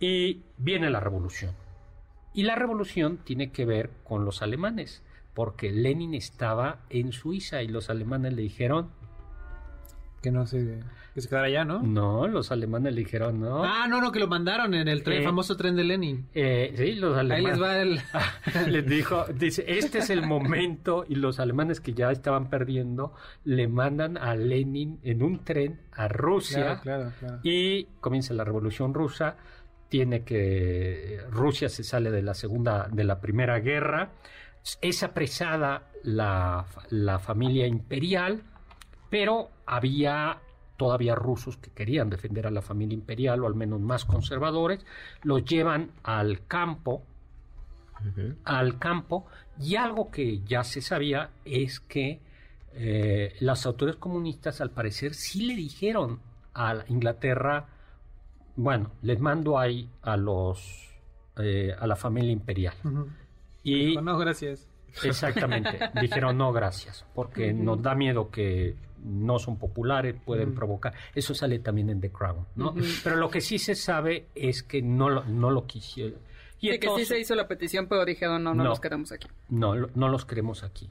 y 0.00 0.42
viene 0.58 0.90
la 0.90 0.98
revolución. 0.98 1.54
Y 2.34 2.42
la 2.42 2.56
revolución 2.56 3.18
tiene 3.18 3.52
que 3.52 3.64
ver 3.64 3.90
con 4.02 4.24
los 4.24 4.42
alemanes, 4.42 5.04
porque 5.32 5.70
Lenin 5.70 6.14
estaba 6.14 6.80
en 6.90 7.12
Suiza 7.12 7.62
y 7.62 7.68
los 7.68 7.88
alemanes 7.88 8.32
le 8.32 8.42
dijeron, 8.42 8.90
que 10.22 10.30
no 10.30 10.44
que 10.44 11.20
se 11.22 11.28
quedara 11.28 11.46
allá, 11.48 11.64
¿no? 11.64 11.82
no, 11.82 12.28
los 12.28 12.52
alemanes 12.52 12.94
le 12.94 13.00
dijeron, 13.00 13.40
no. 13.40 13.64
Ah, 13.64 13.86
no, 13.88 14.00
no, 14.00 14.12
que 14.12 14.20
lo 14.20 14.28
mandaron 14.28 14.74
en 14.74 14.86
el 14.86 15.02
tren, 15.02 15.22
Eh, 15.22 15.24
famoso 15.24 15.56
tren 15.56 15.74
de 15.74 15.82
Lenin. 15.82 16.28
Eh, 16.34 16.72
sí, 16.76 16.92
los 16.94 17.14
Ahí 17.16 17.20
alemanes. 17.20 17.58
les 17.58 17.62
va 17.62 17.78
el... 17.78 18.00
les 18.72 18.86
dijo, 18.86 19.24
dice, 19.34 19.64
este 19.66 19.98
es 19.98 20.10
el 20.10 20.24
momento 20.24 21.04
y 21.08 21.16
los 21.16 21.40
alemanes 21.40 21.80
que 21.80 21.94
ya 21.94 22.12
estaban 22.12 22.48
perdiendo 22.48 23.12
le 23.44 23.66
mandan 23.66 24.16
a 24.18 24.36
Lenin 24.36 25.00
en 25.02 25.22
un 25.22 25.42
tren 25.44 25.80
a 25.92 26.06
Rusia 26.06 26.78
Claro, 26.80 26.80
claro, 26.82 27.12
claro. 27.18 27.38
y 27.42 27.84
comienza 28.00 28.32
la 28.34 28.44
revolución 28.44 28.94
rusa. 28.94 29.36
Tiene 29.88 30.22
que 30.22 31.18
Rusia 31.30 31.68
se 31.68 31.82
sale 31.82 32.12
de 32.12 32.22
la 32.22 32.34
segunda, 32.34 32.88
de 32.92 33.02
la 33.02 33.20
primera 33.20 33.58
guerra. 33.58 34.12
Es 34.80 35.02
apresada 35.02 35.88
la, 36.04 36.66
la 36.90 37.18
familia 37.18 37.66
imperial, 37.66 38.44
pero 39.10 39.50
había 39.66 40.38
todavía 40.76 41.14
rusos 41.14 41.58
que 41.58 41.70
querían 41.70 42.08
defender 42.08 42.46
a 42.46 42.50
la 42.50 42.62
familia 42.62 42.94
imperial 42.94 43.44
o 43.44 43.46
al 43.46 43.54
menos 43.54 43.80
más 43.80 44.06
conservadores. 44.06 44.86
Los 45.22 45.44
llevan 45.44 45.90
al 46.02 46.46
campo 46.46 47.02
al 48.44 48.78
campo 48.78 49.26
y 49.58 49.76
algo 49.76 50.10
que 50.10 50.40
ya 50.40 50.64
se 50.64 50.80
sabía 50.80 51.30
es 51.44 51.80
que 51.80 52.20
eh, 52.72 53.34
las 53.40 53.66
autoridades 53.66 54.00
comunistas 54.00 54.60
al 54.60 54.70
parecer 54.70 55.14
sí 55.14 55.44
le 55.44 55.54
dijeron 55.54 56.20
a 56.54 56.74
la 56.74 56.84
Inglaterra, 56.88 57.68
bueno, 58.56 58.92
les 59.02 59.20
mando 59.20 59.58
ahí 59.58 59.88
a 60.02 60.16
los 60.16 60.88
eh, 61.36 61.74
a 61.78 61.86
la 61.86 61.96
familia 61.96 62.32
imperial 62.32 62.74
y 63.62 63.96
no, 63.96 64.18
gracias. 64.18 64.68
exactamente 65.04 65.78
dijeron 66.00 66.36
no 66.36 66.52
gracias 66.52 67.06
porque 67.14 67.52
nos 67.52 67.80
da 67.80 67.94
miedo 67.94 68.30
que 68.30 68.76
no 69.04 69.38
son 69.38 69.58
populares 69.58 70.14
pueden 70.24 70.54
provocar 70.54 70.92
eso 71.14 71.34
sale 71.34 71.58
también 71.60 71.90
en 71.90 72.00
The 72.00 72.10
Crown 72.10 72.46
no 72.56 72.74
pero 73.04 73.16
lo 73.16 73.28
que 73.30 73.40
sí 73.40 73.58
se 73.58 73.74
sabe 73.74 74.26
es 74.34 74.62
que 74.62 74.82
no 74.82 75.08
lo, 75.08 75.24
no 75.24 75.50
lo 75.50 75.66
quisieron 75.66 76.18
y 76.62 76.66
Sí, 76.68 76.68
que 76.68 76.72
sí 76.72 76.76
entonces- 76.82 77.08
se 77.08 77.18
hizo 77.20 77.34
la 77.34 77.48
petición, 77.48 77.86
pero 77.88 78.04
dijeron, 78.04 78.44
no, 78.44 78.52
no, 78.52 78.62
No. 78.64 78.68
nos 78.70 78.80
quedamos 78.80 79.12
aquí. 79.12 79.26
no, 79.48 79.74
no 79.74 80.08
los 80.10 80.26
queremos 80.26 80.62
aquí. 80.62 80.90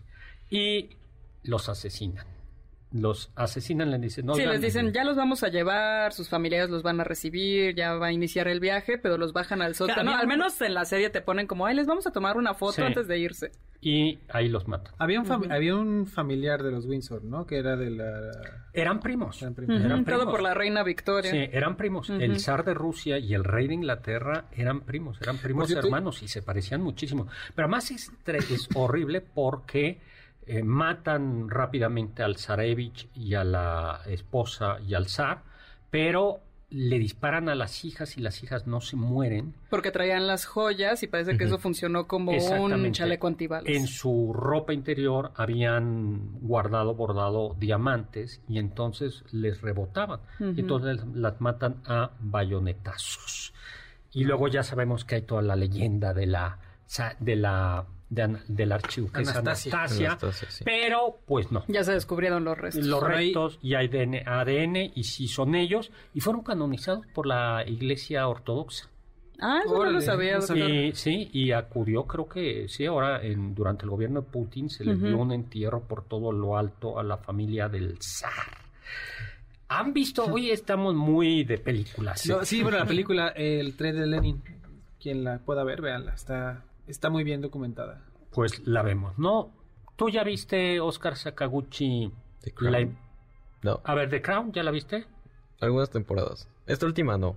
Y 0.49 0.89
los 1.43 1.69
asesinan. 1.69 2.25
Los 2.91 3.31
asesinan, 3.35 3.91
les 3.91 4.01
dicen, 4.01 4.25
no, 4.25 4.33
sí, 4.33 4.43
les 4.45 4.61
dicen, 4.61 4.91
ya 4.91 5.03
los 5.03 5.15
vamos 5.15 5.43
a 5.43 5.49
llevar, 5.49 6.11
sus 6.11 6.27
familiares 6.27 6.71
los 6.71 6.81
van 6.81 6.99
a 6.99 7.03
recibir, 7.03 7.75
ya 7.75 7.93
va 7.93 8.07
a 8.07 8.11
iniciar 8.11 8.47
el 8.47 8.59
viaje, 8.59 8.97
pero 8.97 9.15
los 9.17 9.31
bajan 9.31 9.61
al 9.61 9.75
sótano. 9.75 10.15
Al 10.15 10.25
menos 10.25 10.59
en 10.61 10.73
la 10.73 10.85
serie 10.85 11.11
te 11.11 11.21
ponen 11.21 11.45
como, 11.45 11.67
ay, 11.67 11.75
les 11.75 11.85
vamos 11.85 12.07
a 12.07 12.11
tomar 12.11 12.35
una 12.35 12.55
foto 12.55 12.73
Sí. 12.77 12.81
antes 12.81 13.07
de 13.07 13.19
irse. 13.19 13.51
Y 13.81 14.17
ahí 14.29 14.49
los 14.49 14.67
matan. 14.67 14.93
Había 14.97 15.19
un, 15.21 15.27
fami- 15.27 15.53
había 15.53 15.75
un 15.75 16.07
familiar 16.07 16.63
de 16.63 16.71
los 16.71 16.85
Windsor, 16.87 17.23
¿no? 17.23 17.45
Que 17.45 17.59
era 17.59 17.77
de 17.77 17.91
la... 17.91 18.31
Eran 18.73 18.99
primos. 18.99 19.39
Eran 19.41 19.53
primos. 19.53 19.77
Ujú, 19.77 19.85
Eran 19.85 20.03
todo 20.03 20.15
primos. 20.17 20.33
por 20.33 20.41
la 20.41 20.53
reina 20.55 20.81
Victoria. 20.83 21.29
Sí, 21.31 21.47
eran 21.53 21.77
primos. 21.77 22.09
El 22.09 22.39
zar 22.39 22.65
de 22.65 22.73
Rusia 22.73 23.19
y 23.19 23.35
el 23.35 23.43
rey 23.43 23.67
de 23.67 23.75
Inglaterra 23.75 24.45
eran 24.51 24.81
primos, 24.81 25.21
eran 25.21 25.37
primos 25.37 25.69
hermanos 25.71 26.23
y 26.23 26.27
se 26.27 26.41
parecían 26.41 26.81
muchísimo. 26.81 27.27
Pero 27.55 27.67
además 27.67 27.91
es, 27.91 28.11
es 28.25 28.67
horrible 28.73 29.21
porque 29.21 30.01
eh, 30.51 30.63
matan 30.63 31.47
rápidamente 31.47 32.23
al 32.23 32.37
zarevich 32.37 33.07
y 33.13 33.35
a 33.35 33.43
la 33.43 34.01
esposa 34.07 34.79
y 34.79 34.95
al 34.95 35.07
zar, 35.07 35.43
pero 35.91 36.39
le 36.71 36.97
disparan 36.97 37.49
a 37.49 37.55
las 37.55 37.85
hijas 37.85 38.17
y 38.17 38.21
las 38.21 38.41
hijas 38.43 38.65
no 38.65 38.81
se 38.81 38.95
mueren. 38.95 39.53
Porque 39.69 39.91
traían 39.91 40.25
las 40.25 40.47
joyas 40.47 41.03
y 41.03 41.07
parece 41.07 41.37
que 41.37 41.45
Ujú. 41.45 41.53
eso 41.53 41.61
funcionó 41.61 42.07
como 42.07 42.31
un 42.31 42.91
chaleco 42.91 43.27
antibalas. 43.27 43.67
En 43.67 43.85
su 43.85 44.33
ropa 44.33 44.73
interior 44.73 45.31
habían 45.35 46.39
guardado, 46.41 46.95
bordado 46.95 47.55
diamantes 47.59 48.41
y 48.47 48.57
entonces 48.57 49.23
les 49.31 49.61
rebotaban. 49.61 50.21
Ujú. 50.39 50.53
Y 50.55 50.61
entonces 50.61 51.05
las 51.13 51.39
matan 51.41 51.83
a 51.85 52.09
bayonetazos. 52.19 53.53
Y 54.11 54.23
luego 54.23 54.47
ya 54.47 54.63
sabemos 54.63 55.05
que 55.05 55.13
hay 55.15 55.21
toda 55.21 55.43
la 55.43 55.55
leyenda 55.55 56.15
de 56.15 56.25
la 56.25 56.57
de 57.19 57.35
la 57.35 57.85
de, 58.09 58.21
Ana- 58.23 58.43
de 58.47 58.65
la 58.65 58.75
archiduquesa 58.75 59.39
Anastasia. 59.39 59.71
Anastasia, 59.73 60.07
Anastasia, 60.07 60.51
sí. 60.51 60.63
pero 60.65 61.19
pues 61.25 61.51
no. 61.51 61.63
Ya 61.67 61.83
se 61.83 61.93
descubrieron 61.93 62.43
los 62.43 62.57
restos. 62.57 62.85
Los 62.85 63.03
restos 63.03 63.59
y 63.61 63.75
hay 63.75 63.87
ADN, 63.87 64.27
ADN 64.27 64.91
y 64.95 65.03
sí 65.03 65.27
son 65.27 65.55
ellos 65.55 65.91
y 66.13 66.21
fueron 66.21 66.41
canonizados 66.43 67.05
por 67.13 67.25
la 67.27 67.63
Iglesia 67.67 68.27
Ortodoxa. 68.27 68.87
Ah, 69.41 69.59
eso 69.63 69.73
no 69.73 69.79
Órale, 69.79 69.95
lo 69.95 70.01
sabía. 70.01 70.33
no 70.33 70.39
doctor. 70.39 70.57
sabía. 70.59 70.85
Y, 70.87 70.91
sí, 70.95 71.29
y 71.31 71.51
acudió, 71.53 72.03
creo 72.05 72.27
que 72.27 72.67
sí, 72.67 72.85
ahora 72.85 73.21
en, 73.23 73.55
durante 73.55 73.85
el 73.85 73.89
gobierno 73.89 74.19
de 74.21 74.27
Putin 74.27 74.69
se 74.69 74.83
le 74.83 74.95
dio 74.95 75.17
un 75.17 75.31
entierro 75.31 75.79
por 75.81 76.03
todo 76.03 76.31
lo 76.33 76.57
alto 76.57 76.99
a 76.99 77.03
la 77.03 77.15
familia 77.17 77.69
del 77.69 77.97
zar. 78.01 78.33
¿Han 79.69 79.93
visto? 79.93 80.25
Hoy 80.25 80.49
estamos 80.51 80.95
muy 80.95 81.43
de 81.43 81.57
películas. 81.59 82.25
¿eh? 82.25 82.29
No, 82.33 82.43
sí, 82.43 82.61
pero 82.65 82.79
la 82.79 82.85
película 82.87 83.29
El 83.29 83.75
tren 83.75 83.95
de 83.95 84.07
Lenin, 84.07 84.41
quien 85.01 85.23
la 85.23 85.37
pueda 85.37 85.63
ver, 85.63 85.81
véanla, 85.81 86.13
está, 86.15 86.63
está 86.89 87.09
muy 87.09 87.23
bien 87.23 87.41
documentada. 87.41 88.05
Pues 88.31 88.65
la 88.67 88.81
vemos, 88.83 89.17
¿no? 89.17 89.51
¿Tú 89.95 90.09
ya 90.09 90.23
viste, 90.23 90.79
Oscar 90.79 91.15
Sakaguchi? 91.15 92.11
The 92.41 92.53
Crown. 92.53 92.71
la- 92.71 92.87
No, 93.61 93.81
A 93.83 93.93
ver, 93.95 94.09
The 94.09 94.21
Crown, 94.21 94.51
¿ya 94.53 94.63
la 94.63 94.71
viste? 94.71 95.05
algunas 95.59 95.89
temporadas. 95.89 96.47
Esta 96.67 96.85
última 96.85 97.17
no. 97.17 97.35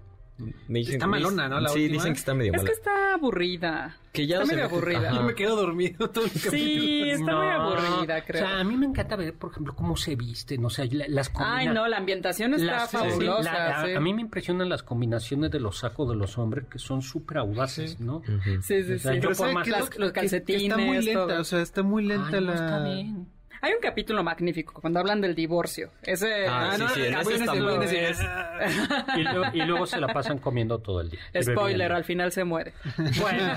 Me 0.67 0.81
dicen- 0.81 0.95
Está 0.95 1.07
malona, 1.07 1.49
¿no? 1.49 1.61
La 1.61 1.69
sí, 1.69 1.83
última. 1.85 1.93
dicen 1.99 2.13
que 2.15 2.19
está 2.19 2.35
medio 2.35 2.53
Es 2.53 2.57
mala. 2.59 2.67
que 2.69 2.73
está 2.75 3.15
aburrida. 3.15 3.97
Que 4.13 4.27
ya 4.27 4.37
está 4.43 4.47
medio 4.47 4.65
mete- 4.65 4.75
aburrida. 4.75 5.09
Ajá. 5.11 5.17
Yo 5.21 5.23
me 5.23 5.35
quedo 5.35 5.57
dormido 5.57 6.11
todo 6.11 6.25
el 6.25 6.31
Sí, 6.31 6.41
capítulo. 6.45 7.13
está 7.13 7.37
muy 7.37 7.47
aburrida, 7.49 8.25
creo. 8.25 8.45
O 8.45 8.47
sea, 8.49 8.61
a 8.61 8.65
mí 8.65 8.77
me 8.77 8.87
encanta 8.87 9.15
ver, 9.17 9.35
por 9.35 9.53
ejemplo, 9.53 9.75
cómo 9.77 9.97
se 9.97 10.17
visten, 10.17 10.65
o 10.65 10.71
sea, 10.71 10.85
la- 10.91 11.07
las 11.09 11.29
Ay, 11.29 11.33
combina- 11.67 11.73
no, 11.75 11.87
la 11.87 11.97
ambientación 11.99 12.55
está 12.55 12.65
las- 12.73 12.91
fabulosa. 12.91 13.53
la- 13.53 13.85
sí. 13.87 13.93
A 13.93 14.01
mí 14.01 14.15
me 14.15 14.23
impresionan 14.23 14.69
las 14.69 14.83
combinaciones 14.83 15.51
de 15.51 15.61
los 15.61 15.79
sacos 15.79 16.09
de 16.09 16.17
los 16.17 16.37
hombres 16.39 16.65
que 16.69 16.79
son 16.79 17.03
súper 17.03 17.39
audaces, 17.39 18.01
¿no? 18.01 18.17
Ujú. 18.17 18.63
Sí, 18.63 18.83
sí, 18.83 18.95
O 18.95 18.99
sea, 18.99 19.13
sí. 19.13 19.19
yo 19.19 19.21
Pero 19.21 19.29
por 19.29 19.37
¿sabe 19.37 19.55
más- 19.55 19.67
es 19.67 19.73
Las- 19.73 19.91
que- 19.91 19.99
los 20.01 20.09
que- 20.09 20.15
que 20.15 20.21
calcetines, 20.21 20.63
Está 20.65 20.77
muy 20.79 21.03
lenta, 21.05 21.27
todo. 21.29 21.41
o 21.41 21.45
sea, 21.45 21.61
está 21.63 21.83
muy 21.83 22.05
lenta 22.05 22.27
Ay, 22.29 22.33
no, 22.35 22.41
la... 22.41 22.55
está 22.55 22.85
bien. 22.85 23.29
Hay 23.65 23.73
un 23.75 23.81
capítulo 23.81 24.25
magnífico 24.25 24.75
cuando 24.81 24.99
hablan 24.99 25.21
del 25.21 25.37
divorcio. 25.37 25.91
Ese 26.03 26.47
Ah, 26.49 26.75
sí, 26.77 26.85
sí, 26.95 27.01
ese 27.03 27.25
muy 27.25 27.35
es- 27.35 27.63
bueno. 27.63 27.83
Y 29.17 29.23
luego, 29.23 29.45
y 29.55 29.63
luego 29.63 29.87
se 29.87 30.01
la 30.01 30.09
pasan 30.13 30.39
comiendo 30.39 30.81
todo 30.81 31.01
el 31.01 31.11
día. 31.11 31.21
Spoiler, 31.41 31.93
al 31.93 32.03
final 32.05 32.33
se 32.33 32.43
muere. 32.43 32.73
Bueno, 33.21 33.55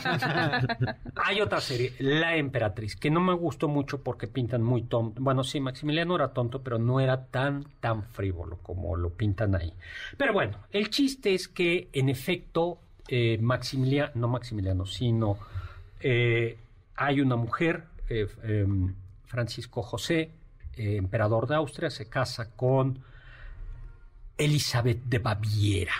hay 1.15 1.41
otra 1.41 1.59
serie, 1.59 1.93
La 1.99 2.35
Emperatriz, 2.35 2.95
que 2.95 3.09
no 3.09 3.19
me 3.19 3.33
gustó 3.33 3.67
mucho 3.67 4.03
porque 4.03 4.27
pintan 4.27 4.61
muy 4.61 4.83
tonto. 4.83 5.19
Bueno, 5.23 5.43
sí, 5.43 5.59
Maximiliano 5.59 6.15
era 6.15 6.33
tonto, 6.33 6.61
pero 6.61 6.77
no 6.77 6.99
era 6.99 7.25
tan, 7.25 7.65
tan 7.79 8.03
frívolo 8.03 8.57
como 8.61 8.95
lo 8.95 9.09
pintan 9.09 9.55
ahí. 9.55 9.73
Pero 10.17 10.33
bueno, 10.33 10.59
el 10.71 10.89
chiste 10.91 11.33
es 11.33 11.47
que, 11.47 11.89
en 11.93 12.09
efecto, 12.09 12.77
eh, 13.07 13.39
Maximiliano, 13.41 14.11
no 14.13 14.27
Maximiliano, 14.27 14.85
sino 14.85 15.37
eh, 15.99 16.57
hay 16.95 17.21
una 17.21 17.35
mujer, 17.37 17.85
eh, 18.09 18.27
em, 18.43 18.93
Francisco 19.35 19.81
José, 19.83 20.31
eh, 20.77 20.95
emperador 20.95 21.45
de 21.47 21.55
Austria, 21.55 21.89
se 21.89 22.07
casa 22.07 22.51
con 22.55 22.99
Elizabeth 24.37 25.03
de 25.03 25.19
Baviera. 25.19 25.93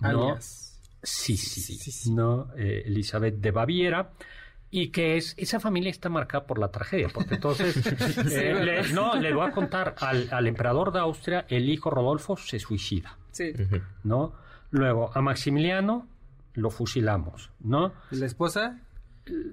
¿no? 0.00 0.08
Alias. 0.32 0.78
Sí, 1.02 1.36
sí, 1.36 1.60
Sí, 1.60 1.74
sí, 1.74 1.78
sí. 1.78 1.92
sí. 1.92 2.10
¿no? 2.12 2.48
Eh, 2.56 2.82
Elizabeth 2.86 3.36
de 3.36 3.50
Baviera. 3.50 4.10
Y 4.70 4.88
que 4.90 5.16
es, 5.16 5.32
esa 5.38 5.60
familia 5.60 5.90
está 5.90 6.10
marcada 6.10 6.46
por 6.46 6.58
la 6.58 6.70
tragedia, 6.70 7.08
porque 7.08 7.36
entonces, 7.36 7.74
eh, 8.32 8.54
le- 8.62 8.92
no, 8.92 9.14
le 9.16 9.32
voy 9.32 9.46
a 9.48 9.50
contar, 9.52 9.94
al, 9.98 10.28
al 10.30 10.46
emperador 10.46 10.92
de 10.92 10.98
Austria, 10.98 11.46
el 11.48 11.70
hijo 11.70 11.88
Rodolfo 11.88 12.36
se 12.36 12.58
suicida, 12.58 13.16
Sí. 13.32 13.52
¿no? 14.04 14.34
Luego, 14.70 15.10
a 15.14 15.22
Maximiliano 15.22 16.06
lo 16.52 16.68
fusilamos, 16.68 17.50
¿no? 17.60 17.94
La 18.10 18.26
esposa 18.26 18.78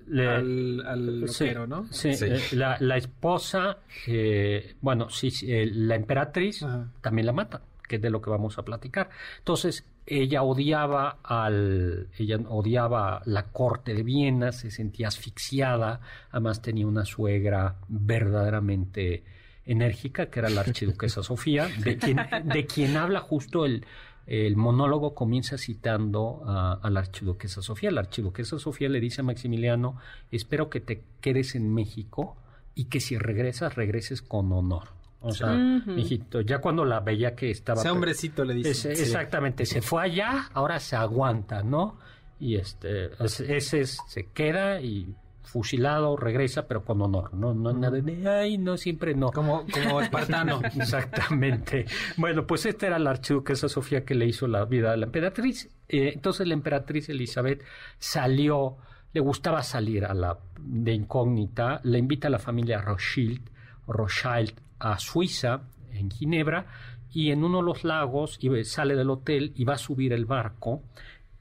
Le- 0.07 0.28
al, 0.28 0.84
al 0.86 1.28
Sí, 1.28 1.43
loquero, 1.45 1.67
¿no? 1.67 1.88
sí, 1.91 2.13
Sí. 2.13 2.26
eh, 2.26 2.39
la, 2.53 2.78
la 2.80 2.97
esposa, 2.97 3.78
eh, 4.07 4.76
bueno, 4.82 5.09
sí, 5.09 5.32
sí, 5.32 5.51
eh, 5.51 5.69
la 5.73 5.95
emperatriz 5.95 6.63
Ajá. 6.63 6.88
también 7.01 7.26
la 7.26 7.34
mata, 7.34 7.61
que 7.88 7.97
es 7.97 8.01
de 8.01 8.09
lo 8.09 8.21
que 8.21 8.30
vamos 8.30 8.57
a 8.57 8.63
platicar. 8.65 9.09
Entonces, 9.39 9.86
ella 10.07 10.43
odiaba 10.43 11.17
al, 11.23 12.09
ella 12.17 12.38
odiaba 12.47 13.21
la 13.26 13.47
corte 13.47 13.93
de 13.95 14.03
Viena, 14.03 14.51
se 14.51 14.69
sentía 14.69 15.07
asfixiada, 15.07 15.99
además 16.32 16.61
tenía 16.61 16.86
una 16.86 17.05
suegra 17.05 17.76
verdaderamente 17.88 19.23
enérgica, 19.65 20.28
que 20.28 20.39
era 20.39 20.49
la 20.49 20.61
archiduquesa 20.61 21.23
Sofía, 21.23 21.67
de 21.84 21.97
quien, 21.97 22.17
de 22.45 22.65
quien 22.67 22.97
habla 22.97 23.19
justo 23.19 23.65
el, 23.65 23.86
el 24.28 24.55
monólogo 24.57 25.13
comienza 25.13 25.57
citando 25.57 26.41
a, 26.47 26.73
a 26.82 26.89
la 26.89 27.01
archiduquesa 27.01 27.61
Sofía. 27.61 27.91
La 27.91 28.01
archiduquesa 28.01 28.57
Sofía 28.59 28.89
le 28.89 28.99
dice 28.99 29.21
a 29.21 29.23
Maximiliano, 29.23 29.97
espero 30.32 30.69
que 30.69 30.80
te 30.80 31.03
quedes 31.21 31.55
en 31.55 31.73
México 31.73 32.36
y 32.73 32.86
que 32.86 32.99
si 32.99 33.17
regresas, 33.17 33.76
regreses 33.76 34.21
con 34.21 34.51
honor. 34.51 34.89
O 35.21 35.32
sea, 35.32 35.53
mijito, 35.53 36.41
ya 36.41 36.59
cuando 36.59 36.86
la 36.86 36.99
veía 36.99 37.36
que 37.36 37.49
estaba... 37.49 37.80
Ese 37.82 37.89
hombrecito 37.89 38.45
le 38.45 38.53
dice. 38.53 38.69
Ese- 38.71 38.91
Exactamente, 38.91 39.65
se 39.65 39.82
fue 39.82 40.03
allá, 40.03 40.49
ahora 40.53 40.80
se 40.80 40.95
aguanta, 40.95 41.63
¿no? 41.63 41.97
Y 42.39 42.55
este, 42.55 43.05
ese 43.23 43.55
ese 43.57 43.82
es- 43.82 43.97
se 44.07 44.28
queda 44.28 44.82
y 44.82 45.15
fusilado, 45.45 46.17
regresa, 46.17 46.67
pero 46.67 46.83
con 46.83 47.01
honor, 47.01 47.33
¿no? 47.33 47.53
No 47.53 47.71
nada 47.73 48.01
de, 48.01 48.29
ay, 48.29 48.57
no, 48.57 48.77
siempre 48.77 49.13
no. 49.15 49.31
Como, 49.31 49.65
como 49.71 50.01
espartano. 50.01 50.61
Exactamente. 50.75 51.85
Bueno, 52.17 52.45
pues 52.45 52.65
esta 52.65 52.87
era 52.87 52.99
la 52.99 53.11
archiduquesa 53.11 53.69
Sofía 53.69 54.03
que 54.05 54.15
le 54.15 54.25
hizo 54.25 54.47
la 54.47 54.65
vida 54.65 54.91
a 54.91 54.97
la 54.97 55.05
emperatriz. 55.05 55.69
Eh, 55.87 56.11
entonces 56.15 56.47
la 56.47 56.53
emperatriz 56.55 57.09
Elizabeth 57.09 57.63
salió, 57.99 58.77
le 59.13 59.21
gustaba 59.21 59.63
salir 59.63 60.05
a 60.05 60.13
la 60.13 60.37
de 60.59 60.93
incógnita, 60.93 61.79
le 61.83 61.99
invita 61.99 62.27
a 62.27 62.31
la 62.31 62.39
familia 62.39 62.81
Rothschild, 62.81 63.41
Rothschild 63.87 64.53
a 64.79 64.99
Suiza, 64.99 65.61
en 65.93 66.11
Ginebra, 66.11 66.65
y 67.11 67.31
en 67.31 67.43
uno 67.43 67.59
de 67.59 67.63
los 67.63 67.83
lagos 67.85 68.37
y 68.41 68.49
ve- 68.49 68.65
sale 68.65 68.95
del 68.95 69.09
hotel 69.09 69.53
y 69.55 69.63
va 69.63 69.75
a 69.75 69.77
subir 69.77 70.11
el 70.11 70.25
barco. 70.25 70.83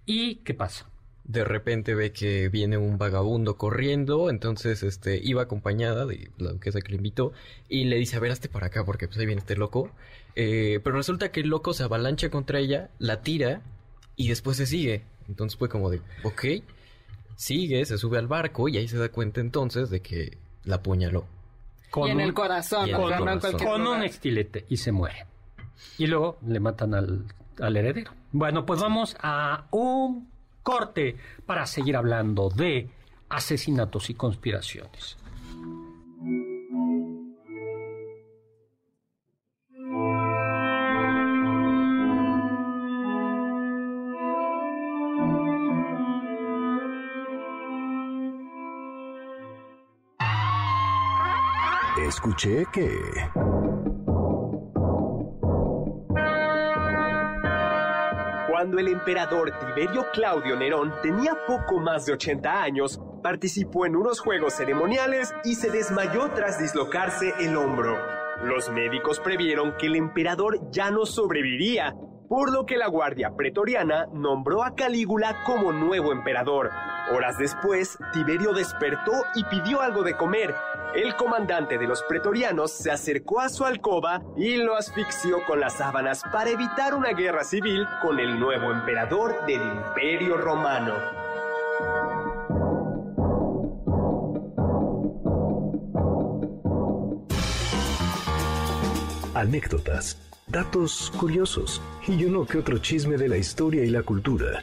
¿Y 0.06 0.36
qué 0.36 0.54
pasa? 0.54 0.86
De 1.24 1.42
repente 1.42 1.94
ve 1.94 2.12
que 2.12 2.50
viene 2.50 2.76
un 2.76 2.98
vagabundo 2.98 3.56
corriendo, 3.56 4.28
entonces 4.28 4.82
este 4.82 5.18
iba 5.22 5.42
acompañada 5.42 6.04
de 6.04 6.30
la 6.36 6.52
duquesa 6.52 6.80
que 6.82 6.90
le 6.90 6.96
invitó 6.96 7.32
y 7.68 7.84
le 7.84 7.96
dice, 7.96 8.16
a 8.16 8.20
ver, 8.20 8.30
hazte 8.30 8.48
para 8.50 8.66
acá 8.66 8.84
porque 8.84 9.06
pues 9.08 9.18
ahí 9.18 9.26
viene 9.26 9.40
este 9.40 9.56
loco. 9.56 9.90
Eh, 10.36 10.80
pero 10.84 10.96
resulta 10.96 11.32
que 11.32 11.40
el 11.40 11.48
loco 11.48 11.72
se 11.72 11.82
avalancha 11.82 12.28
contra 12.28 12.58
ella, 12.58 12.90
la 12.98 13.22
tira 13.22 13.62
y 14.16 14.28
después 14.28 14.58
se 14.58 14.66
sigue. 14.66 15.02
Entonces 15.28 15.58
fue 15.58 15.70
como 15.70 15.88
de, 15.88 16.02
ok, 16.24 16.44
sigue, 17.36 17.84
se 17.84 17.98
sube 17.98 18.18
al 18.18 18.26
barco 18.26 18.68
y 18.68 18.76
ahí 18.76 18.88
se 18.88 18.98
da 18.98 19.08
cuenta 19.08 19.40
entonces 19.40 19.90
de 19.90 20.00
que 20.00 20.36
la 20.64 20.76
apuñaló. 20.76 21.26
y 21.96 22.10
en 22.10 22.16
un- 22.16 22.20
el 22.22 22.34
corazón, 22.34 22.88
en 22.88 22.96
el 22.96 22.96
cualquier 23.00 23.52
con 23.68 23.86
un 23.86 24.02
estilete 24.02 24.64
y 24.68 24.76
se 24.78 24.92
muere. 24.92 25.26
Y 25.96 26.06
luego 26.06 26.38
le 26.46 26.60
matan 26.60 26.92
al, 26.94 27.24
al 27.60 27.76
heredero. 27.76 28.10
Bueno, 28.32 28.66
pues 28.66 28.80
vamos 28.80 29.16
a 29.20 29.66
un 29.70 30.28
corte 30.64 31.16
para 31.46 31.66
seguir 31.66 31.96
hablando 31.96 32.48
de 32.48 32.88
asesinatos 33.28 34.10
y 34.10 34.14
conspiraciones. 34.14 35.16
Escuché 52.08 52.66
que... 52.72 53.53
Cuando 58.64 58.78
el 58.78 58.88
emperador 58.88 59.52
Tiberio 59.58 60.06
Claudio 60.14 60.56
Nerón 60.56 60.94
tenía 61.02 61.36
poco 61.46 61.80
más 61.80 62.06
de 62.06 62.14
80 62.14 62.62
años, 62.62 62.98
participó 63.22 63.84
en 63.84 63.94
unos 63.94 64.20
juegos 64.20 64.54
ceremoniales 64.54 65.34
y 65.44 65.54
se 65.56 65.70
desmayó 65.70 66.30
tras 66.30 66.58
dislocarse 66.58 67.34
el 67.40 67.58
hombro. 67.58 67.94
Los 68.42 68.70
médicos 68.70 69.20
previeron 69.20 69.76
que 69.76 69.84
el 69.84 69.96
emperador 69.96 70.70
ya 70.70 70.90
no 70.90 71.04
sobreviviría, 71.04 71.94
por 72.26 72.50
lo 72.50 72.64
que 72.64 72.78
la 72.78 72.86
Guardia 72.86 73.36
Pretoriana 73.36 74.06
nombró 74.14 74.64
a 74.64 74.74
Calígula 74.74 75.44
como 75.44 75.70
nuevo 75.70 76.10
emperador. 76.10 76.70
Horas 77.12 77.36
después, 77.36 77.98
Tiberio 78.14 78.54
despertó 78.54 79.12
y 79.34 79.44
pidió 79.44 79.82
algo 79.82 80.02
de 80.02 80.16
comer. 80.16 80.54
El 80.94 81.16
comandante 81.16 81.76
de 81.76 81.88
los 81.88 82.04
pretorianos 82.04 82.70
se 82.70 82.92
acercó 82.92 83.40
a 83.40 83.48
su 83.48 83.64
alcoba 83.64 84.22
y 84.36 84.58
lo 84.58 84.76
asfixió 84.76 85.44
con 85.44 85.58
las 85.58 85.78
sábanas 85.78 86.22
para 86.32 86.50
evitar 86.50 86.94
una 86.94 87.10
guerra 87.10 87.42
civil 87.42 87.84
con 88.00 88.20
el 88.20 88.38
nuevo 88.38 88.70
emperador 88.70 89.44
del 89.44 89.60
Imperio 89.60 90.36
Romano. 90.36 90.94
Anécdotas, 99.34 100.16
datos 100.46 101.12
curiosos 101.18 101.82
y 102.06 102.24
uno 102.24 102.46
que 102.46 102.58
otro 102.58 102.78
chisme 102.78 103.16
de 103.16 103.28
la 103.28 103.36
historia 103.36 103.82
y 103.82 103.90
la 103.90 104.04
cultura. 104.04 104.62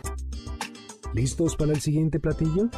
¿Listos 1.13 1.57
para 1.57 1.73
el 1.73 1.81
siguiente 1.81 2.19
platillo? 2.19 2.69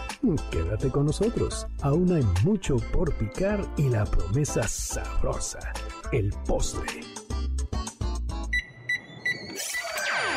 Quédate 0.50 0.90
con 0.90 1.06
nosotros. 1.06 1.68
Aún 1.82 2.12
hay 2.14 2.24
mucho 2.44 2.78
por 2.92 3.14
picar 3.14 3.64
y 3.78 3.90
la 3.90 4.06
promesa 4.06 4.68
sabrosa, 4.68 5.60
el 6.12 6.34
postre. 6.48 7.02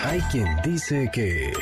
Hay 0.05 0.21
quien 0.31 0.47
dice 0.63 1.11
que... 1.13 1.53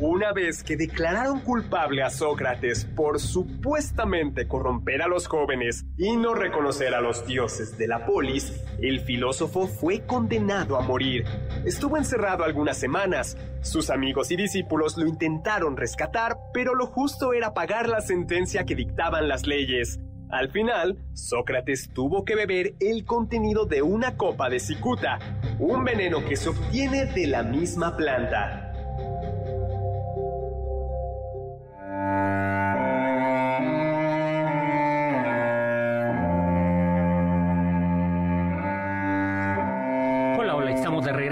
una 0.00 0.32
vez 0.32 0.62
que 0.62 0.76
declararon 0.76 1.40
culpable 1.40 2.02
a 2.02 2.10
Sócrates 2.10 2.84
por 2.84 3.18
supuestamente 3.18 4.46
corromper 4.46 5.02
a 5.02 5.08
los 5.08 5.26
jóvenes 5.26 5.84
y 5.96 6.16
no 6.16 6.34
reconocer 6.34 6.94
a 6.94 7.00
los 7.00 7.26
dioses 7.26 7.76
de 7.78 7.88
la 7.88 8.06
polis, 8.06 8.52
el 8.80 9.00
filósofo 9.00 9.66
fue 9.66 10.06
condenado 10.06 10.76
a 10.76 10.82
morir. 10.82 11.24
Estuvo 11.66 11.96
encerrado 11.96 12.44
algunas 12.44 12.78
semanas. 12.78 13.36
Sus 13.60 13.90
amigos 13.90 14.30
y 14.30 14.36
discípulos 14.36 14.96
lo 14.96 15.08
intentaron 15.08 15.76
rescatar, 15.76 16.38
pero 16.54 16.76
lo 16.76 16.86
justo 16.86 17.32
era 17.32 17.54
pagar 17.54 17.88
la 17.88 18.00
sentencia 18.00 18.64
que 18.64 18.76
dictaban 18.76 19.26
las 19.26 19.48
leyes. 19.48 19.98
Al 20.30 20.48
final, 20.52 20.96
Sócrates 21.12 21.90
tuvo 21.92 22.24
que 22.24 22.36
beber 22.36 22.76
el 22.78 23.04
contenido 23.04 23.66
de 23.66 23.82
una 23.82 24.16
copa 24.16 24.48
de 24.48 24.60
cicuta, 24.60 25.18
un 25.58 25.82
veneno 25.82 26.24
que 26.24 26.36
se 26.36 26.50
obtiene 26.50 27.06
de 27.06 27.26
la 27.26 27.42
misma 27.42 27.96
planta. 27.96 28.72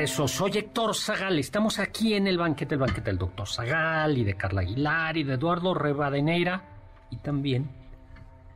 Regreso. 0.05 0.29
Soy 0.29 0.51
Héctor 0.59 0.95
Zagal. 0.95 1.39
Estamos 1.39 1.79
aquí 1.79 2.15
en 2.15 2.27
el 2.27 2.39
banquete, 2.39 2.75
el 2.75 2.81
banquete 2.81 3.11
del 3.11 3.19
doctor 3.19 3.49
Zagal 3.49 4.17
y 4.19 4.25
de 4.25 4.35
Carla 4.35 4.61
Aguilar 4.63 5.17
y 5.17 5.25
de 5.25 5.35
Eduardo 5.35 5.75
Rebadeneira 5.75 6.63
y 7.11 7.17
también 7.19 7.71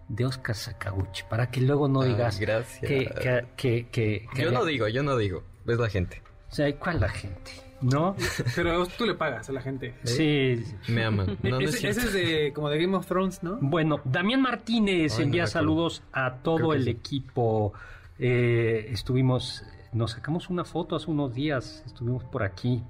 de 0.08 0.24
Oscar 0.24 0.54
Sakaguchi, 0.54 1.22
para 1.28 1.50
que 1.50 1.60
luego 1.60 1.86
no 1.88 2.00
Ah, 2.02 2.06
digas 2.06 2.40
gracias. 2.40 2.80
que, 2.80 3.04
que, 3.06 3.44
que, 3.56 3.86
que- 3.90 4.26
que- 4.34 4.42
Yo 4.42 4.50
no 4.50 4.64
digo, 4.64 4.88
yo 4.88 5.02
no 5.02 5.16
digo. 5.16 5.42
Es 5.66 5.78
la 5.78 5.88
gente. 5.90 6.22
O 6.50 6.54
sea, 6.54 6.74
¿cuál 6.76 7.00
la 7.00 7.10
gente? 7.10 7.50
¿No? 7.82 8.16
Pero 8.56 8.86
tú 8.86 9.04
le 9.04 9.14
pagas 9.14 9.48
a 9.50 9.52
la 9.52 9.60
gente. 9.60 9.94
Sí. 10.04 10.64
Me 10.88 11.04
aman. 11.04 11.36
No, 11.42 11.60
no 11.60 11.60
es 11.60 11.74
ese, 11.84 11.88
es 11.90 12.12
de 12.14 12.52
como 12.54 12.70
de 12.70 12.78
Game 12.80 12.96
of 12.96 13.06
Thrones, 13.06 13.42
¿no? 13.42 13.58
Bueno, 13.60 14.00
Damián 14.04 14.40
Martínez 14.42 15.16
Ay, 15.18 15.24
envía 15.24 15.46
saludos 15.46 16.02
a 16.12 16.36
todo 16.36 16.72
el 16.72 16.84
sí. 16.84 16.90
equipo. 16.90 17.74
Eh, 18.18 18.88
estuvimos, 18.90 19.62
nos 19.92 20.12
sacamos 20.12 20.50
una 20.50 20.64
foto 20.64 20.96
hace 20.96 21.10
unos 21.10 21.34
días, 21.34 21.82
estuvimos 21.86 22.24
por 22.24 22.42
aquí. 22.42 22.82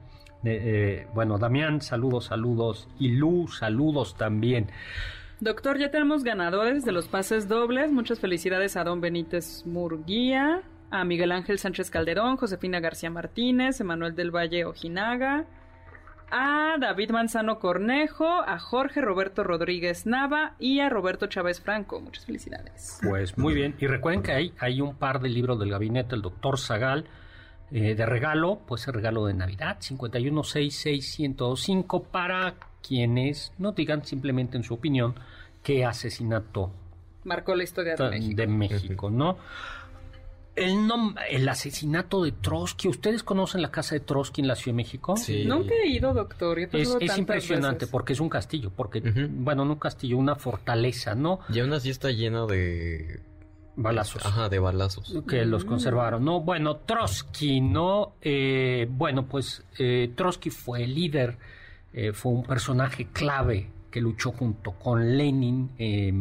Eh, 0.45 0.61
eh, 0.63 1.07
bueno, 1.15 1.39
Damián, 1.39 1.81
saludos, 1.81 2.27
saludos. 2.27 2.89
Y 2.99 3.09
Lu, 3.09 3.49
saludos 3.49 4.17
también. 4.17 4.69
Doctor, 5.41 5.79
ya 5.79 5.91
tenemos 5.91 6.25
ganadores 6.25 6.85
de 6.85 6.93
los 6.93 7.09
pases 7.09 7.49
dobles. 7.49 7.93
Muchas 7.93 8.19
felicidades 8.19 8.77
a 8.77 8.85
Don 8.85 9.01
Benítez 9.01 9.65
Murguía, 9.67 10.63
a 10.91 11.05
Miguel 11.05 11.33
Ángel 11.33 11.59
Sánchez 11.59 11.91
Calderón, 11.91 12.37
Josefina 12.37 12.81
García 12.81 13.11
Martínez, 13.11 13.81
Emanuel 13.81 14.15
del 14.15 14.35
Valle 14.35 14.65
Ojinaga, 14.65 15.45
a 16.31 16.77
David 16.79 17.11
Manzano 17.11 17.59
Cornejo, 17.59 18.27
a 18.27 18.59
Jorge 18.59 19.01
Roberto 19.01 19.45
Rodríguez 19.45 20.07
Nava 20.07 20.55
y 20.59 20.81
a 20.81 20.89
Roberto 20.89 21.27
Chávez 21.27 21.61
Franco. 21.61 22.01
Muchas 22.01 22.27
felicidades. 22.27 22.99
Pues 23.03 23.39
muy 23.39 23.55
bien. 23.55 23.75
Y 23.79 23.87
recuerden 23.87 24.23
que 24.23 24.33
hay, 24.33 24.53
hay 24.59 24.81
un 24.81 24.97
par 24.97 25.21
de 25.21 25.29
libros 25.29 25.59
del 25.59 25.71
gabinete 25.71 26.11
del 26.11 26.23
doctor 26.23 26.59
Zagal 26.59 27.07
eh, 27.71 27.95
de 27.95 28.07
regalo, 28.07 28.61
pues 28.67 28.87
el 28.89 28.95
regalo 28.95 29.27
de 29.27 29.35
Navidad, 29.35 29.79
5166105, 29.81 32.05
para 32.11 32.55
quienes 32.87 33.53
no 33.59 33.73
digan 33.73 34.05
simplemente 34.05 34.57
en 34.57 34.65
su 34.65 34.75
opinión 34.75 35.15
qué 35.63 35.85
asesinato 35.85 36.73
Marcó 37.25 37.55
la 37.55 37.65
historia 37.65 37.95
de 37.95 38.09
México. 38.09 38.37
de 38.37 38.47
México, 38.47 39.11
¿no? 39.11 39.37
El, 40.59 40.73
nom- 40.89 41.15
el 41.31 41.49
asesinato 41.49 42.23
de 42.25 42.33
Trotsky, 42.33 42.89
¿ustedes 42.89 43.23
conocen 43.23 43.63
la 43.63 43.71
casa 43.71 43.95
de 43.95 44.01
Trotsky 44.01 44.41
en 44.41 44.49
la 44.49 44.55
Ciudad 44.57 44.75
de 44.75 44.83
México? 44.83 45.17
Sí. 45.17 45.45
Nunca 45.45 45.75
he 45.75 45.89
ido, 45.89 46.13
doctor. 46.13 46.59
he 46.59 46.69
Es, 46.73 47.17
impresionante 47.19 47.81
veces. 47.81 47.89
porque 47.91 48.13
es 48.13 48.21
un 48.21 48.29
castillo, 48.29 48.71
porque, 48.75 49.01
bueno, 49.31 49.65
no 49.65 49.73
un 49.75 49.79
castillo, 49.79 50.17
una 50.19 50.35
fortaleza, 50.37 51.15
¿no? 51.15 51.41
Y 51.53 51.61
aún 51.61 51.73
así 51.73 51.91
está 51.91 52.11
lleno 52.11 52.47
de... 52.47 53.21
Balazos. 53.81 54.27
Ajá, 54.27 54.49
de 54.49 54.59
balazos. 54.59 55.15
que 55.29 55.45
los 55.45 55.65
conservaron, 55.65 56.25
¿no? 56.25 56.41
Bueno, 56.41 56.79
Trotsky, 56.79 57.61
¿no? 57.61 58.15
Eh, 58.21 58.89
bueno, 58.91 59.27
pues 59.27 59.63
eh, 59.79 60.11
Trotsky 60.17 60.51
fue 60.51 60.83
el 60.83 60.95
líder, 60.97 61.39
eh, 61.93 62.13
fue 62.13 62.33
un 62.33 62.43
personaje 62.43 63.07
clave 63.13 63.71
que 63.89 64.01
luchó 64.01 64.33
junto 64.33 64.73
con 64.73 65.17
Lenin 65.17 65.71
eh, 65.79 66.13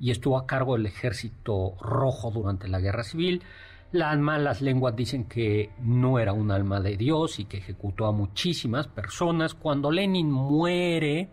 y 0.00 0.10
estuvo 0.10 0.38
a 0.38 0.46
cargo 0.46 0.76
del 0.76 0.86
ejército 0.86 1.74
rojo 1.80 2.30
durante 2.30 2.68
la 2.68 2.80
guerra 2.80 3.04
civil. 3.04 3.42
Las 3.90 4.18
malas 4.18 4.60
lenguas 4.60 4.94
dicen 4.94 5.24
que 5.24 5.70
no 5.80 6.18
era 6.18 6.32
un 6.32 6.50
alma 6.50 6.80
de 6.80 6.96
Dios 6.96 7.38
y 7.38 7.46
que 7.46 7.58
ejecutó 7.58 8.06
a 8.06 8.12
muchísimas 8.12 8.86
personas. 8.86 9.54
Cuando 9.54 9.90
Lenin 9.90 10.30
muere, 10.30 11.30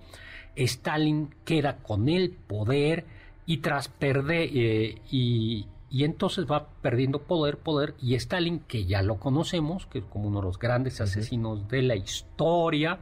Stalin 0.55 1.35
queda 1.43 1.77
con 1.77 2.07
el 2.07 2.31
poder 2.31 3.05
y 3.45 3.57
tras 3.57 3.89
perder 3.89 4.49
eh, 4.53 5.01
y, 5.11 5.67
y 5.89 6.03
entonces 6.03 6.45
va 6.49 6.67
perdiendo 6.81 7.23
poder, 7.23 7.57
poder 7.57 7.93
y 8.01 8.15
Stalin 8.15 8.59
que 8.59 8.85
ya 8.85 9.01
lo 9.01 9.19
conocemos, 9.19 9.85
que 9.85 9.99
es 9.99 10.05
como 10.05 10.29
uno 10.29 10.39
de 10.39 10.45
los 10.45 10.59
grandes 10.59 11.01
asesinos 11.01 11.67
de 11.67 11.81
la 11.81 11.95
historia, 11.95 12.99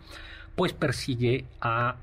pues 0.55 0.73
persigue 0.73 1.45
a 1.61 1.95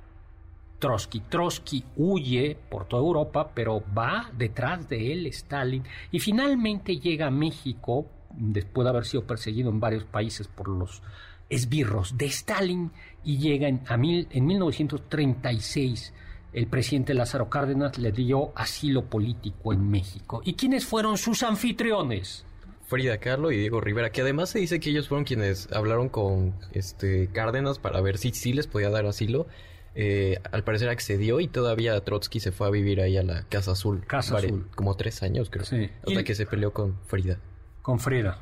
Trotsky. 0.80 1.20
Trotsky 1.20 1.84
huye 1.96 2.58
por 2.68 2.86
toda 2.86 3.02
Europa, 3.02 3.52
pero 3.54 3.84
va 3.96 4.30
detrás 4.36 4.88
de 4.88 5.12
él 5.12 5.26
Stalin 5.26 5.84
y 6.10 6.18
finalmente 6.18 6.98
llega 6.98 7.28
a 7.28 7.30
México 7.30 8.06
después 8.32 8.84
de 8.84 8.90
haber 8.90 9.04
sido 9.04 9.24
perseguido 9.24 9.70
en 9.70 9.78
varios 9.78 10.04
países 10.04 10.48
por 10.48 10.68
los 10.68 11.02
esbirros 11.48 12.16
de 12.16 12.26
Stalin 12.26 12.90
y 13.22 13.38
llega 13.38 13.68
en, 13.68 13.82
a 13.86 13.96
mil, 13.96 14.26
en 14.30 14.46
1936 14.46 16.14
el 16.52 16.66
presidente 16.66 17.14
Lázaro 17.14 17.48
Cárdenas 17.48 17.98
le 17.98 18.10
dio 18.10 18.52
asilo 18.56 19.04
político 19.04 19.72
en 19.72 19.88
México. 19.88 20.42
¿Y 20.44 20.54
quiénes 20.54 20.84
fueron 20.84 21.16
sus 21.16 21.42
anfitriones? 21.42 22.44
Frida 22.86 23.18
Kahlo 23.18 23.52
y 23.52 23.56
Diego 23.56 23.80
Rivera, 23.80 24.10
que 24.10 24.22
además 24.22 24.50
se 24.50 24.58
dice 24.58 24.80
que 24.80 24.90
ellos 24.90 25.06
fueron 25.06 25.24
quienes 25.24 25.70
hablaron 25.70 26.08
con 26.08 26.54
este 26.72 27.28
Cárdenas 27.28 27.78
para 27.78 28.00
ver 28.00 28.18
si 28.18 28.32
sí 28.32 28.52
les 28.52 28.66
podía 28.66 28.90
dar 28.90 29.06
asilo. 29.06 29.46
Eh, 29.95 30.38
al 30.53 30.62
parecer 30.64 30.88
accedió 30.88 31.41
y 31.41 31.49
todavía 31.49 32.01
Trotsky 32.01 32.38
se 32.41 32.53
fue 32.53 32.68
a 32.68 32.70
vivir 32.70 33.01
ahí 33.01 33.16
a 33.16 33.22
la 33.22 33.43
Casa 33.49 33.72
Azul. 33.72 34.05
Casa 34.07 34.36
Azul. 34.36 34.68
Como 34.74 34.97
tres 34.97 35.22
años, 35.22 35.51
creo. 35.51 35.64
Sí. 35.64 35.91
Hasta 36.07 36.20
Y- 36.20 36.24
que 36.24 36.34
se 36.34 36.47
peleó 36.47 36.72
con 36.72 36.97
Frida. 37.07 37.38
Con 37.82 37.99
Frida. 37.99 38.38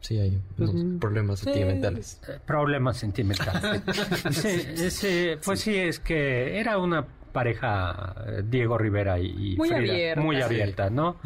Sí, 0.00 0.18
hay 0.18 0.40
unos 0.58 0.74
mm, 0.74 0.98
problemas 0.98 1.40
sentimentales. 1.40 2.20
Eh, 2.28 2.38
problemas 2.46 2.96
sentimentales. 2.98 3.82
Ese- 4.80 5.38
pues 5.44 5.60
sí, 5.60 5.74
es 5.76 5.98
que 6.00 6.58
era 6.58 6.78
una 6.78 7.06
pareja 7.36 8.14
eh, 8.26 8.42
Diego 8.44 8.78
Rivera 8.78 9.18
y, 9.20 9.52
y 9.52 9.56
Muy 9.56 9.68
Frida, 9.68 9.92
abierta. 9.92 10.20
muy 10.22 10.36
Sí. 10.36 10.42
abierta, 10.42 10.90
¿no? 10.90 11.16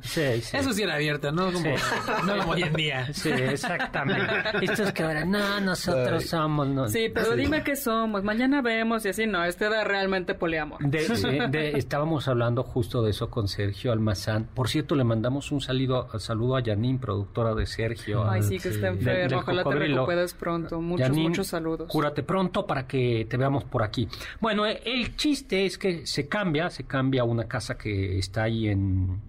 Sí, 0.00 0.40
sí. 0.40 0.56
Eso 0.56 0.72
sí 0.72 0.82
era 0.82 0.94
abierto, 0.94 1.30
¿no? 1.30 1.52
Como, 1.52 1.58
Sí. 1.76 1.84
no 2.26 2.38
como 2.38 2.52
hoy 2.52 2.62
en 2.62 2.72
día. 2.72 3.12
Sí, 3.12 3.28
exactamente. 3.30 4.24
Esto 4.62 4.84
es 4.84 4.92
que 4.92 5.02
ahora, 5.02 5.24
no, 5.26 5.60
nosotros 5.60 6.24
somos... 6.24 6.66
no. 6.68 6.88
Sí, 6.88 7.10
pero 7.12 7.36
dime 7.36 7.62
qué 7.62 7.76
somos. 7.76 8.24
Mañana 8.24 8.62
vemos 8.62 9.04
y 9.04 9.10
así. 9.10 9.26
No, 9.26 9.44
este 9.44 9.66
era 9.66 9.84
realmente 9.84 10.34
poliamor. 10.34 10.78
De- 10.80 11.06
de- 11.08 11.48
de- 11.48 11.78
estábamos 11.78 12.26
hablando 12.28 12.62
justo 12.62 13.02
de 13.02 13.10
eso 13.10 13.28
con 13.30 13.46
Sergio 13.48 13.92
Almazán. 13.92 14.48
Por 14.54 14.68
cierto, 14.68 14.94
le 14.94 15.04
mandamos 15.04 15.52
un 15.52 15.60
saludo, 15.60 16.08
saludo 16.18 16.56
a 16.56 16.62
Janine, 16.64 16.98
productora 16.98 17.54
de 17.54 17.66
Sergio. 17.66 18.28
Ay, 18.28 18.42
sí, 18.42 18.58
que 18.58 18.68
está 18.70 18.88
enfermo. 18.88 19.38
Ojalá 19.40 19.64
te 19.64 19.74
recuperes 19.74 20.32
pronto. 20.32 20.80
Muchos, 20.80 21.06
Janine, 21.08 21.28
muchos 21.28 21.46
saludos. 21.48 21.88
Cúrate 21.90 22.22
pronto 22.22 22.66
para 22.66 22.86
que 22.86 23.26
te 23.28 23.36
veamos 23.36 23.64
por 23.64 23.82
aquí. 23.82 24.08
Bueno, 24.40 24.66
eh, 24.66 24.80
el 24.86 25.14
chiste 25.16 25.57
es 25.66 25.78
que 25.78 26.06
se 26.06 26.28
cambia, 26.28 26.70
se 26.70 26.84
cambia 26.84 27.24
una 27.24 27.44
casa 27.44 27.76
que 27.76 28.18
está 28.18 28.44
ahí 28.44 28.68
en, 28.68 29.20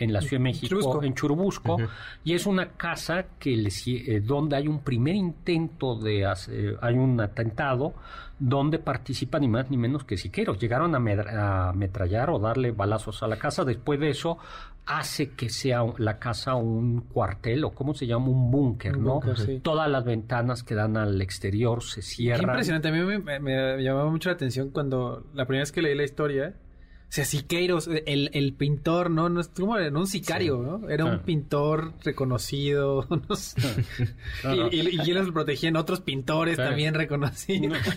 en 0.00 0.12
la 0.12 0.20
Ciudad 0.20 0.40
de 0.40 0.44
México, 0.44 0.68
Churubusco. 0.68 1.02
en 1.04 1.14
Churubusco, 1.14 1.76
y 2.24 2.34
es 2.34 2.46
una 2.46 2.68
casa 2.70 3.24
que 3.38 3.56
les, 3.56 3.86
eh, 3.88 4.20
donde 4.24 4.56
hay 4.56 4.68
un 4.68 4.80
primer 4.80 5.14
intento 5.14 5.94
de 5.96 6.24
hacer, 6.26 6.78
hay 6.80 6.94
un 6.94 7.20
atentado 7.20 7.94
donde 8.38 8.78
participan 8.78 9.40
ni 9.40 9.48
más 9.48 9.68
ni 9.70 9.76
menos 9.76 10.04
que 10.04 10.16
siqueros. 10.16 10.58
Llegaron 10.60 10.94
a, 10.94 11.68
ametrallar 11.70 12.30
o 12.30 12.38
darle 12.38 12.70
balazos 12.70 13.22
a 13.22 13.26
la 13.28 13.36
casa. 13.36 13.64
Después 13.64 13.98
de 13.98 14.10
eso 14.10 14.38
hace 14.86 15.30
que 15.32 15.48
sea 15.50 15.82
la 15.98 16.18
casa 16.18 16.54
un 16.54 17.00
cuartel 17.02 17.64
o 17.64 17.72
cómo 17.72 17.92
se 17.94 18.06
llama 18.06 18.28
un 18.28 18.50
búnker, 18.50 18.96
¿no? 18.96 19.20
sí. 19.36 19.60
Todas 19.60 19.90
las 19.90 20.04
ventanas 20.04 20.62
que 20.62 20.74
dan 20.74 20.96
al 20.96 21.20
exterior 21.20 21.82
se 21.82 21.96
Qué 22.00 22.06
cierran. 22.06 22.50
impresionante. 22.50 22.88
A 22.88 22.92
mí 22.92 23.00
me, 23.00 23.18
me- 23.18 23.40
me 23.40 23.82
llamaba 23.82 24.08
mucho 24.10 24.28
la 24.30 24.34
atención 24.36 24.70
cuando 24.70 25.26
la 25.34 25.44
primera 25.44 25.62
vez 25.62 25.72
que 25.72 25.82
leí 25.82 25.94
la 25.96 26.04
historia. 26.04 26.54
O 27.08 27.10
sea, 27.10 27.24
Siqueiros, 27.24 27.88
el, 28.04 28.28
el 28.34 28.52
pintor, 28.52 29.10
¿no? 29.10 29.30
No 29.30 29.40
es 29.40 29.48
como 29.48 29.78
era 29.78 29.96
un 29.98 30.06
sicario, 30.06 30.58
¿no? 30.58 30.90
Era 30.90 31.04
Ah. 31.04 31.12
un 31.12 31.20
pintor 31.20 31.94
reconocido. 32.04 33.06
no 33.28 33.34
sé. 33.34 33.56
Claro. 34.42 34.68
y, 34.70 34.80
y, 34.80 34.88
y 34.96 35.00
ellos 35.10 35.26
lo 35.28 35.32
protegían 35.32 35.76
otros 35.76 36.02
pintores 36.02 36.56
Sí. 36.56 36.62
también 36.62 36.92
reconocidos. 36.94 37.78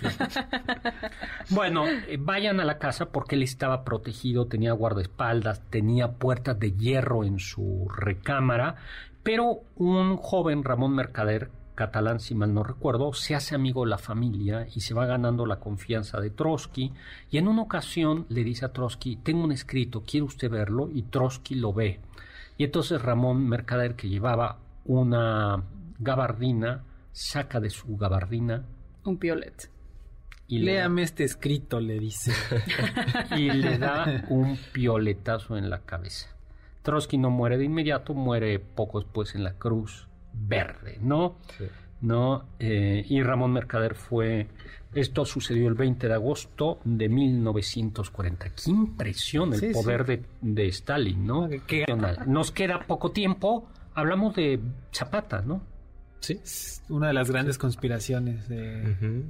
Bueno, 1.49 1.85
eh, 1.87 2.17
vayan 2.19 2.59
a 2.59 2.65
la 2.65 2.77
casa 2.77 3.09
porque 3.09 3.35
él 3.35 3.43
estaba 3.43 3.83
protegido, 3.83 4.45
tenía 4.47 4.71
guardaespaldas, 4.71 5.61
tenía 5.69 6.13
puertas 6.13 6.57
de 6.59 6.71
hierro 6.73 7.23
en 7.25 7.39
su 7.39 7.89
recámara, 7.93 8.75
pero 9.23 9.63
un 9.75 10.15
joven 10.17 10.63
Ramón 10.63 10.95
Mercader 10.95 11.49
catalán, 11.81 12.19
si 12.19 12.35
mal 12.35 12.53
no 12.53 12.63
recuerdo, 12.63 13.11
se 13.11 13.33
hace 13.33 13.55
amigo 13.55 13.83
de 13.83 13.89
la 13.89 13.97
familia 13.97 14.67
y 14.75 14.81
se 14.81 14.93
va 14.93 15.07
ganando 15.07 15.47
la 15.47 15.55
confianza 15.55 16.19
de 16.19 16.29
Trotsky. 16.29 16.93
Y 17.31 17.39
en 17.39 17.47
una 17.47 17.63
ocasión 17.63 18.27
le 18.29 18.43
dice 18.43 18.65
a 18.65 18.71
Trotsky, 18.71 19.15
tengo 19.15 19.43
un 19.43 19.51
escrito, 19.51 20.03
¿quiere 20.05 20.27
usted 20.27 20.51
verlo? 20.51 20.91
Y 20.93 21.01
Trotsky 21.01 21.55
lo 21.55 21.73
ve. 21.73 21.99
Y 22.55 22.65
entonces 22.65 23.01
Ramón 23.01 23.49
Mercader, 23.49 23.95
que 23.95 24.09
llevaba 24.09 24.59
una 24.85 25.63
gabardina, 25.97 26.83
saca 27.13 27.59
de 27.59 27.71
su 27.71 27.97
gabardina 27.97 28.63
un 29.03 29.17
piolet. 29.17 29.71
Y 30.47 30.59
Léame 30.59 31.01
este 31.01 31.23
escrito, 31.23 31.79
le 31.79 31.97
dice. 31.97 32.31
y 33.35 33.49
le 33.49 33.79
da 33.79 34.25
un 34.29 34.55
pioletazo 34.71 35.57
en 35.57 35.71
la 35.71 35.79
cabeza. 35.79 36.29
Trotsky 36.83 37.17
no 37.17 37.31
muere 37.31 37.57
de 37.57 37.65
inmediato, 37.65 38.13
muere 38.13 38.59
poco 38.59 38.99
después 38.99 39.33
en 39.33 39.43
la 39.43 39.53
cruz 39.53 40.07
verde, 40.33 40.97
¿no? 41.01 41.37
¿No? 42.01 42.45
Eh, 42.59 43.05
y 43.07 43.21
Ramón 43.23 43.53
Mercader 43.53 43.95
fue... 43.95 44.47
Esto 44.93 45.23
sucedió 45.23 45.69
el 45.69 45.75
20 45.75 46.09
de 46.09 46.13
agosto 46.13 46.79
de 46.83 47.07
1940. 47.07 48.49
¡Qué 48.49 48.71
impresión 48.71 49.53
el 49.53 49.71
poder 49.71 50.05
De, 50.05 50.21
de, 50.41 50.67
Stalin, 50.67 51.25
¿no? 51.25 51.47
Nos 52.27 52.51
queda 52.51 52.81
poco 52.87 53.11
tiempo. 53.11 53.69
Hablamos 53.93 54.35
de 54.35 54.59
Zapata, 54.91 55.41
¿no? 55.43 55.61
Sí. 56.21 56.39
Una 56.89 57.07
de 57.07 57.13
las 57.13 57.31
grandes 57.31 57.57
conspiraciones. 57.57 58.45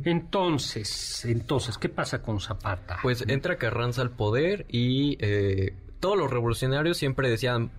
Entonces, 0.04 1.26
entonces, 1.26 1.78
¿qué 1.78 1.89
pasa 1.89 2.22
con 2.22 2.39
Zapata? 2.39 2.97
Pues 3.02 3.24
entra 3.28 3.56
Carranza 3.56 4.02
al 4.02 4.12
poder 4.12 4.66
y 4.68 5.18
eh, 5.22 5.74
todos 5.99 6.18
los 6.18 6.30
revolucionarios 6.30 6.97
siempre 6.97 7.30
decían 7.30 7.72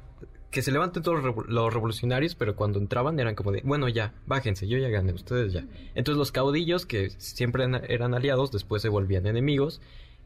que 0.53 0.63
se 0.63 0.71
levanten 0.71 1.03
todos 1.03 1.35
los 1.49 1.75
revolucionarios, 1.75 2.37
pero 2.37 2.55
cuando 2.55 2.79
entraban 2.79 3.19
eran 3.19 3.35
como 3.35 3.51
de, 3.51 3.63
bueno, 3.65 3.89
ya, 3.89 4.15
bájense, 4.27 4.69
yo 4.69 4.79
ya 4.79 4.89
gané, 4.89 5.13
ustedes 5.13 5.53
ya. 5.53 5.65
Entonces 5.97 6.19
los 6.19 6.31
caudillos, 6.31 6.87
que 6.87 7.11
siempre 7.11 7.65
eran 7.89 8.15
aliados, 8.15 8.53
después 8.53 8.83
se 8.83 8.89
volvían 8.89 9.27
enemigos, 9.27 9.81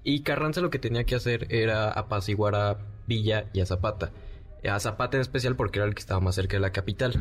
y 0.04 0.20
Carranza 0.20 0.60
lo 0.60 0.70
que 0.70 0.78
tenía 0.78 1.04
que 1.04 1.14
hacer 1.14 1.46
era 1.48 1.90
apaciguar 1.90 2.54
a 2.54 2.78
Villa 3.06 3.46
y 3.54 3.60
a 3.60 3.66
Zapata 3.66 4.12
a 4.68 4.80
Zapata 4.80 5.16
en 5.16 5.20
especial 5.20 5.56
porque 5.56 5.78
era 5.78 5.86
el 5.86 5.94
que 5.94 6.00
estaba 6.00 6.20
más 6.20 6.34
cerca 6.34 6.56
de 6.56 6.60
la 6.60 6.70
capital. 6.70 7.14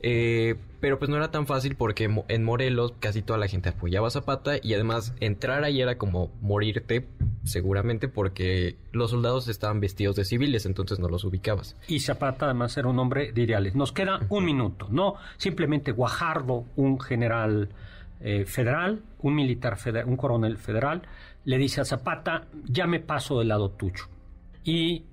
Eh, 0.00 0.56
pero 0.80 0.98
pues 0.98 1.08
no 1.08 1.16
era 1.16 1.30
tan 1.30 1.46
fácil 1.46 1.74
porque 1.76 2.08
en 2.28 2.44
Morelos 2.44 2.94
casi 3.00 3.22
toda 3.22 3.38
la 3.38 3.48
gente 3.48 3.70
apoyaba 3.70 4.08
a 4.08 4.10
Zapata 4.10 4.56
y 4.62 4.74
además 4.74 5.14
entrar 5.20 5.64
ahí 5.64 5.80
era 5.80 5.98
como 5.98 6.30
morirte 6.40 7.06
seguramente 7.48 8.08
porque 8.08 8.76
los 8.92 9.10
soldados 9.10 9.48
estaban 9.48 9.80
vestidos 9.80 10.16
de 10.16 10.24
civiles, 10.24 10.66
entonces 10.66 10.98
no 10.98 11.08
los 11.08 11.24
ubicabas. 11.24 11.76
Y 11.88 12.00
Zapata 12.00 12.46
además 12.46 12.76
era 12.76 12.88
un 12.88 12.98
hombre 12.98 13.32
de 13.32 13.42
ideales. 13.42 13.74
Nos 13.74 13.92
queda 13.92 14.20
un 14.28 14.44
minuto, 14.44 14.88
¿no? 14.90 15.14
Simplemente 15.36 15.92
Guajardo, 15.92 16.64
un 16.76 17.00
general 17.00 17.68
eh, 18.20 18.44
federal, 18.44 19.02
un 19.20 19.34
militar 19.34 19.76
federal, 19.78 20.08
un 20.08 20.16
coronel 20.16 20.58
federal, 20.58 21.02
le 21.44 21.58
dice 21.58 21.80
a 21.80 21.84
Zapata, 21.84 22.46
ya 22.64 22.86
me 22.86 23.00
paso 23.00 23.38
del 23.38 23.48
lado 23.48 23.70
tuyo. 23.70 24.04
Y 24.64 25.04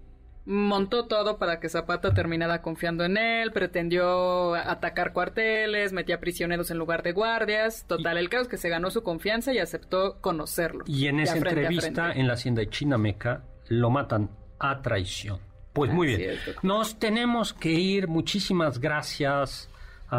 montó 0.45 1.05
todo 1.05 1.37
para 1.37 1.59
que 1.59 1.69
Zapata 1.69 2.13
terminara 2.13 2.61
confiando 2.61 3.03
en 3.03 3.17
él, 3.17 3.51
pretendió 3.51 4.55
atacar 4.55 5.11
cuarteles, 5.11 5.91
metía 5.91 6.19
prisioneros 6.19 6.71
en 6.71 6.77
lugar 6.77 7.03
de 7.03 7.11
guardias, 7.11 7.85
total 7.87 8.17
el 8.17 8.29
caos 8.29 8.47
que 8.47 8.57
se 8.57 8.69
ganó 8.69 8.91
su 8.91 9.03
confianza 9.03 9.53
y 9.53 9.59
aceptó 9.59 10.21
conocerlo. 10.21 10.85
Y 10.87 11.07
en 11.07 11.19
esa 11.19 11.37
entrevista 11.37 12.11
en 12.11 12.27
la 12.27 12.33
hacienda 12.33 12.61
de 12.61 12.69
Chinameca 12.69 13.43
lo 13.67 13.89
matan 13.89 14.29
a 14.59 14.81
traición. 14.81 15.39
Pues 15.73 15.91
muy 15.91 16.07
bien. 16.07 16.37
Nos 16.63 16.99
tenemos 16.99 17.53
que 17.53 17.71
ir. 17.71 18.07
Muchísimas 18.07 18.79
gracias 18.79 19.69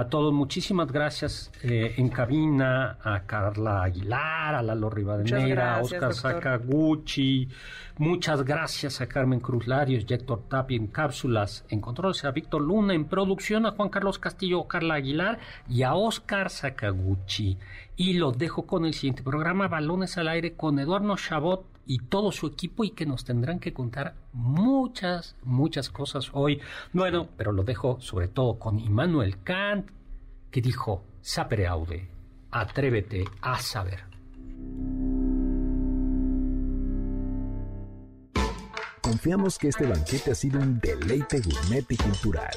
a 0.00 0.08
todos. 0.08 0.32
Muchísimas 0.32 0.90
gracias 0.90 1.50
eh, 1.62 1.94
en 1.96 2.08
cabina 2.08 2.98
a 3.02 3.20
Carla 3.20 3.82
Aguilar, 3.82 4.54
a 4.54 4.62
Lalo 4.62 4.90
Rivadeneira, 4.90 5.76
a 5.76 5.82
Oscar 5.82 6.14
Sakaguchi. 6.14 7.48
Muchas 7.98 8.44
gracias 8.44 9.00
a 9.00 9.06
Carmen 9.06 9.40
Cruz 9.40 9.66
Larios 9.66 10.04
y 10.06 10.12
Héctor 10.12 10.42
Tapia 10.48 10.76
en 10.76 10.88
cápsulas. 10.88 11.64
En 11.70 11.80
control 11.80 12.14
a 12.22 12.30
Víctor 12.30 12.60
Luna 12.60 12.94
en 12.94 13.06
producción, 13.06 13.64
a 13.64 13.70
Juan 13.72 13.88
Carlos 13.88 14.18
Castillo, 14.18 14.68
Carla 14.68 14.96
Aguilar 14.96 15.38
y 15.68 15.82
a 15.82 15.94
Oscar 15.94 16.50
Sakaguchi. 16.50 17.58
Y 17.96 18.12
los 18.14 18.36
dejo 18.36 18.66
con 18.66 18.84
el 18.84 18.92
siguiente 18.92 19.22
programa, 19.22 19.68
Balones 19.68 20.18
al 20.18 20.28
Aire, 20.28 20.54
con 20.54 20.78
Eduardo 20.78 21.16
Chabot 21.16 21.64
y 21.86 21.98
todo 22.00 22.30
su 22.30 22.46
equipo 22.46 22.84
y 22.84 22.90
que 22.90 23.06
nos 23.06 23.24
tendrán 23.24 23.58
que 23.58 23.72
contar 23.72 24.14
muchas, 24.32 25.36
muchas 25.42 25.88
cosas 25.88 26.30
hoy. 26.32 26.60
Bueno, 26.92 27.28
pero 27.36 27.52
lo 27.52 27.62
dejo 27.62 27.98
sobre 28.00 28.28
todo 28.28 28.58
con 28.58 28.78
Immanuel 28.78 29.42
Kant, 29.42 29.88
que 30.50 30.60
dijo, 30.60 31.04
sapere 31.22 31.66
aude, 31.66 32.08
atrévete 32.50 33.24
a 33.40 33.58
saber. 33.60 34.04
Confiamos 39.00 39.56
que 39.56 39.68
este 39.68 39.86
banquete 39.86 40.32
ha 40.32 40.34
sido 40.34 40.60
un 40.60 40.80
deleite 40.80 41.40
gourmet 41.40 41.86
y 41.88 41.96
cultural. 41.96 42.56